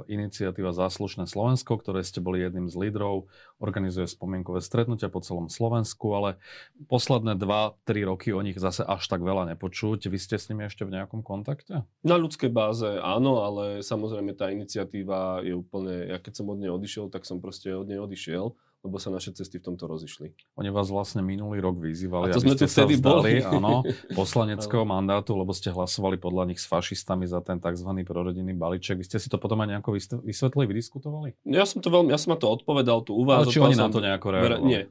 iniciatíva 0.10 0.74
Záslušné 0.74 1.30
Slovensko, 1.30 1.78
ktoré 1.78 2.02
ste 2.02 2.26
boli 2.26 2.42
jedným 2.42 2.66
z 2.66 2.74
lídrov, 2.74 3.30
organizuje 3.62 4.10
spomienkové 4.10 4.66
stretnutia 4.66 5.14
po 5.14 5.22
celom 5.22 5.46
Slovensku, 5.46 6.10
ale 6.18 6.42
posledné 6.90 7.38
2-3 7.38 8.10
roky 8.10 8.34
o 8.34 8.42
nich 8.42 8.58
zase 8.58 8.82
až 8.82 9.06
tak 9.06 9.22
veľa 9.22 9.54
nepočuť. 9.54 10.10
Vy 10.10 10.18
ste 10.18 10.42
s 10.42 10.50
nimi 10.50 10.66
ešte 10.66 10.90
v 10.90 10.98
nejakom 10.98 11.22
kontakte? 11.22 11.86
Na 12.02 12.18
ľudskej 12.18 12.50
báze 12.50 12.90
áno, 12.98 13.46
ale 13.46 13.86
samozrejme 13.86 14.34
tá 14.34 14.50
iniciatíva 14.50 15.46
je 15.46 15.54
úplne... 15.54 16.10
Ja 16.10 16.18
keď 16.18 16.42
som 16.42 16.50
od 16.50 16.58
nej 16.58 16.74
odišiel, 16.74 17.14
tak 17.14 17.30
som 17.30 17.38
proste 17.38 17.70
od 17.78 17.86
nej 17.86 18.02
odišiel 18.02 18.58
lebo 18.82 18.98
sa 18.98 19.14
naše 19.14 19.30
cesty 19.38 19.62
v 19.62 19.70
tomto 19.70 19.86
rozišli. 19.86 20.34
Oni 20.58 20.74
vás 20.74 20.90
vlastne 20.90 21.22
minulý 21.22 21.62
rok 21.62 21.78
vyzývali, 21.78 22.30
a 22.30 22.34
to 22.34 22.42
sme 22.42 22.58
tu 22.58 22.66
vtedy 22.66 22.98
boli. 22.98 23.46
áno, 23.46 23.86
poslaneckého 24.18 24.82
mandátu, 24.82 25.38
lebo 25.38 25.54
ste 25.54 25.70
hlasovali 25.70 26.18
podľa 26.18 26.50
nich 26.50 26.60
s 26.60 26.66
fašistami 26.66 27.30
za 27.30 27.46
ten 27.46 27.62
tzv. 27.62 27.90
prorodinný 28.02 28.58
balíček. 28.58 28.98
Vy 28.98 29.06
ste 29.06 29.18
si 29.22 29.30
to 29.30 29.38
potom 29.38 29.62
aj 29.62 29.78
nejako 29.78 29.94
vysvetlili, 30.26 30.66
vydiskutovali? 30.74 31.30
Ja 31.46 31.70
som 31.70 31.86
to 31.86 31.94
veľmi, 31.94 32.10
ja 32.10 32.18
som 32.18 32.34
na 32.34 32.40
to 32.42 32.50
odpovedal, 32.50 33.06
tu 33.06 33.14
u 33.14 33.22
vás. 33.22 33.46
Ale 33.46 33.54
či 33.54 33.62
oni 33.62 33.78
na 33.78 33.94
to 33.94 34.02
nejako 34.02 34.28
reagovali? 34.34 34.66
Nie. 34.66 34.82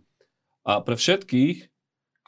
A 0.63 0.79
pre 0.87 0.95
všetkých, 0.95 1.67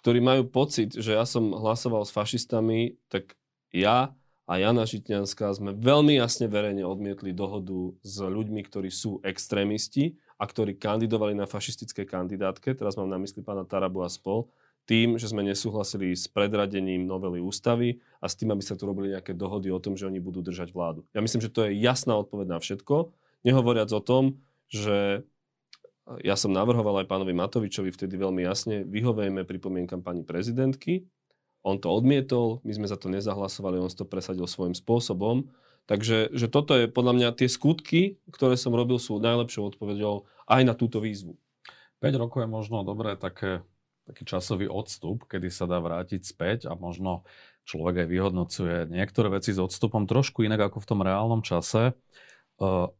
ktorí 0.02 0.18
majú 0.18 0.50
pocit, 0.50 0.98
že 0.98 1.14
ja 1.14 1.22
som 1.22 1.54
hlasoval 1.54 2.02
s 2.02 2.10
fašistami, 2.10 2.98
tak 3.06 3.38
ja 3.70 4.18
a 4.50 4.58
Jana 4.58 4.82
Žitňanská 4.82 5.54
sme 5.54 5.70
veľmi 5.72 6.18
jasne 6.18 6.50
verejne 6.50 6.82
odmietli 6.82 7.30
dohodu 7.30 7.94
s 8.02 8.18
ľuďmi, 8.18 8.66
ktorí 8.66 8.90
sú 8.90 9.22
extrémisti 9.22 10.18
a 10.42 10.44
ktorí 10.44 10.74
kandidovali 10.74 11.38
na 11.38 11.46
fašistické 11.46 12.02
kandidátke, 12.02 12.74
teraz 12.74 12.98
mám 12.98 13.06
na 13.06 13.14
mysli 13.22 13.46
pána 13.46 13.62
Tarabu 13.62 14.02
a 14.02 14.10
spol, 14.10 14.50
tým, 14.82 15.14
že 15.14 15.30
sme 15.30 15.46
nesúhlasili 15.46 16.10
s 16.10 16.26
predradením 16.26 17.06
novely 17.06 17.38
ústavy 17.38 18.02
a 18.18 18.26
s 18.26 18.34
tým, 18.34 18.50
aby 18.50 18.66
sa 18.66 18.74
tu 18.74 18.90
robili 18.90 19.14
nejaké 19.14 19.30
dohody 19.30 19.70
o 19.70 19.78
tom, 19.78 19.94
že 19.94 20.10
oni 20.10 20.18
budú 20.18 20.42
držať 20.42 20.74
vládu. 20.74 21.06
Ja 21.14 21.22
myslím, 21.22 21.38
že 21.38 21.54
to 21.54 21.70
je 21.70 21.78
jasná 21.78 22.18
odpoveď 22.18 22.46
na 22.50 22.58
všetko, 22.58 23.14
nehovoriac 23.46 23.94
o 23.94 24.02
tom, 24.02 24.42
že 24.66 25.22
ja 26.26 26.34
som 26.34 26.50
navrhoval 26.50 27.06
aj 27.06 27.06
pánovi 27.06 27.30
Matovičovi 27.30 27.94
vtedy 27.94 28.18
veľmi 28.18 28.42
jasne, 28.42 28.82
vyhovejme 28.82 29.46
pripomienkam 29.46 30.02
pani 30.02 30.26
prezidentky, 30.26 31.06
on 31.62 31.78
to 31.78 31.86
odmietol, 31.86 32.58
my 32.66 32.74
sme 32.74 32.90
za 32.90 32.98
to 32.98 33.06
nezahlasovali, 33.06 33.78
on 33.78 33.86
to 33.86 34.02
presadil 34.02 34.50
svojím 34.50 34.74
spôsobom 34.74 35.46
Takže 35.90 36.30
že 36.30 36.46
toto 36.46 36.78
je 36.78 36.86
podľa 36.86 37.12
mňa 37.18 37.28
tie 37.36 37.50
skutky, 37.50 38.22
ktoré 38.30 38.54
som 38.54 38.70
robil, 38.70 39.02
sú 39.02 39.18
najlepšou 39.18 39.74
odpovedou 39.74 40.30
aj 40.46 40.62
na 40.62 40.74
túto 40.78 41.02
výzvu. 41.02 41.34
5 41.98 42.22
rokov 42.22 42.42
je 42.42 42.50
možno 42.50 42.82
dobré 42.86 43.18
také, 43.18 43.66
taký 44.06 44.26
časový 44.26 44.66
odstup, 44.70 45.26
kedy 45.26 45.50
sa 45.50 45.66
dá 45.66 45.82
vrátiť 45.82 46.22
späť 46.22 46.58
a 46.70 46.78
možno 46.78 47.26
človek 47.62 48.06
aj 48.06 48.08
vyhodnocuje 48.10 48.76
niektoré 48.90 49.30
veci 49.30 49.54
s 49.54 49.62
odstupom 49.62 50.06
trošku 50.06 50.42
inak 50.42 50.70
ako 50.70 50.82
v 50.82 50.88
tom 50.90 51.00
reálnom 51.02 51.46
čase. 51.46 51.94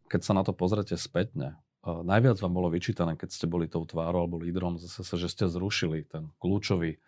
Keď 0.06 0.20
sa 0.22 0.32
na 0.34 0.42
to 0.46 0.54
pozrete 0.54 0.94
spätne, 0.94 1.58
najviac 1.82 2.38
vám 2.38 2.54
bolo 2.54 2.70
vyčítané, 2.70 3.18
keď 3.18 3.30
ste 3.34 3.50
boli 3.50 3.66
tou 3.66 3.82
tvárou 3.82 4.22
alebo 4.26 4.38
lídrom, 4.38 4.78
zase, 4.78 5.18
že 5.18 5.26
ste 5.26 5.50
zrušili 5.50 6.06
ten 6.06 6.30
kľúčový 6.38 7.02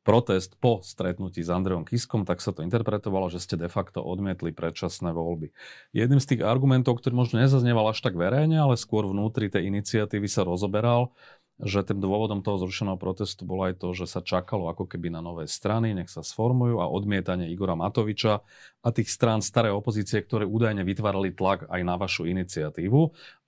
protest 0.00 0.56
po 0.56 0.80
stretnutí 0.80 1.44
s 1.44 1.52
Andreom 1.52 1.84
Kiskom, 1.84 2.24
tak 2.24 2.40
sa 2.40 2.56
to 2.56 2.64
interpretovalo, 2.64 3.28
že 3.28 3.42
ste 3.42 3.60
de 3.60 3.68
facto 3.68 4.00
odmietli 4.00 4.50
predčasné 4.50 5.12
voľby. 5.12 5.52
Jedným 5.92 6.20
z 6.20 6.36
tých 6.36 6.42
argumentov, 6.42 7.00
ktorý 7.00 7.14
možno 7.16 7.40
nezaznieval 7.44 7.92
až 7.92 8.00
tak 8.00 8.16
verejne, 8.16 8.56
ale 8.56 8.80
skôr 8.80 9.04
vnútri 9.04 9.52
tej 9.52 9.68
iniciatívy 9.68 10.24
sa 10.24 10.42
rozoberal, 10.48 11.12
že 11.60 11.84
tým 11.84 12.00
dôvodom 12.00 12.40
toho 12.40 12.56
zrušeného 12.64 12.96
protestu 12.96 13.44
bolo 13.44 13.68
aj 13.68 13.76
to, 13.76 13.92
že 13.92 14.08
sa 14.08 14.24
čakalo 14.24 14.72
ako 14.72 14.88
keby 14.88 15.12
na 15.12 15.20
nové 15.20 15.44
strany, 15.44 15.92
nech 15.92 16.08
sa 16.08 16.24
sformujú 16.24 16.80
a 16.80 16.88
odmietanie 16.88 17.52
Igora 17.52 17.76
Matoviča 17.76 18.40
a 18.80 18.88
tých 18.88 19.12
strán 19.12 19.44
starej 19.44 19.76
opozície, 19.76 20.24
ktoré 20.24 20.48
údajne 20.48 20.80
vytvárali 20.88 21.36
tlak 21.36 21.68
aj 21.68 21.80
na 21.84 22.00
vašu 22.00 22.24
iniciatívu, 22.24 23.00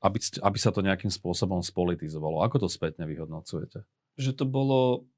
aby, 0.05 0.19
aby 0.45 0.59
sa 0.61 0.71
to 0.77 0.85
nejakým 0.85 1.09
spôsobom 1.09 1.65
spolitizovalo. 1.65 2.45
Ako 2.45 2.61
to 2.61 2.69
spätne 2.69 3.09
vyhodnocujete? 3.09 3.89
Že 4.21 4.31
to 4.37 4.45
bolo 4.45 5.09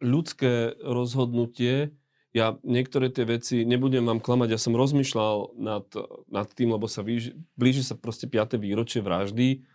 ľudské 0.00 0.74
rozhodnutie. 0.80 1.94
Ja 2.30 2.56
niektoré 2.62 3.10
tie 3.10 3.26
veci, 3.26 3.66
nebudem 3.66 4.06
vám 4.06 4.22
klamať, 4.22 4.54
ja 4.54 4.60
som 4.60 4.78
rozmýšľal 4.78 5.58
nad, 5.58 5.86
nad 6.30 6.48
tým, 6.54 6.74
lebo 6.74 6.86
sa 6.86 7.02
blíži, 7.02 7.34
blíži 7.58 7.82
sa 7.82 7.98
proste 7.98 8.30
5. 8.30 8.54
výročie 8.56 9.02
vraždy 9.02 9.66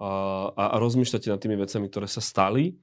a, 0.00 0.10
a, 0.56 0.64
a 0.72 0.76
rozmýšľate 0.80 1.28
nad 1.28 1.40
tými 1.40 1.56
vecami, 1.60 1.86
ktoré 1.88 2.08
sa 2.08 2.24
stali. 2.24 2.80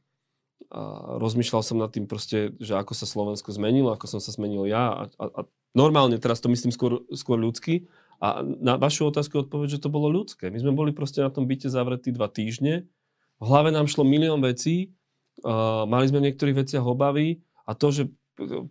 A 0.69 1.17
rozmýšľal 1.17 1.61
som 1.65 1.77
nad 1.81 1.89
tým 1.89 2.05
proste, 2.05 2.53
že 2.61 2.77
ako 2.77 2.93
sa 2.93 3.09
Slovensko 3.09 3.49
zmenilo, 3.49 3.93
ako 3.93 4.05
som 4.17 4.19
sa 4.21 4.29
zmenil 4.29 4.69
ja. 4.69 4.93
A, 4.93 5.03
a, 5.17 5.25
a 5.25 5.41
normálne, 5.73 6.21
teraz 6.21 6.37
to 6.37 6.47
myslím 6.53 6.69
skôr, 6.69 7.01
skôr 7.13 7.41
ľudsky. 7.41 7.89
A 8.21 8.45
na 8.45 8.79
vašu 8.79 9.11
otázku 9.11 9.43
odpoveď, 9.43 9.77
že 9.77 9.83
to 9.83 9.89
bolo 9.91 10.07
ľudské. 10.07 10.47
My 10.53 10.61
sme 10.61 10.71
boli 10.71 10.95
proste 10.95 11.19
na 11.19 11.33
tom 11.33 11.49
byte 11.49 11.67
zavretí 11.67 12.13
dva 12.13 12.31
týždne. 12.31 12.87
V 13.41 13.45
hlave 13.45 13.73
nám 13.73 13.91
šlo 13.91 14.07
milión 14.07 14.39
vecí 14.39 14.95
Uh, 15.43 15.83
mali 15.89 16.07
sme 16.07 16.23
v 16.23 16.31
niektorých 16.31 16.63
veciach 16.63 16.85
obavy 16.85 17.43
a 17.67 17.75
to, 17.75 17.91
že 17.91 18.03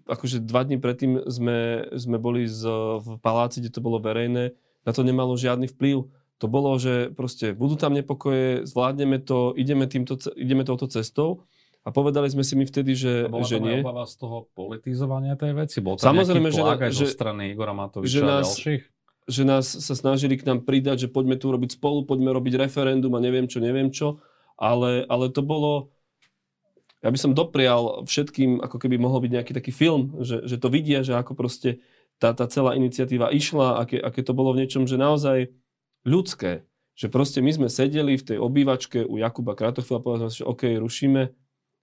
akože 0.09 0.44
dva 0.44 0.64
dní 0.64 0.77
predtým 0.77 1.24
sme, 1.29 1.88
sme 1.96 2.16
boli 2.20 2.44
z, 2.44 2.68
v 3.00 3.16
paláci, 3.20 3.64
kde 3.64 3.72
to 3.72 3.81
bolo 3.81 3.96
verejné, 4.00 4.53
na 4.85 4.92
to 4.92 5.00
nemalo 5.00 5.37
žiadny 5.37 5.68
vplyv. 5.72 6.05
To 6.42 6.46
bolo, 6.50 6.77
že 6.77 7.14
proste 7.14 7.57
budú 7.57 7.81
tam 7.81 7.96
nepokoje, 7.96 8.68
zvládneme 8.68 9.22
to, 9.24 9.57
ideme, 9.57 9.88
týmto, 9.88 10.20
ideme 10.37 10.66
touto 10.66 10.90
cestou. 10.90 11.48
A 11.85 11.92
povedali 11.92 12.33
sme 12.33 12.40
si 12.40 12.57
my 12.57 12.64
vtedy, 12.64 12.96
že, 12.96 13.29
Bola 13.29 13.44
že 13.44 13.61
nie. 13.61 13.85
obava 13.85 14.09
z 14.09 14.16
toho 14.16 14.48
politizovania 14.57 15.37
tej 15.37 15.53
veci? 15.53 15.85
Bol 15.85 16.00
tam 16.00 16.16
Samozrejme, 16.16 16.48
že, 16.48 16.64
aj 16.64 16.92
že, 16.92 17.05
zo 17.05 17.09
strany 17.12 17.53
Igora 17.53 17.77
Matoviča 17.77 18.09
že 18.09 18.20
nás, 18.24 18.33
a 18.33 18.40
ďalších? 18.40 18.83
Že 19.29 19.42
nás 19.44 19.64
sa 19.68 19.94
snažili 19.96 20.40
k 20.40 20.48
nám 20.48 20.64
pridať, 20.64 21.05
že 21.05 21.09
poďme 21.12 21.37
tu 21.37 21.53
robiť 21.53 21.77
spolu, 21.77 22.09
poďme 22.09 22.33
robiť 22.33 22.57
referendum 22.57 23.12
a 23.12 23.20
neviem 23.20 23.44
čo, 23.44 23.61
neviem 23.61 23.92
čo. 23.92 24.16
Ale, 24.57 25.05
ale 25.12 25.29
to 25.29 25.44
bolo, 25.44 25.92
ja 27.05 27.12
by 27.12 27.19
som 27.21 27.37
doprial 27.37 28.09
všetkým, 28.09 28.64
ako 28.64 28.81
keby 28.81 28.97
mohol 28.97 29.21
byť 29.21 29.33
nejaký 29.37 29.53
taký 29.53 29.77
film, 29.77 30.17
že, 30.25 30.40
že 30.49 30.57
to 30.57 30.73
vidia, 30.73 31.05
že 31.05 31.12
ako 31.12 31.37
proste 31.37 31.85
tá, 32.17 32.33
tá 32.33 32.49
celá 32.49 32.73
iniciatíva 32.73 33.29
išla, 33.29 33.85
aké, 33.85 34.01
aké 34.01 34.25
to 34.25 34.33
bolo 34.33 34.57
v 34.57 34.64
niečom, 34.64 34.88
že 34.88 34.97
naozaj 34.97 35.53
ľudské. 36.09 36.64
Že 36.97 37.12
proste 37.12 37.45
my 37.45 37.51
sme 37.53 37.69
sedeli 37.69 38.17
v 38.17 38.25
tej 38.25 38.38
obývačke 38.40 39.05
u 39.05 39.21
Jakuba 39.21 39.53
Kratochvila 39.53 40.01
a 40.01 40.05
povedali 40.05 40.33
že 40.33 40.49
OK, 40.49 40.64
rušíme, 40.81 41.29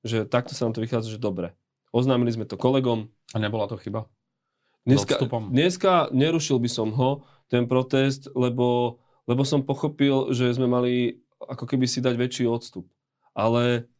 že 0.01 0.25
takto 0.25 0.57
sa 0.57 0.65
nám 0.65 0.73
to 0.73 0.81
vychádza, 0.81 1.13
že 1.13 1.21
dobre. 1.21 1.53
Oznámili 1.93 2.33
sme 2.33 2.49
to 2.49 2.57
kolegom. 2.57 3.11
A 3.35 3.37
nebola 3.37 3.67
to 3.67 3.77
chyba? 3.77 4.07
Dneska, 4.87 5.21
dneska 5.51 6.09
nerušil 6.09 6.57
by 6.57 6.69
som 6.71 6.89
ho, 6.95 7.27
ten 7.51 7.69
protest, 7.69 8.31
lebo, 8.33 8.97
lebo 9.29 9.43
som 9.45 9.61
pochopil, 9.61 10.33
že 10.33 10.49
sme 10.55 10.65
mali 10.65 11.21
ako 11.37 11.67
keby 11.67 11.85
si 11.85 12.01
dať 12.01 12.15
väčší 12.17 12.45
odstup. 12.47 12.87
Ale 13.35 13.91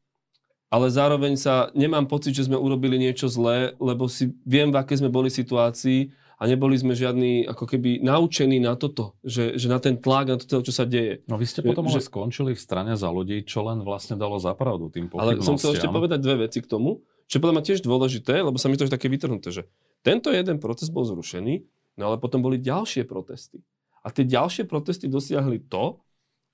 ale 0.71 0.87
zároveň 0.87 1.35
sa 1.35 1.67
nemám 1.75 2.07
pocit, 2.07 2.31
že 2.31 2.47
sme 2.47 2.55
urobili 2.55 2.95
niečo 2.95 3.27
zlé, 3.27 3.75
lebo 3.75 4.07
si 4.07 4.31
viem, 4.47 4.71
v 4.71 4.79
aké 4.79 4.95
sme 4.95 5.11
boli 5.11 5.27
situácii 5.27 6.15
a 6.39 6.47
neboli 6.47 6.79
sme 6.79 6.95
žiadni 6.95 7.45
ako 7.45 7.69
keby 7.69 7.99
naučení 8.01 8.57
na 8.57 8.79
toto, 8.79 9.19
že, 9.21 9.59
že 9.59 9.67
na 9.67 9.83
ten 9.83 9.99
tlak, 9.99 10.25
na 10.31 10.35
to, 10.39 10.63
čo 10.63 10.73
sa 10.73 10.87
deje. 10.87 11.27
No 11.27 11.35
vy 11.35 11.45
ste 11.45 11.61
potom 11.61 11.85
že, 11.91 11.99
ale 11.99 12.07
skončili 12.07 12.51
v 12.55 12.61
strane 12.63 12.95
za 12.95 13.11
ľudí, 13.11 13.43
čo 13.43 13.67
len 13.67 13.83
vlastne 13.83 14.15
dalo 14.15 14.39
zapravdu 14.39 14.89
tým 14.89 15.11
Ale 15.19 15.37
som 15.43 15.59
chcel 15.59 15.75
ešte 15.75 15.91
povedať 15.91 16.23
dve 16.23 16.47
veci 16.47 16.63
k 16.63 16.71
tomu, 16.71 17.03
čo 17.27 17.43
podľa 17.43 17.59
mňa 17.59 17.67
tiež 17.67 17.79
dôležité, 17.83 18.39
lebo 18.39 18.55
sa 18.55 18.71
mi 18.71 18.79
to 18.79 18.87
také 18.87 19.11
vytrhnuté, 19.11 19.51
že 19.51 19.67
tento 20.01 20.31
jeden 20.31 20.57
protest 20.57 20.89
bol 20.95 21.03
zrušený, 21.03 21.61
no 21.99 22.03
ale 22.09 22.17
potom 22.17 22.39
boli 22.39 22.57
ďalšie 22.57 23.05
protesty. 23.05 23.61
A 24.01 24.09
tie 24.09 24.25
ďalšie 24.25 24.65
protesty 24.65 25.05
dosiahli 25.05 25.61
to, 25.69 26.01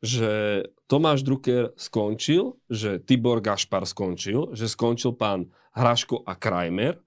že 0.01 0.63
Tomáš 0.85 1.25
Drucker 1.25 1.73
skončil, 1.73 2.57
že 2.69 3.01
Tibor 3.01 3.41
Gašpar 3.41 3.83
skončil, 3.83 4.53
že 4.53 4.69
skončil 4.69 5.17
pán 5.17 5.49
Hraško 5.73 6.25
a 6.25 6.37
Krajmer. 6.37 7.01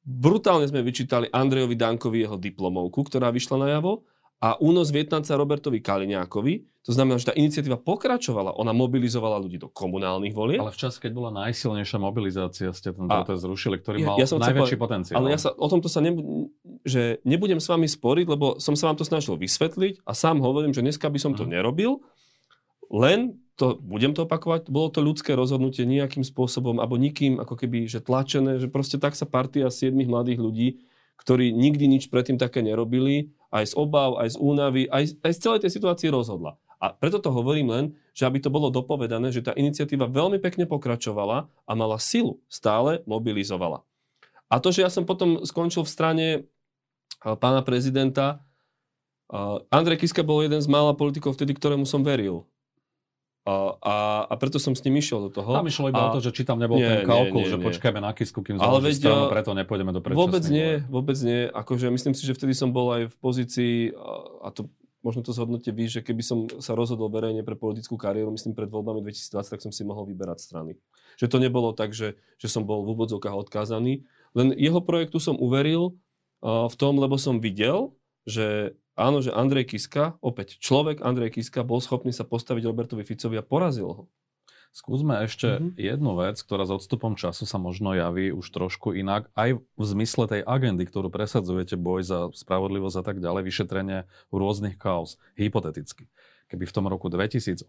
Brutálne 0.00 0.68
sme 0.68 0.84
vyčítali 0.84 1.28
Andrejovi 1.28 1.76
Dankovi 1.76 2.24
jeho 2.24 2.36
diplomovku, 2.40 3.04
ktorá 3.08 3.28
vyšla 3.32 3.56
na 3.60 3.68
javo 3.76 4.04
a 4.40 4.56
únos 4.56 4.88
Vietnamca 4.88 5.36
Robertovi 5.36 5.84
Kaliňákovi. 5.84 6.80
To 6.88 6.96
znamená, 6.96 7.20
že 7.20 7.28
tá 7.28 7.36
iniciatíva 7.36 7.76
pokračovala. 7.76 8.56
Ona 8.56 8.72
mobilizovala 8.72 9.36
ľudí 9.36 9.60
do 9.60 9.68
komunálnych 9.68 10.32
volieb. 10.32 10.64
Ale 10.64 10.72
v 10.72 10.80
čase, 10.80 10.96
keď 10.96 11.12
bola 11.12 11.30
najsilnejšia 11.44 12.00
mobilizácia, 12.00 12.72
ste 12.72 12.96
ten 12.96 13.04
protest 13.04 13.44
zrušili, 13.44 13.76
ktorý 13.84 14.00
mal 14.00 14.16
ja, 14.16 14.24
ja 14.24 14.28
som 14.32 14.40
najväčší 14.40 14.80
povedal, 14.80 15.04
potenciál. 15.04 15.16
Ale 15.20 15.36
ja 15.36 15.38
sa 15.44 15.52
o 15.52 15.68
tomto 15.68 15.92
sa 15.92 16.00
nebu- 16.00 16.48
že 16.88 17.20
nebudem 17.28 17.60
s 17.60 17.68
vami 17.68 17.84
sporiť, 17.84 18.26
lebo 18.32 18.56
som 18.56 18.72
sa 18.72 18.88
vám 18.88 18.96
to 18.96 19.04
snažil 19.04 19.36
vysvetliť 19.36 20.08
a 20.08 20.16
sám 20.16 20.40
hovorím, 20.40 20.72
že 20.72 20.80
dneska 20.80 21.12
by 21.12 21.20
som 21.20 21.36
to 21.36 21.44
mm. 21.44 21.60
nerobil, 21.60 22.00
len 22.88 23.36
to, 23.60 23.76
budem 23.76 24.16
to 24.16 24.24
opakovať, 24.24 24.72
bolo 24.72 24.88
to 24.88 25.04
ľudské 25.04 25.36
rozhodnutie 25.36 25.84
nejakým 25.84 26.24
spôsobom, 26.24 26.80
alebo 26.80 26.96
nikým 26.96 27.36
ako 27.36 27.60
keby, 27.60 27.84
že 27.84 28.00
tlačené, 28.00 28.56
že 28.56 28.72
proste 28.72 28.96
tak 28.96 29.12
sa 29.12 29.28
partia 29.28 29.68
siedmých 29.68 30.08
mladých 30.08 30.40
ľudí, 30.40 30.68
ktorí 31.20 31.52
nikdy 31.52 31.84
nič 31.84 32.08
predtým 32.08 32.40
také 32.40 32.64
nerobili, 32.64 33.36
aj 33.50 33.70
z 33.70 33.74
obav, 33.74 34.18
aj 34.22 34.34
z 34.34 34.36
únavy, 34.38 34.82
aj, 34.90 35.18
aj 35.22 35.32
z 35.34 35.38
celej 35.42 35.60
tej 35.66 35.74
situácie 35.74 36.08
rozhodla. 36.10 36.56
A 36.80 36.96
preto 36.96 37.20
to 37.20 37.28
hovorím 37.28 37.68
len, 37.68 37.84
že 38.16 38.24
aby 38.24 38.40
to 38.40 38.48
bolo 38.48 38.72
dopovedané, 38.72 39.28
že 39.34 39.44
tá 39.44 39.52
iniciatíva 39.52 40.08
veľmi 40.08 40.40
pekne 40.40 40.64
pokračovala 40.64 41.44
a 41.46 41.72
mala 41.76 42.00
silu, 42.00 42.40
stále 42.48 43.04
mobilizovala. 43.04 43.84
A 44.48 44.58
to, 44.58 44.72
že 44.72 44.82
ja 44.82 44.90
som 44.90 45.04
potom 45.04 45.44
skončil 45.44 45.84
v 45.84 45.92
strane 45.92 46.26
pána 47.20 47.60
prezidenta, 47.60 48.40
Andrej 49.70 50.02
Kiska 50.02 50.26
bol 50.26 50.42
jeden 50.42 50.58
z 50.58 50.66
mála 50.66 50.90
politikov 50.96 51.38
vtedy, 51.38 51.54
ktorému 51.54 51.86
som 51.86 52.02
veril. 52.02 52.50
A, 53.40 53.52
a, 53.80 53.94
a 54.28 54.34
preto 54.36 54.60
som 54.60 54.76
s 54.76 54.84
ním 54.84 55.00
išiel 55.00 55.26
do 55.26 55.30
toho. 55.32 55.56
Tam 55.56 55.64
išlo 55.64 55.88
iba 55.88 55.96
a... 55.96 56.06
o 56.12 56.14
to, 56.16 56.20
že 56.20 56.36
či 56.36 56.44
tam 56.44 56.60
nebol 56.60 56.76
nie, 56.76 56.84
ten 56.84 57.08
kalkul, 57.08 57.48
že 57.48 57.56
nie. 57.56 57.64
počkajme 57.64 58.00
na 58.04 58.12
kisku, 58.12 58.44
kým 58.44 58.60
založí 58.60 59.00
stranu, 59.00 59.32
preto 59.32 59.56
nepôjdeme 59.56 59.96
do 59.96 60.04
predčasných. 60.04 60.20
Vôbec 60.20 60.44
nie, 60.52 60.70
vôbec 60.92 61.18
nie. 61.24 61.48
Akože 61.48 61.88
myslím 61.88 62.12
si, 62.12 62.28
že 62.28 62.36
vtedy 62.36 62.52
som 62.52 62.68
bol 62.68 62.92
aj 62.92 63.02
v 63.08 63.16
pozícii, 63.16 63.74
a 64.44 64.52
to 64.52 64.68
možno 65.00 65.24
to 65.24 65.32
zhodnote 65.32 65.68
vy, 65.72 65.88
že 65.88 66.04
keby 66.04 66.20
som 66.20 66.44
sa 66.60 66.76
rozhodol 66.76 67.08
verejne 67.08 67.40
pre 67.40 67.56
politickú 67.56 67.96
kariéru, 67.96 68.32
myslím 68.36 68.52
pred 68.52 68.68
voľbami 68.68 69.00
2020, 69.00 69.56
tak 69.56 69.60
som 69.64 69.72
si 69.72 69.82
mohol 69.88 70.04
vyberať 70.04 70.44
strany. 70.44 70.76
Že 71.16 71.26
to 71.32 71.38
nebolo 71.40 71.72
tak, 71.72 71.96
že, 71.96 72.20
že 72.36 72.48
som 72.52 72.68
bol 72.68 72.84
v 72.84 72.92
úvodzovkách 72.92 73.48
odkázaný. 73.48 74.04
Len 74.36 74.52
jeho 74.56 74.84
projektu 74.84 75.16
som 75.16 75.40
uveril 75.40 75.96
uh, 76.44 76.68
v 76.68 76.76
tom, 76.76 77.00
lebo 77.00 77.16
som 77.16 77.40
videl, 77.40 77.96
že 78.28 78.76
áno, 79.00 79.24
že 79.24 79.32
Andrej 79.32 79.72
Kiska, 79.72 80.20
opäť 80.20 80.60
človek 80.60 81.00
Andrej 81.00 81.40
Kiska 81.40 81.64
bol 81.64 81.80
schopný 81.80 82.12
sa 82.12 82.28
postaviť 82.28 82.68
Robertovi 82.68 83.02
Ficovi 83.02 83.40
a 83.40 83.44
porazil 83.44 83.88
ho. 83.88 84.04
Skúsme 84.70 85.18
ešte 85.26 85.58
mm-hmm. 85.58 85.74
jednu 85.82 86.12
vec, 86.14 86.38
ktorá 86.38 86.62
s 86.62 86.70
odstupom 86.70 87.18
času 87.18 87.42
sa 87.42 87.58
možno 87.58 87.90
javí 87.90 88.30
už 88.30 88.54
trošku 88.54 88.94
inak, 88.94 89.26
aj 89.34 89.58
v 89.58 89.82
zmysle 89.82 90.30
tej 90.30 90.46
agendy, 90.46 90.86
ktorú 90.86 91.10
presadzujete, 91.10 91.74
boj 91.74 92.06
za 92.06 92.20
spravodlivosť 92.30 92.96
a 93.00 93.04
tak 93.04 93.18
ďalej, 93.18 93.50
vyšetrenie 93.50 93.98
rôznych 94.30 94.78
kaos. 94.78 95.18
Hypoteticky. 95.34 96.06
Keby 96.46 96.70
v 96.70 96.74
tom 96.74 96.86
roku 96.86 97.10
2018 97.10 97.66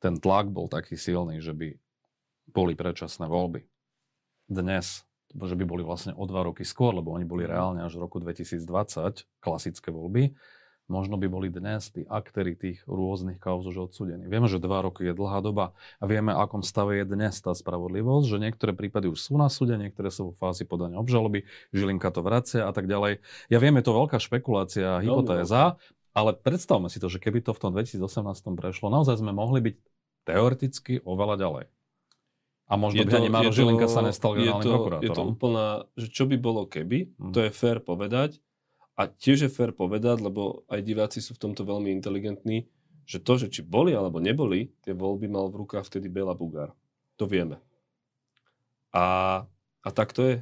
ten 0.00 0.14
tlak 0.18 0.50
bol 0.50 0.66
taký 0.66 0.98
silný, 0.98 1.38
že 1.38 1.54
by 1.54 1.78
boli 2.50 2.74
predčasné 2.74 3.30
voľby. 3.30 3.62
Dnes 4.50 5.06
že 5.34 5.56
by 5.56 5.64
boli 5.66 5.82
vlastne 5.86 6.12
o 6.18 6.24
dva 6.26 6.46
roky 6.46 6.66
skôr, 6.66 6.94
lebo 6.94 7.14
oni 7.14 7.26
boli 7.26 7.46
reálne 7.46 7.80
až 7.82 7.98
v 7.98 8.04
roku 8.06 8.18
2020, 8.18 8.62
klasické 9.38 9.88
voľby, 9.94 10.34
možno 10.90 11.14
by 11.14 11.30
boli 11.30 11.48
dnes 11.48 11.94
tí 11.94 12.02
aktéry 12.10 12.58
tých 12.58 12.82
rôznych 12.90 13.38
kauz 13.38 13.62
už 13.70 13.88
odsudení. 13.88 14.26
Vieme, 14.26 14.50
že 14.50 14.58
dva 14.58 14.82
roky 14.82 15.06
je 15.06 15.14
dlhá 15.14 15.38
doba 15.38 15.70
a 16.02 16.04
vieme, 16.10 16.34
akom 16.34 16.66
stave 16.66 16.98
je 16.98 17.06
dnes 17.06 17.30
tá 17.38 17.54
spravodlivosť, 17.54 18.26
že 18.26 18.42
niektoré 18.42 18.74
prípady 18.74 19.06
už 19.06 19.22
sú 19.22 19.38
na 19.38 19.46
súde, 19.46 19.78
niektoré 19.78 20.10
sú 20.10 20.34
v 20.34 20.38
fázi 20.42 20.66
podania 20.66 20.98
obžaloby, 20.98 21.46
Žilinka 21.70 22.10
to 22.10 22.26
vracia 22.26 22.66
a 22.66 22.74
tak 22.74 22.90
ďalej. 22.90 23.22
Ja 23.48 23.62
viem, 23.62 23.78
je 23.78 23.86
to 23.86 23.94
veľká 23.94 24.18
špekulácia, 24.18 24.98
hypotéza, 24.98 25.78
ale 26.10 26.34
predstavme 26.34 26.90
si 26.90 26.98
to, 26.98 27.06
že 27.06 27.22
keby 27.22 27.46
to 27.46 27.54
v 27.54 27.62
tom 27.62 27.70
2018 27.70 28.02
prešlo, 28.58 28.90
naozaj 28.90 29.22
sme 29.22 29.30
mohli 29.30 29.62
byť 29.62 29.76
teoreticky 30.26 31.00
oveľa 31.06 31.38
ďalej. 31.38 31.64
A 32.70 32.78
možno 32.78 33.02
je 33.02 33.06
by 33.10 33.10
to, 33.10 33.18
ani 33.18 33.30
Maro 33.34 33.50
Žilinka 33.50 33.90
sa 33.90 33.98
nestal 33.98 34.38
generálnym 34.38 34.62
je 34.62 34.70
to, 34.70 34.74
prokurátorom. 34.78 35.10
Je 35.10 35.10
to 35.10 35.22
úplná, 35.26 35.66
že 35.98 36.06
čo 36.06 36.24
by 36.30 36.36
bolo 36.38 36.70
keby, 36.70 37.10
hmm. 37.18 37.34
to 37.34 37.42
je 37.42 37.50
fér 37.50 37.82
povedať. 37.82 38.38
A 38.94 39.10
tiež 39.10 39.48
je 39.48 39.50
fér 39.50 39.74
povedať, 39.74 40.22
lebo 40.22 40.62
aj 40.70 40.86
diváci 40.86 41.18
sú 41.18 41.34
v 41.34 41.50
tomto 41.50 41.66
veľmi 41.66 41.90
inteligentní, 41.90 42.70
že 43.10 43.18
to, 43.18 43.42
že 43.42 43.50
či 43.50 43.66
boli 43.66 43.90
alebo 43.90 44.22
neboli, 44.22 44.70
tie 44.86 44.94
voľby 44.94 45.26
mal 45.26 45.50
v 45.50 45.66
rukách 45.66 45.90
vtedy 45.90 46.06
Bela 46.06 46.30
Bugár. 46.30 46.70
To 47.18 47.26
vieme. 47.26 47.58
A, 48.94 49.42
a 49.82 49.88
tak 49.90 50.14
to 50.14 50.22
je. 50.22 50.34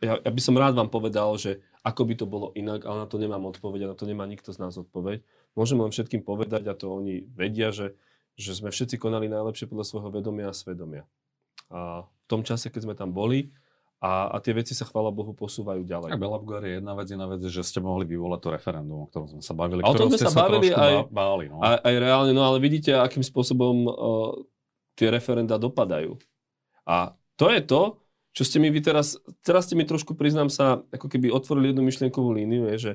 Ja, 0.00 0.16
ja 0.16 0.30
by 0.32 0.40
som 0.40 0.56
rád 0.56 0.72
vám 0.72 0.88
povedal, 0.88 1.36
že 1.36 1.60
ako 1.84 2.08
by 2.08 2.14
to 2.16 2.24
bolo 2.24 2.48
inak, 2.56 2.86
ale 2.88 3.04
na 3.04 3.08
to 3.10 3.20
nemám 3.20 3.44
odpoveď 3.44 3.92
na 3.92 3.96
to 3.98 4.08
nemá 4.08 4.24
nikto 4.24 4.56
z 4.56 4.62
nás 4.62 4.78
odpoveď. 4.78 5.20
Môžem 5.52 5.76
len 5.76 5.92
všetkým 5.92 6.24
povedať, 6.24 6.64
a 6.70 6.72
to 6.72 6.88
oni 6.88 7.28
vedia, 7.28 7.74
že, 7.74 7.92
že 8.40 8.56
sme 8.56 8.72
všetci 8.72 8.96
konali 8.96 9.28
najlepšie 9.28 9.68
podľa 9.68 9.84
svojho 9.84 10.08
vedomia 10.14 10.48
a 10.48 10.56
svedomia 10.56 11.04
a 11.68 12.04
v 12.04 12.26
tom 12.28 12.44
čase, 12.44 12.68
keď 12.68 12.80
sme 12.84 12.94
tam 12.96 13.12
boli 13.12 13.52
a, 13.98 14.30
a 14.30 14.36
tie 14.38 14.54
veci 14.54 14.78
sa, 14.78 14.86
chvála 14.86 15.10
Bohu, 15.10 15.34
posúvajú 15.34 15.82
ďalej. 15.82 16.14
A 16.14 16.20
Belabgar 16.20 16.62
je 16.62 16.78
jedna 16.78 16.94
vec, 16.94 17.10
jedna 17.10 17.26
vec, 17.26 17.42
že 17.42 17.66
ste 17.66 17.82
mohli 17.82 18.06
vyvolať 18.06 18.40
to 18.46 18.48
referendum, 18.54 18.98
o 19.02 19.06
ktorom 19.10 19.26
sme 19.26 19.42
sa 19.42 19.58
bavili. 19.58 19.82
A 19.82 19.90
o 19.90 19.98
tom 19.98 20.06
sme 20.06 20.22
sa 20.22 20.30
bavili 20.30 20.70
aj, 20.70 21.10
báli, 21.10 21.50
no. 21.50 21.58
aj, 21.58 21.82
aj 21.82 21.94
reálne, 21.98 22.30
no 22.30 22.46
ale 22.46 22.62
vidíte, 22.62 22.94
akým 22.94 23.26
spôsobom 23.26 23.76
uh, 23.90 23.94
tie 24.94 25.10
referenda 25.10 25.58
dopadajú. 25.58 26.14
A 26.86 27.18
to 27.34 27.50
je 27.50 27.58
to, 27.58 27.98
čo 28.38 28.42
ste 28.46 28.62
mi 28.62 28.70
vy 28.70 28.78
teraz, 28.78 29.18
teraz 29.42 29.66
ste 29.66 29.74
mi 29.74 29.82
trošku, 29.82 30.14
priznám 30.14 30.46
sa, 30.46 30.86
ako 30.94 31.10
keby 31.10 31.34
otvorili 31.34 31.74
jednu 31.74 31.82
myšlienkovú 31.82 32.30
líniu, 32.38 32.70
je, 32.70 32.76
že, 32.78 32.92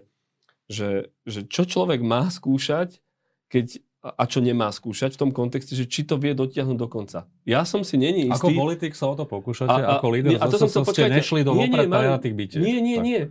že, 0.71 0.89
že 1.27 1.39
čo 1.51 1.67
človek 1.67 1.99
má 1.99 2.31
skúšať, 2.31 3.03
keď 3.51 3.83
a 4.03 4.23
čo 4.27 4.43
nemá 4.43 4.67
skúšať 4.67 5.15
v 5.15 5.19
tom 5.19 5.31
kontexte, 5.31 5.79
že 5.79 5.87
či 5.87 6.03
to 6.03 6.19
vie 6.19 6.35
dotiahnuť 6.35 6.75
do 6.75 6.91
konca. 6.91 7.23
Ja 7.47 7.63
som 7.63 7.87
si 7.87 7.95
není 7.95 8.27
istý. 8.27 8.51
Ako 8.51 8.51
politik 8.51 8.99
sa 8.99 9.07
o 9.07 9.15
to 9.15 9.23
pokúšate, 9.23 9.71
a, 9.71 9.79
a, 9.79 9.91
ako 9.95 10.07
líder 10.11 10.43
a 10.43 10.45
to 10.51 10.59
som 10.59 10.83
to, 10.83 10.91
ste 10.91 11.07
nešli 11.07 11.47
do 11.47 11.55
nie, 11.55 11.71
nie, 11.71 11.87
bytiek. 12.35 12.59
Nie, 12.59 12.83
nie, 12.83 12.97
tak. 12.99 13.07
nie. 13.07 13.21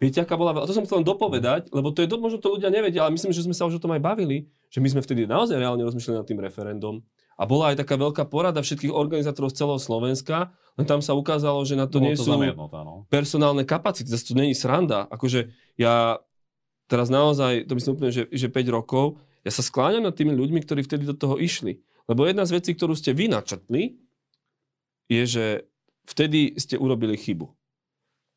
Viete, 0.00 0.18
aká 0.24 0.34
bola... 0.34 0.56
A 0.56 0.66
to 0.66 0.72
som 0.74 0.82
chcel 0.88 1.04
len 1.04 1.06
dopovedať, 1.06 1.70
lebo 1.70 1.92
to 1.92 2.02
je... 2.02 2.10
Možno 2.10 2.40
to 2.40 2.58
ľudia 2.58 2.72
nevedia, 2.72 3.06
ale 3.06 3.14
myslím, 3.14 3.30
že 3.30 3.44
sme 3.44 3.54
sa 3.54 3.68
už 3.68 3.78
o 3.78 3.82
tom 3.84 3.92
aj 3.94 4.02
bavili, 4.02 4.50
že 4.72 4.82
my 4.82 4.88
sme 4.88 5.04
vtedy 5.04 5.28
naozaj 5.28 5.54
reálne 5.60 5.84
rozmýšľali 5.84 6.16
nad 6.16 6.26
tým 6.26 6.40
referendum. 6.42 7.04
A 7.38 7.46
bola 7.46 7.70
aj 7.70 7.86
taká 7.86 7.94
veľká 7.94 8.26
porada 8.26 8.58
všetkých 8.64 8.90
organizátorov 8.90 9.54
z 9.54 9.62
celého 9.62 9.78
Slovenska, 9.78 10.50
len 10.74 10.86
tam 10.88 11.04
sa 11.04 11.12
ukázalo, 11.12 11.62
že 11.68 11.76
na 11.76 11.86
to 11.86 12.00
Bolo 12.00 12.08
nie 12.08 12.16
to 12.16 12.24
sú 12.24 12.34
no. 12.34 13.04
personálne 13.12 13.62
kapacity. 13.62 14.08
Zase 14.08 14.32
to 14.32 14.34
není 14.34 14.56
sranda. 14.56 15.06
Akože 15.12 15.52
ja 15.76 16.18
teraz 16.88 17.12
naozaj, 17.12 17.68
to 17.68 17.76
myslím 17.76 17.92
úplne, 17.94 18.10
že, 18.10 18.26
že 18.32 18.48
5 18.50 18.72
rokov, 18.74 19.22
ja 19.42 19.50
sa 19.50 19.62
skláňam 19.62 20.06
nad 20.06 20.14
tými 20.14 20.34
ľuďmi, 20.34 20.62
ktorí 20.62 20.86
vtedy 20.86 21.04
do 21.06 21.18
toho 21.18 21.38
išli. 21.38 21.82
Lebo 22.06 22.26
jedna 22.26 22.46
z 22.46 22.58
vecí, 22.58 22.70
ktorú 22.74 22.94
ste 22.94 23.14
vy 23.14 23.30
načrtli, 23.30 23.98
je, 25.10 25.22
že 25.26 25.46
vtedy 26.06 26.54
ste 26.58 26.78
urobili 26.78 27.18
chybu. 27.18 27.50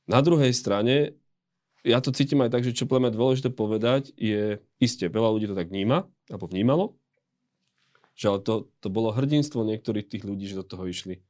Na 0.06 0.22
druhej 0.22 0.54
strane, 0.54 1.18
ja 1.86 2.02
to 2.02 2.14
cítim 2.14 2.42
aj 2.42 2.54
tak, 2.54 2.66
že 2.66 2.78
čo 2.78 2.90
pleme 2.90 3.10
dôležité 3.10 3.54
povedať, 3.54 4.14
je 4.18 4.62
isté, 4.82 5.10
veľa 5.10 5.34
ľudí 5.38 5.46
to 5.50 5.58
tak 5.58 5.70
vníma, 5.70 6.06
alebo 6.30 6.46
vnímalo, 6.50 6.86
že 8.18 8.26
ale 8.30 8.40
to, 8.42 8.70
to 8.82 8.88
bolo 8.90 9.14
hrdinstvo 9.14 9.66
niektorých 9.66 10.10
tých 10.10 10.24
ľudí, 10.26 10.50
že 10.50 10.62
do 10.62 10.66
toho 10.66 10.86
išli. 10.90 11.22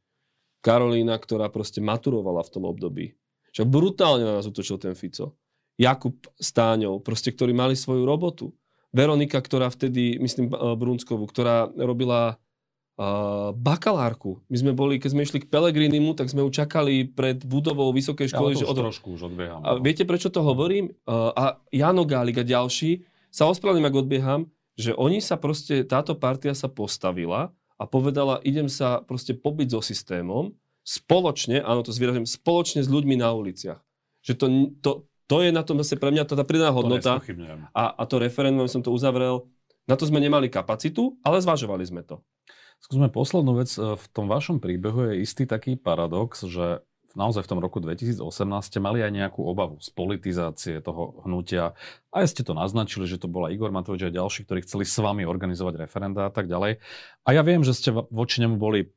Karolína, 0.63 1.19
ktorá 1.19 1.51
proste 1.51 1.84
maturovala 1.84 2.41
v 2.41 2.51
tom 2.51 2.63
období. 2.65 3.13
Že 3.53 3.63
brutálne 3.69 4.26
na 4.26 4.39
nás 4.39 4.49
utočil 4.49 4.82
ten 4.82 4.97
Fico. 4.97 5.38
Jakub 5.76 6.15
Stáňov, 6.39 7.03
proste, 7.03 7.36
ktorí 7.36 7.51
mali 7.51 7.76
svoju 7.76 8.07
robotu. 8.07 8.55
Veronika, 8.95 9.43
ktorá 9.43 9.67
vtedy, 9.67 10.15
myslím, 10.23 10.47
eh, 10.47 10.55
Brunskovú, 10.79 11.27
ktorá 11.27 11.67
robila 11.75 12.39
uh, 12.95 13.51
bakalárku. 13.51 14.39
My 14.47 14.57
sme 14.59 14.71
boli, 14.71 14.97
keď 14.97 15.09
sme 15.11 15.25
išli 15.27 15.43
k 15.43 15.51
Pelegrinimu, 15.51 16.15
tak 16.15 16.31
sme 16.31 16.47
ju 16.47 16.49
čakali 16.51 17.03
pred 17.03 17.43
budovou 17.43 17.91
vysokej 17.91 18.31
školy. 18.31 18.55
Ja, 18.55 18.63
že 18.63 18.71
od... 18.71 18.77
trošku 18.79 19.19
už 19.19 19.31
odbieham. 19.31 19.61
A 19.67 19.75
no. 19.77 19.83
viete, 19.83 20.07
prečo 20.07 20.31
to 20.31 20.39
hovorím? 20.39 20.95
Uh, 21.03 21.35
a 21.35 21.43
Jano 21.75 22.07
Gálik 22.07 22.39
a 22.39 22.45
ďalší, 22.47 23.03
sa 23.27 23.51
ospravedlňujem, 23.51 23.89
ak 23.91 23.99
odbieham, 23.99 24.41
že 24.79 24.91
oni 24.95 25.19
sa 25.19 25.35
proste, 25.35 25.83
táto 25.83 26.15
partia 26.15 26.55
sa 26.55 26.71
postavila 26.71 27.51
a 27.75 27.83
povedala, 27.83 28.39
idem 28.47 28.71
sa 28.71 29.03
proste 29.03 29.35
pobiť 29.35 29.75
so 29.75 29.83
systémom, 29.83 30.55
spoločne, 30.87 31.59
áno, 31.59 31.83
to 31.83 31.91
zvýrazím, 31.91 32.23
spoločne 32.23 32.79
s 32.85 32.87
ľuďmi 32.87 33.19
na 33.19 33.35
uliciach. 33.35 33.79
Že 34.23 34.33
to, 34.39 34.45
to, 34.79 34.91
to 35.26 35.41
je 35.41 35.49
na 35.49 35.65
tom 35.65 35.82
zase 35.82 35.97
pre 35.97 36.13
mňa 36.13 36.30
tá 36.30 36.45
pridaná 36.45 36.71
hodnota. 36.71 37.21
A, 37.73 37.84
a 37.97 38.03
to 38.05 38.21
referendum, 38.21 38.69
som 38.69 38.86
to 38.86 38.93
uzavrel, 38.93 39.49
na 39.86 39.93
to 39.97 40.05
sme 40.05 40.17
nemali 40.17 40.49
kapacitu, 40.49 41.17
ale 41.21 41.41
zvažovali 41.41 41.86
sme 41.86 42.01
to. 42.01 42.21
Skúsme 42.82 43.09
poslednú 43.09 43.57
vec. 43.57 43.69
E, 43.78 43.97
v 43.97 44.05
tom 44.13 44.26
vašom 44.30 44.57
príbehu 44.61 45.13
je 45.13 45.26
istý 45.26 45.45
taký 45.45 45.78
paradox, 45.78 46.45
že 46.45 46.86
naozaj 47.15 47.47
v 47.47 47.49
tom 47.55 47.59
roku 47.63 47.80
2018 47.80 48.19
ste 48.65 48.84
mali 48.84 48.99
aj 48.99 49.11
nejakú 49.13 49.41
obavu 49.41 49.80
z 49.80 49.89
politizácie 49.95 50.84
toho 50.84 51.23
hnutia. 51.23 51.73
Aj 52.11 52.26
ste 52.28 52.43
to 52.43 52.51
naznačili, 52.51 53.07
že 53.07 53.21
to 53.21 53.32
bola 53.32 53.49
Igor 53.49 53.71
Matovič 53.71 54.05
a 54.05 54.13
ďalší, 54.13 54.43
ktorí 54.45 54.67
chceli 54.67 54.84
s 54.84 54.99
vami 54.99 55.23
organizovať 55.23 55.88
referenda 55.88 56.28
a 56.28 56.32
tak 56.34 56.51
ďalej. 56.51 56.84
A 57.26 57.30
ja 57.32 57.41
viem, 57.41 57.63
že 57.63 57.73
ste 57.73 57.89
voči 57.95 58.43
nemu 58.43 58.59
boli 58.59 58.91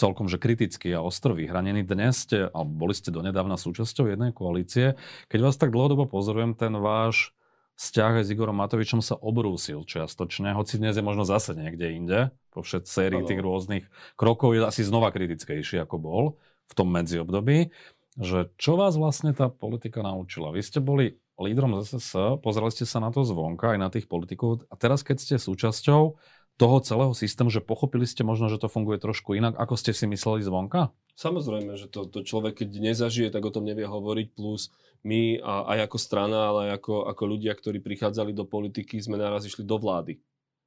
celkom 0.00 0.32
že 0.32 0.40
kritický 0.40 0.96
a 0.96 1.04
ostro 1.04 1.36
vyhranený. 1.36 1.84
Dnes 1.84 2.24
ste, 2.24 2.48
alebo 2.48 2.88
boli 2.88 2.96
ste 2.96 3.12
donedávna 3.12 3.60
súčasťou 3.60 4.08
jednej 4.08 4.32
koalície. 4.32 4.96
Keď 5.28 5.40
vás 5.44 5.60
tak 5.60 5.76
dlhodobo 5.76 6.08
pozorujem, 6.08 6.56
ten 6.56 6.72
váš 6.80 7.36
vzťah 7.76 8.24
s 8.24 8.32
Igorom 8.32 8.56
Matovičom 8.56 9.04
sa 9.04 9.20
obrúsil 9.20 9.84
čiastočne, 9.84 10.56
hoci 10.56 10.80
dnes 10.80 10.96
je 10.96 11.04
možno 11.04 11.28
zase 11.28 11.52
niekde 11.52 11.92
inde, 11.92 12.18
po 12.52 12.64
všet 12.64 12.88
sérii 12.88 13.24
tých 13.24 13.40
rôznych 13.40 13.84
krokov 14.16 14.56
je 14.56 14.64
asi 14.64 14.84
znova 14.84 15.12
kritickejší, 15.12 15.84
ako 15.84 15.96
bol 16.00 16.24
v 16.68 16.72
tom 16.72 16.88
medziobdobí. 16.92 17.72
Že 18.20 18.52
čo 18.60 18.76
vás 18.76 19.00
vlastne 19.00 19.32
tá 19.32 19.48
politika 19.48 20.04
naučila? 20.04 20.52
Vy 20.52 20.60
ste 20.60 20.80
boli 20.80 21.20
lídrom 21.40 21.72
ZSS, 21.80 22.40
pozreli 22.44 22.68
ste 22.68 22.84
sa 22.84 23.00
na 23.00 23.08
to 23.08 23.24
zvonka, 23.24 23.72
aj 23.72 23.80
na 23.80 23.88
tých 23.88 24.04
politikov 24.12 24.68
a 24.68 24.74
teraz, 24.76 25.00
keď 25.00 25.16
ste 25.16 25.34
súčasťou 25.40 26.20
toho 26.60 26.76
celého 26.84 27.16
systému, 27.16 27.48
že 27.48 27.64
pochopili 27.64 28.04
ste 28.04 28.20
možno, 28.20 28.52
že 28.52 28.60
to 28.60 28.68
funguje 28.68 29.00
trošku 29.00 29.32
inak, 29.32 29.56
ako 29.56 29.80
ste 29.80 29.96
si 29.96 30.04
mysleli 30.04 30.44
zvonka? 30.44 30.92
Samozrejme, 31.16 31.72
že 31.80 31.88
to, 31.88 32.04
to 32.04 32.20
človek, 32.20 32.60
keď 32.60 32.92
nezažije, 32.92 33.32
tak 33.32 33.48
o 33.48 33.52
tom 33.52 33.64
nevie 33.64 33.88
hovoriť, 33.88 34.36
plus 34.36 34.68
my 35.00 35.40
a, 35.40 35.72
aj 35.72 35.88
ako 35.88 35.96
strana, 35.96 36.52
ale 36.52 36.60
aj 36.68 36.84
ako, 36.84 37.08
ako 37.08 37.22
ľudia, 37.24 37.56
ktorí 37.56 37.80
prichádzali 37.80 38.36
do 38.36 38.44
politiky, 38.44 39.00
sme 39.00 39.16
naraz 39.16 39.48
išli 39.48 39.64
do 39.64 39.80
vlády. 39.80 40.20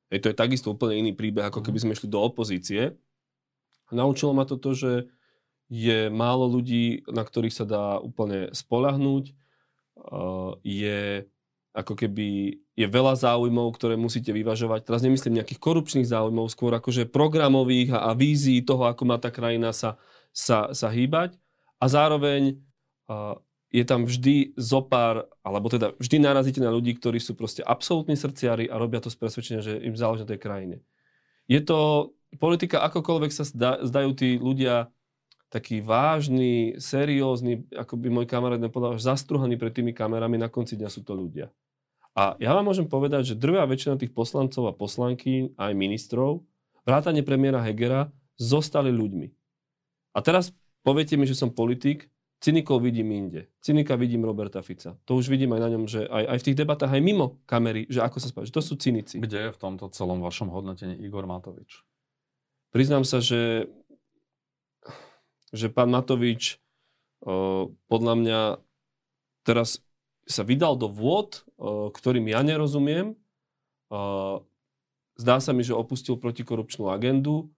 Hej, 0.10 0.26
to 0.26 0.30
je 0.34 0.42
takisto 0.42 0.74
úplne 0.74 0.98
iný 0.98 1.14
príbeh, 1.14 1.46
ako 1.46 1.62
keby 1.62 1.78
sme 1.78 1.94
išli 1.94 2.10
do 2.10 2.26
opozície. 2.26 2.98
Naučilo 3.94 4.34
ma 4.34 4.50
to 4.50 4.58
to, 4.58 4.74
že 4.74 4.92
je 5.70 6.10
málo 6.10 6.50
ľudí, 6.50 7.06
na 7.10 7.22
ktorých 7.22 7.54
sa 7.54 7.66
dá 7.70 7.86
úplne 8.02 8.50
spolahnúť. 8.54 9.34
Je 10.66 11.30
ako 11.74 11.94
keby 11.98 12.62
je 12.74 12.90
veľa 12.90 13.14
záujmov, 13.14 13.70
ktoré 13.78 13.94
musíte 13.94 14.34
vyvažovať. 14.34 14.90
Teraz 14.90 15.06
nemyslím 15.06 15.38
nejakých 15.42 15.62
korupčných 15.62 16.10
záujmov, 16.10 16.50
skôr 16.50 16.74
akože 16.74 17.06
programových 17.06 17.94
a, 17.94 18.10
a 18.10 18.18
vízií 18.18 18.66
toho, 18.66 18.90
ako 18.90 19.04
má 19.06 19.22
tá 19.22 19.30
krajina 19.30 19.70
sa, 19.70 20.02
sa, 20.34 20.74
sa 20.74 20.90
hýbať. 20.90 21.38
A 21.78 21.86
zároveň 21.86 22.58
uh, 23.06 23.38
je 23.70 23.86
tam 23.86 24.10
vždy 24.10 24.58
zopár, 24.58 25.30
alebo 25.46 25.70
teda 25.70 25.94
vždy 26.02 26.18
narazíte 26.22 26.62
na 26.62 26.74
ľudí, 26.74 26.98
ktorí 26.98 27.22
sú 27.22 27.38
proste 27.38 27.62
absolútni 27.62 28.18
srdciari 28.18 28.66
a 28.70 28.78
robia 28.82 29.02
to 29.02 29.14
z 29.14 29.18
presvedčenia, 29.22 29.62
že 29.62 29.78
im 29.82 29.94
záleží 29.94 30.26
na 30.26 30.32
tej 30.34 30.42
krajine. 30.42 30.78
Je 31.46 31.62
to 31.62 32.10
politika, 32.42 32.82
akokoľvek 32.90 33.32
sa 33.34 33.46
zdajú 33.82 34.10
tí 34.18 34.42
ľudia 34.42 34.90
taký 35.54 35.86
vážny, 35.86 36.82
seriózny, 36.82 37.70
ako 37.78 37.94
by 38.02 38.08
môj 38.10 38.26
kamarát 38.26 38.58
nepovedal, 38.58 38.98
zastruhaný 38.98 39.54
pred 39.62 39.70
tými 39.70 39.94
kamerami, 39.94 40.42
na 40.42 40.50
konci 40.50 40.74
dňa 40.74 40.90
sú 40.90 41.06
to 41.06 41.14
ľudia. 41.14 41.54
A 42.14 42.38
ja 42.38 42.54
vám 42.54 42.70
môžem 42.70 42.86
povedať, 42.86 43.34
že 43.34 43.40
drvá 43.40 43.66
väčšina 43.66 43.98
tých 43.98 44.14
poslancov 44.14 44.70
a 44.70 44.74
poslanky, 44.74 45.50
aj 45.58 45.74
ministrov, 45.74 46.46
vrátane 46.86 47.26
premiéra 47.26 47.66
Hegera, 47.66 48.14
zostali 48.38 48.94
ľuďmi. 48.94 49.28
A 50.14 50.20
teraz 50.22 50.54
poviete 50.86 51.18
mi, 51.18 51.26
že 51.26 51.34
som 51.34 51.50
politik, 51.50 52.14
cynikov 52.44 52.84
vidím 52.84 53.10
inde. 53.16 53.48
Cynika 53.64 53.96
vidím 53.96 54.28
Roberta 54.28 54.60
Fica. 54.60 55.00
To 55.08 55.16
už 55.16 55.32
vidím 55.32 55.56
aj 55.56 55.62
na 55.64 55.70
ňom, 55.74 55.84
že 55.88 56.04
aj, 56.06 56.24
aj 56.28 56.38
v 56.44 56.46
tých 56.52 56.60
debatách, 56.60 56.92
aj 56.92 57.02
mimo 57.02 57.40
kamery, 57.48 57.88
že 57.88 58.04
ako 58.04 58.18
sa 58.20 58.30
že 58.44 58.52
to 58.52 58.62
sú 58.62 58.76
cynici. 58.76 59.18
Kde 59.24 59.50
je 59.50 59.54
v 59.56 59.62
tomto 59.64 59.88
celom 59.96 60.20
vašom 60.20 60.52
hodnotení 60.52 61.00
Igor 61.00 61.24
Matovič? 61.24 61.88
Priznám 62.76 63.08
sa, 63.08 63.24
že, 63.24 63.72
že 65.56 65.72
pán 65.72 65.88
Matovič 65.88 66.60
o, 67.24 67.72
podľa 67.88 68.14
mňa 68.20 68.40
teraz 69.48 69.80
sa 70.24 70.48
vydal 70.48 70.80
do 70.80 70.88
vôd, 70.88 71.44
ktorým 71.94 72.32
ja 72.32 72.40
nerozumiem. 72.44 73.16
Zdá 75.14 75.36
sa 75.38 75.52
mi, 75.54 75.62
že 75.62 75.78
opustil 75.78 76.18
protikorupčnú 76.18 76.90
agendu 76.90 77.52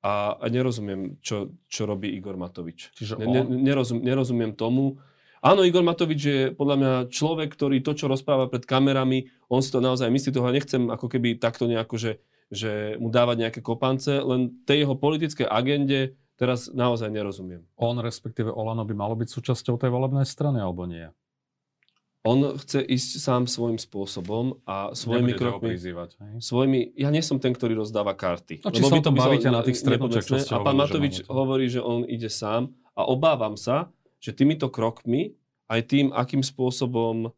a, 0.00 0.38
a 0.40 0.46
nerozumiem, 0.48 1.20
čo, 1.20 1.52
čo 1.68 1.84
robí 1.84 2.10
Igor 2.14 2.40
Matovič. 2.40 2.94
Čiže 2.96 3.20
on... 3.20 3.28
ne, 3.28 3.42
nerozum, 3.44 4.00
nerozumiem 4.00 4.56
tomu. 4.56 4.98
Áno, 5.42 5.66
Igor 5.66 5.82
Matovič 5.82 6.20
je 6.22 6.40
podľa 6.54 6.76
mňa 6.78 6.92
človek, 7.10 7.50
ktorý 7.50 7.82
to, 7.82 7.98
čo 7.98 8.06
rozpráva 8.06 8.46
pred 8.46 8.62
kamerami, 8.62 9.26
on 9.50 9.58
si 9.58 9.74
to 9.74 9.82
naozaj 9.82 10.06
myslí, 10.06 10.30
toho 10.30 10.54
nechcem 10.54 10.86
ako 10.86 11.10
keby 11.10 11.36
takto 11.42 11.66
nejako, 11.66 11.98
že, 11.98 12.12
že 12.46 12.94
mu 13.02 13.10
dávať 13.10 13.36
nejaké 13.46 13.60
kopance, 13.60 14.22
len 14.22 14.54
tej 14.62 14.86
jeho 14.86 14.94
politickej 14.94 15.50
agende 15.50 16.14
teraz 16.38 16.70
naozaj 16.70 17.10
nerozumiem. 17.10 17.66
On, 17.74 17.98
respektíve 17.98 18.50
Olano, 18.54 18.86
by 18.86 18.94
malo 18.94 19.14
byť 19.18 19.28
súčasťou 19.30 19.78
tej 19.78 19.90
volebnej 19.90 20.26
strany, 20.26 20.62
alebo 20.62 20.86
nie? 20.86 21.10
On 22.22 22.54
chce 22.54 22.86
ísť 22.86 23.10
sám 23.18 23.42
svojím 23.50 23.82
spôsobom 23.82 24.62
a 24.62 24.94
svojimi 24.94 25.34
Nebudete 25.34 25.42
krokmi... 25.42 25.68
Prizývať, 25.74 26.10
svojimi, 26.38 26.94
ja 26.94 27.10
nie 27.10 27.22
som 27.22 27.42
ten, 27.42 27.50
ktorý 27.50 27.82
rozdáva 27.82 28.14
karty. 28.14 28.62
No, 28.62 28.70
či 28.70 28.82
sa 28.86 29.02
to 29.02 29.10
bavíte 29.10 29.50
na 29.50 29.66
tých 29.66 29.82
stretnutiach, 29.82 30.22
čo 30.22 30.38
ste 30.38 30.54
A 30.54 30.62
pán 30.62 30.78
Matovič 30.78 31.26
hovorí, 31.26 31.66
že 31.66 31.82
on 31.82 32.06
ide 32.06 32.30
sám 32.30 32.70
a 32.94 33.02
obávam 33.10 33.58
sa, 33.58 33.90
že 34.22 34.30
týmito 34.30 34.70
krokmi, 34.70 35.34
aj 35.66 35.80
tým, 35.90 36.06
akým 36.14 36.46
spôsobom 36.46 37.34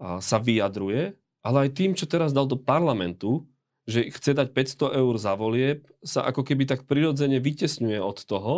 sa 0.00 0.36
vyjadruje, 0.40 1.16
ale 1.44 1.56
aj 1.68 1.70
tým, 1.76 1.92
čo 1.92 2.08
teraz 2.08 2.32
dal 2.32 2.48
do 2.48 2.56
parlamentu, 2.56 3.44
že 3.86 4.08
chce 4.10 4.34
dať 4.34 4.50
500 4.50 4.98
eur 4.98 5.14
za 5.20 5.38
volieb, 5.38 5.86
sa 6.02 6.26
ako 6.26 6.42
keby 6.42 6.66
tak 6.66 6.88
prirodzene 6.90 7.38
vytesňuje 7.38 8.02
od 8.02 8.18
toho, 8.24 8.54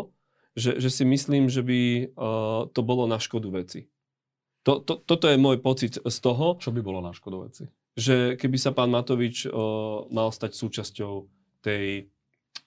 že, 0.56 0.80
že 0.80 0.88
si 0.90 1.04
myslím, 1.04 1.52
že 1.52 1.60
by 1.60 1.80
uh, 2.16 2.62
to 2.72 2.80
bolo 2.80 3.04
na 3.04 3.20
škodu 3.20 3.52
veci. 3.52 3.86
To, 4.68 4.84
to, 4.84 5.00
toto 5.00 5.32
je 5.32 5.40
môj 5.40 5.64
pocit 5.64 5.96
z 5.96 6.16
toho. 6.20 6.60
Čo 6.60 6.76
by 6.76 6.84
bolo 6.84 7.00
na 7.00 7.16
škodu 7.16 7.48
veci? 7.48 7.64
Že 7.96 8.36
keby 8.36 8.56
sa 8.60 8.76
pán 8.76 8.92
Matovič 8.92 9.48
o, 9.48 10.04
mal 10.12 10.28
stať 10.28 10.52
súčasťou 10.52 11.12
tej 11.64 12.12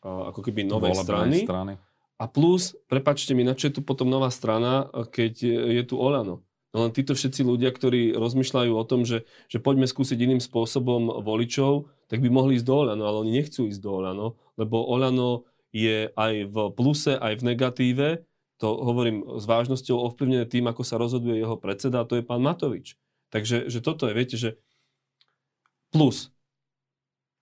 o, 0.01 0.33
ako 0.33 0.41
keby 0.41 0.65
novej 0.65 0.97
strany. 0.97 1.45
strany. 1.45 1.73
A 2.17 2.25
plus, 2.25 2.73
prepačte 2.89 3.37
mi, 3.37 3.45
na 3.45 3.53
čo 3.53 3.69
je 3.69 3.77
tu 3.77 3.81
potom 3.85 4.09
nová 4.09 4.33
strana, 4.33 4.89
keď 5.13 5.33
je, 5.77 5.81
tu 5.85 6.01
Olano? 6.01 6.41
No 6.73 6.87
len 6.87 6.91
títo 6.95 7.13
všetci 7.13 7.45
ľudia, 7.45 7.69
ktorí 7.69 8.17
rozmýšľajú 8.17 8.71
o 8.73 8.83
tom, 8.87 9.05
že, 9.05 9.27
že 9.51 9.61
poďme 9.61 9.85
skúsiť 9.85 10.17
iným 10.17 10.41
spôsobom 10.41 11.21
voličov, 11.21 11.85
tak 12.09 12.23
by 12.23 12.29
mohli 12.33 12.57
ísť 12.57 12.65
do 12.65 12.75
Olano, 12.81 13.03
ale 13.05 13.17
oni 13.27 13.31
nechcú 13.37 13.69
ísť 13.69 13.81
do 13.81 13.91
Olano, 13.91 14.27
lebo 14.57 14.81
Olano 14.81 15.45
je 15.69 16.09
aj 16.15 16.33
v 16.49 16.55
pluse, 16.73 17.13
aj 17.13 17.33
v 17.39 17.45
negatíve 17.45 18.07
to 18.61 18.69
hovorím 18.69 19.41
s 19.41 19.49
vážnosťou 19.49 19.97
ovplyvnené 19.97 20.45
tým, 20.45 20.69
ako 20.69 20.85
sa 20.85 21.01
rozhoduje 21.01 21.41
jeho 21.41 21.57
predseda, 21.57 22.05
a 22.05 22.07
to 22.07 22.21
je 22.21 22.23
pán 22.23 22.45
Matovič. 22.45 22.93
Takže 23.33 23.65
že 23.73 23.81
toto 23.81 24.05
je, 24.05 24.13
viete, 24.13 24.37
že 24.37 24.61
plus. 25.89 26.29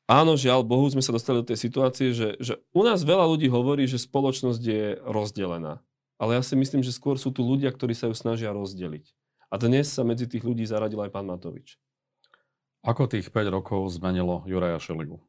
Áno, 0.07 0.39
žiaľ 0.39 0.63
Bohu, 0.63 0.87
sme 0.87 1.03
sa 1.03 1.11
dostali 1.11 1.43
do 1.43 1.49
tej 1.51 1.59
situácie, 1.59 2.15
že, 2.15 2.39
že 2.39 2.63
u 2.71 2.87
nás 2.87 3.03
veľa 3.03 3.27
ľudí 3.35 3.51
hovorí, 3.51 3.83
že 3.83 3.99
spoločnosť 3.99 4.61
je 4.63 4.83
rozdelená. 5.03 5.83
Ale 6.15 6.39
ja 6.39 6.41
si 6.41 6.55
myslím, 6.55 6.81
že 6.81 6.95
skôr 6.95 7.19
sú 7.19 7.35
tu 7.35 7.43
ľudia, 7.43 7.69
ktorí 7.69 7.91
sa 7.93 8.07
ju 8.07 8.15
snažia 8.15 8.55
rozdeliť. 8.55 9.11
A 9.51 9.59
dnes 9.59 9.91
sa 9.91 10.07
medzi 10.07 10.25
tých 10.25 10.41
ľudí 10.41 10.63
zaradil 10.63 11.03
aj 11.03 11.11
pán 11.13 11.27
Matovič. 11.27 11.75
Ako 12.79 13.11
tých 13.11 13.27
5 13.27 13.51
rokov 13.51 13.91
zmenilo 13.91 14.47
Juraja 14.47 14.79
Šeligu? 14.79 15.19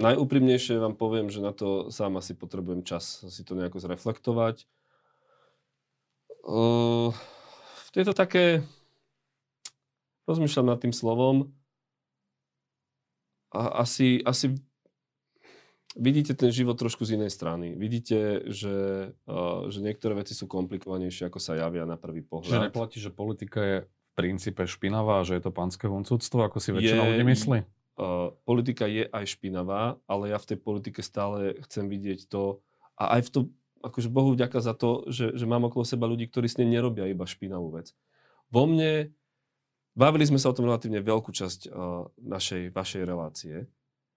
Najúprimnejšie 0.00 0.80
vám 0.80 0.96
poviem, 0.96 1.28
že 1.28 1.44
na 1.44 1.52
to 1.52 1.92
sám 1.92 2.16
asi 2.16 2.32
potrebujem 2.32 2.80
čas 2.88 3.20
si 3.28 3.44
to 3.44 3.52
nejako 3.52 3.84
zreflektovať. 3.84 4.64
Uh, 6.40 7.12
je 7.92 8.04
to 8.08 8.16
také... 8.16 8.64
Rozmýšľam 10.24 10.72
nad 10.72 10.78
tým 10.80 10.94
slovom. 10.94 11.52
A 13.50 13.82
asi, 13.82 14.22
asi 14.22 14.56
vidíte 15.98 16.38
ten 16.38 16.54
život 16.54 16.78
trošku 16.78 17.02
z 17.02 17.18
inej 17.18 17.34
strany. 17.34 17.74
Vidíte, 17.74 18.46
že, 18.48 19.10
uh, 19.26 19.68
že 19.68 19.84
niektoré 19.84 20.16
veci 20.16 20.32
sú 20.32 20.46
komplikovanejšie, 20.46 21.28
ako 21.28 21.42
sa 21.42 21.58
javia 21.58 21.84
na 21.84 22.00
prvý 22.00 22.22
pohľad. 22.24 22.46
Že 22.46 22.66
neplatí, 22.72 22.96
že 23.02 23.10
politika 23.12 23.60
je 23.60 23.76
v 23.84 24.10
princípe 24.16 24.64
špinavá, 24.64 25.26
že 25.28 25.36
je 25.36 25.42
to 25.44 25.52
pánske 25.52 25.90
huncúctvo, 25.90 26.46
ako 26.46 26.56
si 26.56 26.70
väčšina 26.72 27.04
ľudí 27.04 27.24
myslí? 27.26 27.79
Politika 28.48 28.88
je 28.88 29.04
aj 29.04 29.36
špinavá, 29.36 30.00
ale 30.08 30.32
ja 30.32 30.38
v 30.40 30.48
tej 30.54 30.58
politike 30.60 31.04
stále 31.04 31.58
chcem 31.68 31.84
vidieť 31.84 32.32
to 32.32 32.64
a 32.96 33.18
aj 33.18 33.20
v 33.26 33.30
to, 33.30 33.40
akože 33.84 34.08
Bohu 34.08 34.32
vďaka 34.32 34.60
za 34.60 34.72
to, 34.76 35.08
že, 35.08 35.36
že 35.36 35.44
mám 35.48 35.68
okolo 35.68 35.84
seba 35.84 36.08
ľudí, 36.08 36.28
ktorí 36.28 36.48
s 36.48 36.56
nej 36.60 36.68
nerobia 36.68 37.08
iba 37.08 37.28
špinavú 37.28 37.72
vec. 37.76 37.92
Vo 38.48 38.64
mne, 38.64 39.12
bavili 39.96 40.24
sme 40.28 40.40
sa 40.40 40.52
o 40.52 40.56
tom 40.56 40.68
relatívne 40.68 41.00
veľkú 41.00 41.32
časť 41.32 41.68
uh, 41.68 42.08
našej, 42.20 42.72
vašej 42.72 43.02
relácie, 43.04 43.56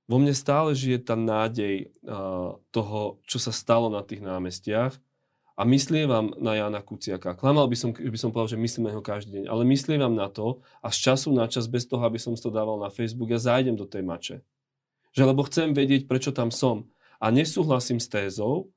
vo 0.03 0.19
mne 0.19 0.36
stále 0.36 0.75
žije 0.75 0.99
tá 0.99 1.15
nádej 1.15 1.95
uh, 2.03 2.59
toho, 2.75 3.23
čo 3.23 3.39
sa 3.39 3.55
stalo 3.55 3.88
na 3.88 4.03
tých 4.03 4.19
námestiach, 4.19 4.95
a 5.53 5.61
myslím 5.69 6.09
vám 6.09 6.33
na 6.41 6.57
Jana 6.57 6.81
Kuciaka. 6.81 7.37
Klamal 7.37 7.69
by 7.69 7.77
som, 7.77 7.93
by 7.93 8.17
som 8.17 8.33
povedal, 8.33 8.57
že 8.57 8.61
myslím 8.61 8.89
na 8.89 8.97
ho 8.97 9.05
každý 9.05 9.37
deň, 9.37 9.45
ale 9.45 9.61
myslím 9.69 10.01
vám 10.01 10.15
na 10.17 10.25
to 10.25 10.65
a 10.81 10.89
z 10.89 11.13
času 11.13 11.29
na 11.29 11.45
čas, 11.45 11.69
bez 11.69 11.85
toho, 11.85 12.01
aby 12.01 12.17
som 12.17 12.33
to 12.33 12.49
dával 12.49 12.81
na 12.81 12.89
Facebook, 12.89 13.29
ja 13.29 13.37
zájdem 13.37 13.77
do 13.77 13.85
tej 13.85 14.01
mače. 14.01 14.41
Že 15.13 15.23
lebo 15.29 15.45
chcem 15.45 15.77
vedieť, 15.77 16.09
prečo 16.09 16.33
tam 16.33 16.49
som. 16.49 16.89
A 17.21 17.29
nesúhlasím 17.29 18.01
s 18.01 18.09
tézou, 18.09 18.73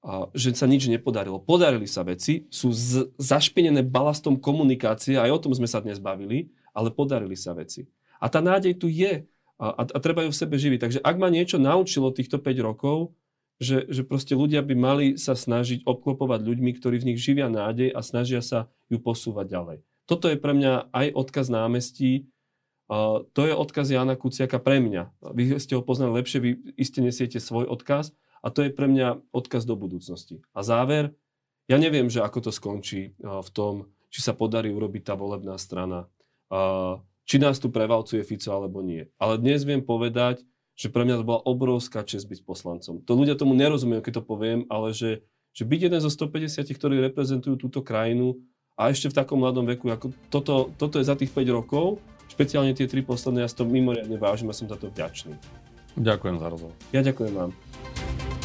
a, 0.00 0.32
že 0.32 0.56
sa 0.56 0.64
nič 0.64 0.88
nepodarilo. 0.88 1.44
Podarili 1.44 1.84
sa 1.84 2.00
veci, 2.08 2.48
sú 2.48 2.72
z, 2.72 3.12
zašpinené 3.20 3.84
balastom 3.84 4.40
komunikácie, 4.40 5.20
aj 5.20 5.30
o 5.30 5.42
tom 5.44 5.52
sme 5.52 5.68
sa 5.68 5.84
dnes 5.84 6.00
bavili, 6.00 6.48
ale 6.72 6.88
podarili 6.88 7.36
sa 7.36 7.52
veci. 7.52 7.84
A 8.16 8.32
tá 8.32 8.40
nádej 8.40 8.80
tu 8.80 8.88
je 8.88 9.28
a, 9.60 9.66
a, 9.76 9.82
a 9.86 9.98
treba 10.00 10.24
ju 10.24 10.32
v 10.32 10.40
sebe 10.40 10.56
živiť. 10.56 10.78
Takže 10.80 11.00
ak 11.04 11.16
ma 11.20 11.28
niečo 11.28 11.60
naučilo 11.60 12.10
týchto 12.10 12.40
5 12.40 12.66
rokov, 12.66 13.12
že, 13.60 13.88
že 13.90 14.02
proste 14.06 14.32
ľudia 14.32 14.62
by 14.62 14.74
mali 14.74 15.06
sa 15.20 15.34
snažiť 15.34 15.84
obklopovať 15.84 16.40
ľuďmi, 16.42 16.70
ktorí 16.78 17.02
v 17.02 17.14
nich 17.14 17.20
živia 17.20 17.50
nádej 17.50 17.92
a 17.92 18.00
snažia 18.00 18.40
sa 18.40 18.72
ju 18.88 18.98
posúvať 19.02 19.46
ďalej. 19.48 19.78
toto 20.06 20.28
je 20.28 20.36
pre 20.36 20.52
mňa 20.52 20.92
aj 20.92 21.06
odkaz 21.14 21.46
námestí, 21.48 22.28
to 23.32 23.40
je 23.48 23.54
odkaz 23.56 23.88
Jana 23.88 24.18
Kuciaka 24.18 24.60
pre 24.60 24.76
mňa. 24.76 25.32
Vy 25.32 25.56
ste 25.56 25.78
ho 25.78 25.82
poznali 25.82 26.20
lepšie, 26.20 26.38
vy 26.44 26.50
iste 26.76 27.00
nesiete 27.00 27.40
svoj 27.40 27.64
odkaz 27.64 28.12
a 28.44 28.52
to 28.52 28.66
je 28.66 28.74
pre 28.74 28.84
mňa 28.90 29.32
odkaz 29.32 29.64
do 29.64 29.78
budúcnosti. 29.78 30.44
A 30.52 30.60
záver, 30.60 31.16
ja 31.70 31.80
neviem, 31.80 32.12
že 32.12 32.20
ako 32.20 32.38
to 32.44 32.50
skončí 32.52 33.16
v 33.22 33.50
tom, 33.54 33.88
či 34.12 34.20
sa 34.20 34.36
podarí 34.36 34.68
urobiť 34.68 35.08
tá 35.08 35.14
volebná 35.16 35.56
strana, 35.56 36.04
uh, 36.52 37.00
či 37.24 37.40
nás 37.40 37.56
tu 37.56 37.72
prevalcuje 37.72 38.20
Fico 38.28 38.52
alebo 38.52 38.84
nie. 38.84 39.08
Ale 39.16 39.40
dnes 39.40 39.64
viem 39.64 39.80
povedať, 39.80 40.44
že 40.76 40.88
pre 40.88 41.04
mňa 41.04 41.20
to 41.20 41.28
bola 41.28 41.40
obrovská 41.44 42.02
čest 42.02 42.28
byť 42.28 42.44
poslancom. 42.44 43.04
To 43.04 43.12
ľudia 43.12 43.36
tomu 43.36 43.52
nerozumejú, 43.52 44.00
keď 44.00 44.20
to 44.20 44.24
poviem, 44.24 44.64
ale 44.72 44.96
že, 44.96 45.22
že 45.52 45.68
byť 45.68 45.80
jeden 45.92 46.00
zo 46.00 46.10
150, 46.10 46.64
ktorí 46.64 47.00
reprezentujú 47.12 47.60
túto 47.60 47.84
krajinu 47.84 48.40
a 48.76 48.88
ešte 48.88 49.12
v 49.12 49.16
takom 49.20 49.44
mladom 49.44 49.68
veku, 49.68 49.92
ako 49.92 50.10
toto, 50.32 50.54
toto 50.80 50.96
je 50.96 51.04
za 51.04 51.14
tých 51.14 51.30
5 51.30 51.44
rokov, 51.52 52.00
špeciálne 52.32 52.72
tie 52.72 52.88
tri 52.88 53.04
posledné, 53.04 53.44
ja 53.44 53.48
si 53.48 53.56
to 53.60 53.68
mimoriadne 53.68 54.16
vážim 54.16 54.48
a 54.48 54.56
som 54.56 54.64
za 54.64 54.80
to 54.80 54.88
vďačný. 54.88 55.36
Ďakujem 56.00 56.36
za 56.40 56.46
rozhovor. 56.48 56.76
Ja 56.88 57.04
ďakujem 57.04 57.32
vám. 57.36 58.41